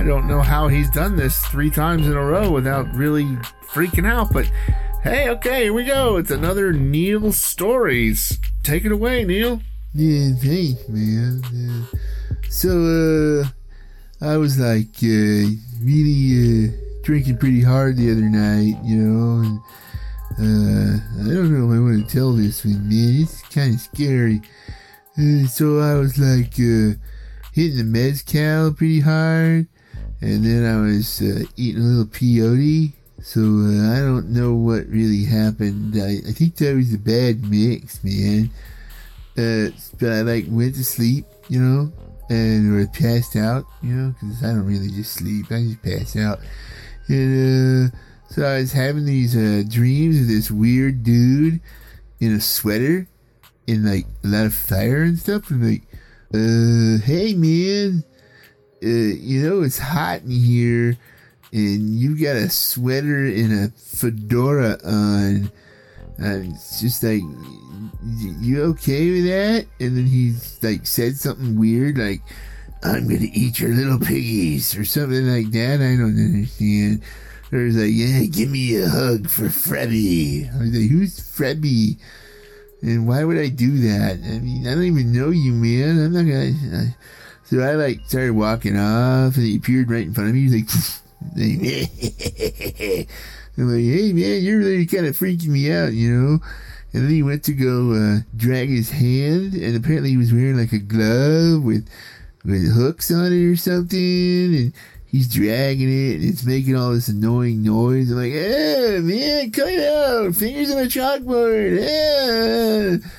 Don't 0.05 0.27
know 0.27 0.41
how 0.41 0.67
he's 0.67 0.89
done 0.91 1.15
this 1.15 1.43
three 1.47 1.71
times 1.71 2.05
in 2.05 2.13
a 2.13 2.23
row 2.23 2.51
without 2.51 2.93
really 2.93 3.25
freaking 3.67 4.07
out, 4.07 4.31
but 4.31 4.49
hey, 5.03 5.29
okay, 5.29 5.63
here 5.63 5.73
we 5.73 5.83
go. 5.83 6.17
It's 6.17 6.31
another 6.31 6.71
Neil 6.71 7.31
Stories. 7.31 8.39
Take 8.63 8.85
it 8.85 8.91
away, 8.91 9.25
Neil. 9.25 9.61
Yeah, 9.93 10.33
thanks, 10.35 10.87
man. 10.87 11.41
Uh, 11.43 11.97
so, 12.49 13.41
uh, 13.41 14.25
I 14.25 14.37
was 14.37 14.59
like, 14.59 14.95
uh, 15.01 15.49
really, 15.81 16.67
uh, 16.69 16.71
drinking 17.03 17.37
pretty 17.37 17.61
hard 17.61 17.97
the 17.97 18.11
other 18.11 18.29
night, 18.29 18.75
you 18.83 18.97
know, 18.97 19.41
and, 19.41 19.59
uh, 20.37 20.99
I 21.21 21.33
don't 21.33 21.51
know 21.51 21.71
if 21.71 21.77
I 21.77 21.81
want 21.81 22.07
to 22.07 22.15
tell 22.15 22.31
this 22.33 22.63
one, 22.63 22.87
man. 22.87 23.21
It's 23.23 23.41
kind 23.43 23.73
of 23.73 23.81
scary. 23.81 24.41
Uh, 25.17 25.47
so 25.47 25.79
I 25.79 25.95
was 25.95 26.17
like, 26.19 26.53
uh, 26.59 26.99
hitting 27.53 27.77
the 27.77 27.83
mezcal 27.85 28.73
pretty 28.73 28.99
hard, 28.99 29.67
and 30.25 30.43
then 30.43 30.65
I 30.65 30.81
was, 30.81 31.21
uh, 31.21 31.43
eating 31.55 31.81
a 31.81 31.85
little 31.85 32.05
peyote. 32.05 32.93
So, 33.21 33.41
uh, 33.41 33.95
I 33.95 33.99
don't 33.99 34.29
know 34.29 34.53
what 34.53 34.87
really 34.87 35.23
happened. 35.25 35.95
I, 35.95 36.27
I 36.27 36.31
think 36.33 36.57
that 36.57 36.75
was 36.75 36.93
a 36.93 36.97
bad 36.97 37.49
mix, 37.49 38.03
man 38.03 38.51
uh, 39.37 39.69
but 39.99 40.11
I 40.11 40.21
like 40.21 40.45
went 40.47 40.75
to 40.75 40.83
sleep, 40.83 41.25
you 41.49 41.59
know, 41.59 41.91
and 42.29 42.73
or 42.73 42.87
passed 42.87 43.35
out, 43.35 43.65
you 43.81 43.93
know, 43.93 44.13
because 44.13 44.43
I 44.43 44.47
don't 44.47 44.65
really 44.65 44.89
just 44.89 45.13
sleep, 45.13 45.47
I 45.51 45.61
just 45.61 45.83
pass 45.83 46.15
out. 46.15 46.39
And 47.07 47.91
uh, 47.91 47.95
so 48.29 48.45
I 48.45 48.59
was 48.59 48.71
having 48.71 49.05
these 49.05 49.35
uh, 49.35 49.63
dreams 49.67 50.21
of 50.21 50.27
this 50.27 50.49
weird 50.49 51.03
dude 51.03 51.59
in 52.19 52.33
a 52.33 52.41
sweater 52.41 53.07
and 53.67 53.85
like 53.85 54.05
a 54.23 54.27
lot 54.27 54.45
of 54.45 54.55
fire 54.55 55.03
and 55.03 55.19
stuff. 55.19 55.51
And 55.51 55.69
like, 55.69 55.83
uh, 56.33 57.03
hey 57.05 57.33
man, 57.33 58.05
uh, 58.83 58.87
you 58.87 59.41
know 59.41 59.61
it's 59.61 59.79
hot 59.79 60.21
in 60.21 60.31
here, 60.31 60.97
and 61.51 61.89
you 61.97 62.19
got 62.19 62.35
a 62.35 62.49
sweater 62.49 63.25
and 63.25 63.53
a 63.53 63.71
fedora 63.77 64.77
on 64.83 65.51
And 66.17 66.53
it's 66.53 66.79
just 66.79 67.03
like, 67.03 67.21
you 68.39 68.63
okay 68.63 69.11
with 69.11 69.25
that? 69.25 69.65
And 69.79 69.97
then 69.97 70.05
he's 70.05 70.61
like 70.63 70.85
said 70.85 71.17
something 71.17 71.59
weird 71.59 71.97
like, 71.97 72.21
I'm 72.83 73.07
gonna 73.07 73.27
eat 73.33 73.59
your 73.59 73.71
little 73.71 73.99
piggies 73.99 74.77
or 74.77 74.85
something 74.85 75.27
like 75.27 75.51
that. 75.51 75.81
I 75.81 75.97
don't 75.97 76.17
understand. 76.17 77.01
Or 77.51 77.65
he's 77.65 77.77
like, 77.77 77.91
yeah, 77.91 78.25
give 78.25 78.49
me 78.49 78.77
a 78.77 78.87
hug 78.87 79.29
for 79.29 79.49
Frebby. 79.49 80.49
I 80.53 80.57
was 80.59 80.73
like, 80.73 80.89
who's 80.89 81.19
Frebby? 81.19 81.97
And 82.81 83.07
why 83.07 83.23
would 83.23 83.37
I 83.37 83.49
do 83.49 83.77
that? 83.79 84.19
I 84.23 84.39
mean, 84.39 84.67
I 84.67 84.75
don't 84.75 84.83
even 84.83 85.11
know 85.11 85.29
you, 85.29 85.51
man. 85.51 86.03
I'm 86.03 86.13
not 86.13 86.23
gonna. 86.23 86.95
So 87.45 87.59
I 87.59 87.73
like 87.73 88.01
started 88.07 88.31
walking 88.31 88.77
off, 88.77 89.35
and 89.35 89.45
he 89.45 89.57
appeared 89.57 89.89
right 89.91 90.03
in 90.03 90.13
front 90.13 90.29
of 90.29 90.35
me. 90.35 90.49
He's 90.49 90.55
like, 90.55 90.69
I'm 93.57 93.71
like, 93.71 93.83
hey 93.83 94.13
man, 94.13 94.43
you're 94.43 94.59
really 94.59 94.85
kind 94.85 95.05
of 95.05 95.17
freaking 95.17 95.47
me 95.47 95.71
out, 95.71 95.93
you 95.93 96.11
know. 96.11 96.39
And 96.93 97.03
then 97.03 97.11
he 97.11 97.23
went 97.23 97.43
to 97.43 97.53
go 97.53 97.93
uh, 97.93 98.19
drag 98.35 98.69
his 98.69 98.89
hand, 98.89 99.53
and 99.53 99.75
apparently 99.75 100.09
he 100.09 100.17
was 100.17 100.33
wearing 100.33 100.57
like 100.57 100.71
a 100.71 100.79
glove 100.79 101.63
with 101.63 101.87
with 102.43 102.73
hooks 102.73 103.11
on 103.11 103.31
it 103.31 103.51
or 103.51 103.55
something, 103.55 104.55
and 104.55 104.73
he's 105.05 105.33
dragging 105.33 105.89
it, 105.89 106.15
and 106.15 106.25
it's 106.25 106.45
making 106.45 106.75
all 106.75 106.93
this 106.93 107.07
annoying 107.07 107.63
noise. 107.63 108.11
I'm 108.11 108.17
like, 108.17 108.33
hey 108.33 108.99
man, 109.01 109.51
cut 109.51 109.69
it 109.69 109.87
out, 109.87 110.35
fingers 110.35 110.71
on 110.71 110.79
a 110.79 110.85
chalkboard, 110.85 111.79
yeah. 111.79 113.09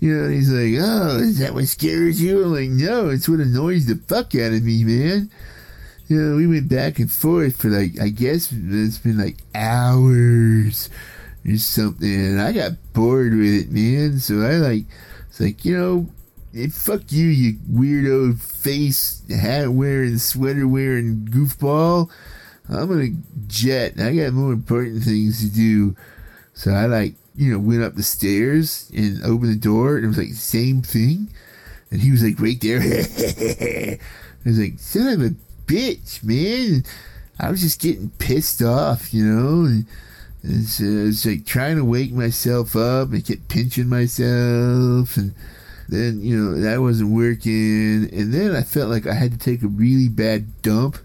You 0.00 0.14
know, 0.14 0.28
he's 0.28 0.50
like, 0.50 0.74
oh, 0.80 1.18
is 1.18 1.38
that 1.40 1.54
what 1.54 1.66
scares 1.66 2.22
you? 2.22 2.44
I'm 2.44 2.52
like, 2.52 2.70
no, 2.70 3.08
it's 3.08 3.28
what 3.28 3.40
annoys 3.40 3.86
the 3.86 3.96
fuck 3.96 4.34
out 4.34 4.52
of 4.52 4.62
me, 4.62 4.84
man 4.84 5.30
you 6.08 6.16
know, 6.16 6.36
we 6.36 6.46
went 6.46 6.68
back 6.68 6.98
and 6.98 7.12
forth 7.12 7.60
for 7.60 7.68
like, 7.68 8.00
I 8.00 8.08
guess 8.08 8.50
it's 8.50 8.98
been 8.98 9.18
like 9.18 9.36
hours 9.54 10.88
or 11.46 11.56
something. 11.58 12.12
And 12.12 12.40
I 12.40 12.52
got 12.52 12.72
bored 12.94 13.34
with 13.34 13.66
it, 13.66 13.70
man. 13.70 14.18
So 14.18 14.40
I 14.40 14.52
like, 14.54 14.84
it's 15.28 15.38
like, 15.38 15.66
you 15.66 15.76
know, 15.76 16.08
hey, 16.54 16.68
fuck 16.68 17.12
you, 17.12 17.26
you 17.26 17.58
weirdo 17.70 18.40
face 18.40 19.22
hat 19.28 19.68
wearing, 19.68 20.16
sweater 20.16 20.66
wearing 20.66 21.28
goofball. 21.30 22.10
I'm 22.70 22.88
gonna 22.88 23.08
jet. 23.46 24.00
I 24.00 24.16
got 24.16 24.32
more 24.32 24.52
important 24.52 25.04
things 25.04 25.40
to 25.40 25.54
do. 25.54 25.94
So 26.54 26.72
I 26.72 26.86
like, 26.86 27.14
you 27.38 27.52
know, 27.52 27.58
went 27.60 27.84
up 27.84 27.94
the 27.94 28.02
stairs 28.02 28.90
and 28.94 29.22
opened 29.24 29.52
the 29.52 29.56
door 29.56 29.94
and 29.94 30.04
it 30.04 30.08
was 30.08 30.18
like 30.18 30.30
the 30.30 30.34
same 30.34 30.82
thing. 30.82 31.30
And 31.90 32.00
he 32.00 32.10
was 32.10 32.22
like 32.22 32.40
right 32.40 32.60
there. 32.60 32.80
I 32.82 33.98
was 34.44 34.58
like, 34.58 34.78
son 34.80 35.06
of 35.06 35.22
a 35.22 35.34
bitch, 35.66 36.24
man. 36.24 36.82
I 37.38 37.50
was 37.50 37.60
just 37.60 37.80
getting 37.80 38.10
pissed 38.18 38.60
off, 38.60 39.14
you 39.14 39.24
know. 39.24 39.66
And 39.66 39.86
it's, 40.42 40.80
uh, 40.80 41.06
it's 41.08 41.24
like 41.24 41.46
trying 41.46 41.76
to 41.76 41.84
wake 41.84 42.12
myself 42.12 42.74
up 42.74 43.12
and 43.12 43.24
kept 43.24 43.48
pinching 43.48 43.88
myself. 43.88 45.16
And 45.16 45.32
then, 45.88 46.20
you 46.20 46.36
know, 46.36 46.60
that 46.60 46.80
wasn't 46.80 47.10
working. 47.10 48.10
And 48.12 48.34
then 48.34 48.56
I 48.56 48.62
felt 48.62 48.90
like 48.90 49.06
I 49.06 49.14
had 49.14 49.30
to 49.30 49.38
take 49.38 49.62
a 49.62 49.68
really 49.68 50.08
bad 50.08 50.60
dump. 50.62 50.98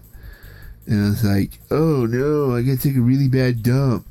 And 0.86 1.06
I 1.06 1.08
was 1.10 1.24
like, 1.24 1.60
oh 1.70 2.06
no, 2.06 2.56
I 2.56 2.62
gotta 2.62 2.76
take 2.76 2.96
a 2.96 3.00
really 3.00 3.28
bad 3.28 3.62
dump. 3.62 4.04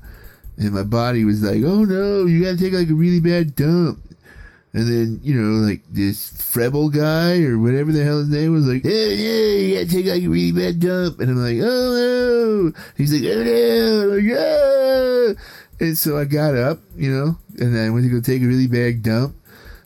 And 0.58 0.72
my 0.74 0.84
body 0.84 1.26
was 1.26 1.42
like, 1.42 1.64
oh 1.64 1.84
no, 1.84 2.26
you 2.26 2.44
gotta 2.44 2.58
take 2.58 2.74
like 2.74 2.90
a 2.90 2.94
really 2.94 3.20
bad 3.20 3.56
dump. 3.56 4.00
And 4.74 4.88
then, 4.88 5.20
you 5.22 5.40
know, 5.40 5.66
like 5.68 5.84
this 5.92 6.30
Frebel 6.30 6.90
guy 6.90 7.44
or 7.44 7.60
whatever 7.60 7.92
the 7.92 8.04
hell 8.04 8.18
his 8.20 8.30
name 8.30 8.54
was 8.54 8.68
like, 8.68 8.84
hey, 8.84 9.16
yeah, 9.16 9.68
you 9.68 9.76
gotta 9.76 9.90
take 9.90 10.06
like 10.08 10.24
a 10.24 10.28
really 10.28 10.52
bad 10.52 10.80
dump. 10.80 11.20
And 11.20 11.30
I'm 11.30 11.38
like, 11.38 11.58
oh 11.62 12.72
no. 12.72 12.82
He's 12.98 13.14
like, 13.14 13.24
oh 13.32 13.44
no. 13.44 14.16
Like, 14.16 14.30
ah. 14.38 15.42
And 15.80 15.98
so 15.98 16.18
I 16.18 16.26
got 16.26 16.56
up, 16.56 16.80
you 16.96 17.12
know, 17.12 17.38
and 17.60 17.78
I 17.78 17.90
went 17.90 18.06
to 18.06 18.12
go 18.12 18.22
take 18.22 18.42
a 18.42 18.48
really 18.48 18.68
bad 18.68 19.04
dump. 19.04 19.36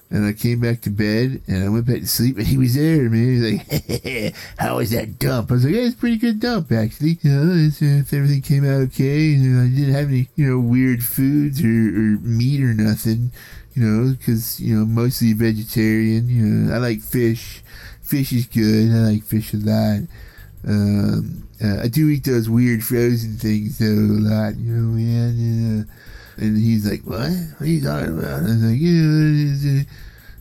And 0.10 0.26
I 0.26 0.32
came 0.32 0.62
back 0.62 0.80
to 0.82 0.90
bed 0.90 1.42
and 1.48 1.66
I 1.66 1.70
went 1.70 1.86
back 1.86 2.00
to 2.00 2.08
sleep 2.08 2.38
and 2.38 2.48
he 2.48 2.58
was 2.58 2.76
there, 2.76 3.10
man. 3.10 3.28
He's 3.28 4.24
like, 4.24 4.36
how 4.58 4.78
was 4.78 4.92
that 4.92 5.20
dump? 5.20 5.52
I 5.52 5.56
was 5.56 5.66
like, 5.66 5.74
yeah, 5.74 5.82
it's 5.82 5.96
pretty 5.96 6.18
good 6.18 6.40
dump, 6.40 6.72
actually. 6.72 7.20
You 7.22 7.32
know, 7.32 7.52
uh, 7.52 8.00
if 8.00 8.14
everything 8.14 8.42
came 8.42 8.64
out 8.64 8.82
okay 8.84 9.34
and 9.34 9.60
I 9.60 9.76
didn't 9.76 9.94
have 9.94 10.08
any, 10.08 10.30
you 10.38 10.50
know, 10.50 10.60
weird 10.60 11.04
foods 11.04 11.62
or, 11.62 11.68
or 11.68 12.20
meat 12.22 12.62
or 12.62 12.74
nothing 12.74 13.32
you 13.78 13.84
know, 13.84 14.16
because 14.18 14.60
you 14.60 14.76
know 14.76 14.86
mostly 14.86 15.34
vegetarian. 15.34 16.28
You 16.28 16.44
know, 16.44 16.74
I 16.74 16.80
like 16.80 17.00
fish. 17.00 17.62
Fish 18.02 18.34
is 18.34 18.48
good. 18.48 18.90
I 18.90 19.12
like 19.12 19.24
fish 19.24 19.54
a 19.54 19.58
lot. 19.58 20.00
Um, 20.68 21.48
uh, 21.64 21.82
I 21.84 21.88
do 21.88 22.10
eat 22.10 22.24
those 22.24 22.50
weird 22.50 22.84
frozen 22.84 23.38
things 23.38 23.78
though 23.78 23.86
a 23.86 24.18
lot. 24.18 24.58
You 24.58 24.74
know, 24.74 24.98
man. 24.98 25.82
Uh, 25.82 25.94
and 26.38 26.58
he's 26.58 26.90
like, 26.90 27.02
"What? 27.04 27.32
What 27.32 27.62
are 27.62 27.66
you 27.66 27.82
talking 27.82 28.18
about?" 28.20 28.40
I 28.40 28.44
was 28.44 28.64
like, 28.64 28.80
"Yeah." 28.80 29.84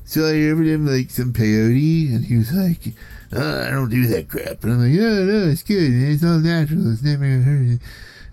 So 0.04 0.24
I 0.24 0.52
offered 0.52 0.66
him 0.66 0.86
like 0.86 1.10
some 1.10 1.32
peyote, 1.32 2.14
and 2.14 2.24
he 2.24 2.36
was 2.36 2.52
like, 2.52 2.94
oh, 3.32 3.66
"I 3.66 3.70
don't 3.70 3.90
do 3.90 4.06
that 4.08 4.28
crap." 4.28 4.62
And 4.62 4.74
I'm 4.74 4.80
like, 4.80 4.92
"No, 4.92 5.24
no, 5.24 5.48
it's 5.48 5.62
good. 5.62 5.90
It's 5.90 6.22
all 6.22 6.38
natural. 6.38 6.92
It's 6.92 7.02
never 7.02 7.24
gonna 7.24 7.42
hurt." 7.42 7.80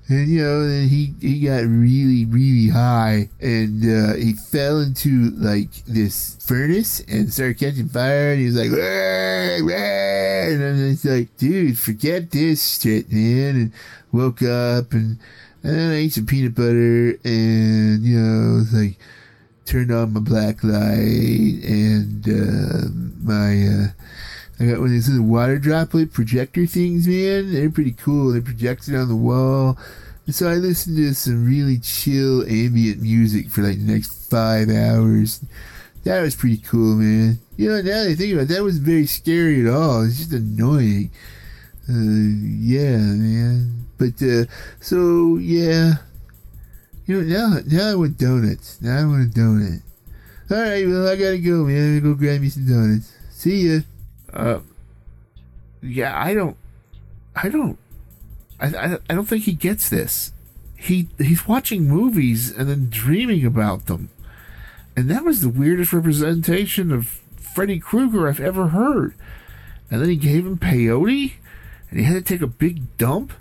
And 0.10 0.28
you 0.28 0.44
know, 0.44 0.68
then 0.68 0.90
he 0.90 1.14
he 1.22 1.40
got 1.40 1.64
really 1.64 2.26
really 2.26 2.70
high, 2.70 3.30
and 3.40 3.82
uh, 3.84 4.14
he 4.16 4.34
fell 4.34 4.82
into 4.82 5.32
like 5.32 5.72
this 5.86 6.36
furnace 6.46 7.00
and 7.08 7.32
started 7.32 7.58
catching 7.58 7.88
fire. 7.88 8.34
And 8.34 8.40
he 8.42 8.46
was 8.46 8.56
like, 8.56 8.70
"Rah, 8.70 9.66
rah," 9.66 10.52
and 10.52 10.62
I'm 10.62 10.98
like, 11.10 11.36
"Dude, 11.38 11.80
forget 11.80 12.32
this 12.32 12.82
shit, 12.82 13.12
man." 13.12 13.56
And 13.56 13.72
woke 14.12 14.44
up, 14.44 14.92
and 14.92 15.18
and 15.64 15.76
then 15.76 15.92
I 15.92 15.96
ate 15.96 16.14
some 16.14 16.26
peanut 16.26 16.56
butter, 16.56 17.18
and 17.24 18.04
you 18.04 18.20
know, 18.20 18.62
it's 18.62 18.74
like 18.74 18.98
turned 19.66 19.92
on 19.92 20.14
my 20.14 20.20
black 20.20 20.64
light 20.64 21.64
and 21.64 22.28
uh, 22.28 22.90
my. 23.24 23.68
Uh, 23.68 23.88
I 24.60 24.66
got 24.66 24.78
one 24.78 24.88
of 24.88 24.92
these 24.92 25.10
little 25.10 25.26
water 25.26 25.58
droplet 25.58 26.14
projector 26.14 26.68
things, 26.68 27.08
man. 27.08 27.52
They're 27.52 27.72
pretty 27.72 27.94
cool. 27.94 28.32
They 28.32 28.40
project 28.40 28.88
it 28.88 28.96
on 28.96 29.08
the 29.08 29.16
wall. 29.16 29.78
And 30.26 30.36
so 30.36 30.48
I 30.48 30.56
listened 30.56 30.96
to 30.98 31.14
some 31.16 31.46
really 31.46 31.80
chill 31.80 32.44
ambient 32.44 33.02
music 33.02 33.50
for 33.50 33.62
like 33.62 33.78
the 33.78 33.92
next 33.92 34.30
five 34.30 34.70
hours. 34.70 35.44
That 36.04 36.22
was 36.22 36.36
pretty 36.36 36.58
cool, 36.58 36.96
man. 36.96 37.40
You 37.58 37.70
know, 37.70 37.78
now 37.78 38.04
that 38.04 38.10
I 38.12 38.16
think 38.16 38.34
about 38.34 38.44
it, 38.44 38.50
that 38.50 38.64
was 38.64 38.78
very 38.78 39.06
scary 39.06 39.68
at 39.68 39.74
all. 39.74 40.04
It's 40.04 40.18
just 40.18 40.34
annoying. 40.34 41.12
Uh, 41.90 41.94
yeah, 41.94 42.98
man. 42.98 43.88
But, 43.98 44.22
uh, 44.22 44.46
so, 44.80 45.38
yeah. 45.38 45.96
You 47.06 47.22
know, 47.22 47.38
now, 47.38 47.60
now 47.66 47.92
I 47.92 47.96
want 47.96 48.18
donuts. 48.18 48.82
Now 48.82 49.02
I 49.02 49.06
want 49.06 49.36
a 49.36 49.40
donut. 49.40 49.82
Alright, 50.52 50.88
well, 50.88 51.08
I 51.08 51.16
gotta 51.16 51.38
go, 51.38 51.64
man. 51.64 51.78
I'm 51.78 52.00
gonna 52.00 52.14
go 52.14 52.20
grab 52.20 52.42
me 52.42 52.50
some 52.50 52.68
donuts. 52.68 53.12
See 53.32 53.70
ya. 53.70 53.80
Uh, 54.32 54.60
yeah, 55.82 56.18
I 56.22 56.34
don't, 56.34 56.58
I 57.36 57.50
don't, 57.50 57.78
I, 58.60 58.68
I, 58.68 58.98
I 59.10 59.14
don't 59.14 59.26
think 59.26 59.44
he 59.44 59.54
gets 59.54 59.90
this. 59.90 60.32
He 60.76 61.08
he's 61.18 61.48
watching 61.48 61.88
movies 61.88 62.52
and 62.52 62.70
then 62.70 62.90
dreaming 62.90 63.46
about 63.46 63.86
them, 63.86 64.10
and 64.96 65.10
that 65.10 65.24
was 65.24 65.42
the 65.42 65.50
weirdest 65.50 65.94
representation 65.94 66.92
of 66.92 67.22
Freddy 67.36 67.80
Krueger 67.80 68.28
I've 68.28 68.40
ever 68.40 68.70
heard. 68.70 69.14
And 69.90 70.02
then 70.02 70.10
he 70.10 70.16
gave 70.16 70.46
him 70.46 70.58
peyote, 70.58 71.34
and 71.94 72.00
he 72.00 72.08
had 72.08 72.16
to 72.16 72.22
take 72.24 72.42
a 72.42 72.48
big 72.48 72.98
dump. 72.98 73.34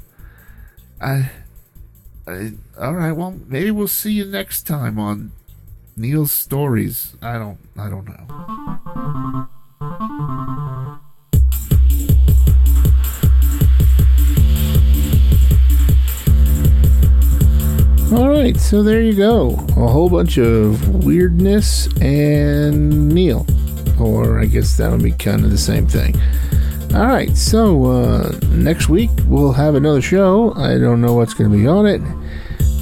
I, 1.01 1.31
I 2.27 2.53
all 2.79 2.93
right. 2.93 3.13
Well, 3.13 3.41
maybe 3.47 3.71
we'll 3.71 3.89
see 3.89 4.13
you 4.13 4.27
next 4.27 4.65
time 4.65 4.99
on 4.99 5.33
Neil's 5.97 6.33
stories. 6.33 7.17
I 7.23 7.39
don't. 7.39 7.57
I 7.79 7.89
don't 7.89 8.07
know. 8.07 8.27
All 18.15 18.29
right, 18.29 18.59
so 18.59 18.83
there 18.83 19.01
you 19.01 19.15
go. 19.15 19.53
A 19.71 19.89
whole 19.89 20.11
bunch 20.11 20.37
of 20.37 21.03
weirdness 21.07 21.89
and 22.03 23.09
Neil. 23.09 23.47
Or 23.99 24.41
I 24.41 24.45
guess 24.45 24.77
that 24.77 24.91
would 24.91 25.03
be 25.03 25.13
kind 25.13 25.43
of 25.43 25.51
the 25.51 25.57
same 25.57 25.87
thing. 25.87 26.21
All 26.95 27.07
right, 27.07 27.35
so 27.35 27.85
uh, 27.87 28.39
next 28.49 28.91
week 28.91 29.09
we'll 29.27 29.53
have 29.53 29.77
another 29.77 30.03
show. 30.03 30.53
I 30.57 30.77
don't 30.77 31.01
know 31.01 31.15
what's 31.15 31.33
going 31.33 31.51
to 31.51 31.57
be 31.57 31.67
on 31.67 31.87
it. 31.87 32.03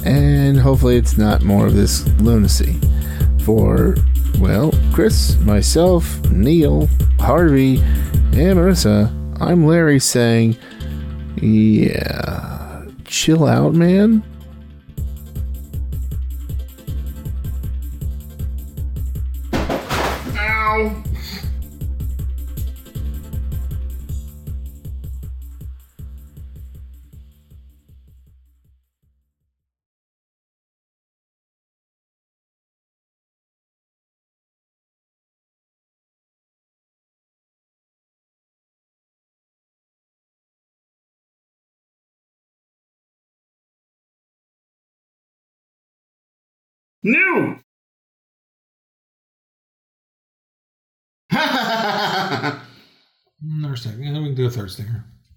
And 0.05 0.59
hopefully 0.59 0.97
it's 0.97 1.17
not 1.17 1.43
more 1.43 1.65
of 1.65 1.75
this 1.75 2.05
lunacy. 2.19 2.77
For, 3.45 3.95
well, 4.37 4.73
Chris, 4.91 5.37
myself, 5.39 6.29
Neil, 6.29 6.89
Harvey, 7.21 7.77
and 7.77 8.59
Marissa, 8.59 9.09
I'm 9.39 9.65
Larry 9.65 9.99
saying, 9.99 10.57
yeah, 11.37 12.85
chill 13.05 13.47
out, 13.47 13.73
man. 13.73 14.23
New! 47.03 47.57
Another 51.31 52.61
second. 53.75 54.13
Then 54.13 54.21
we 54.21 54.29
can 54.29 54.35
do 54.35 54.45
a 54.45 54.49
third 54.49 54.71
sticker. 54.71 55.03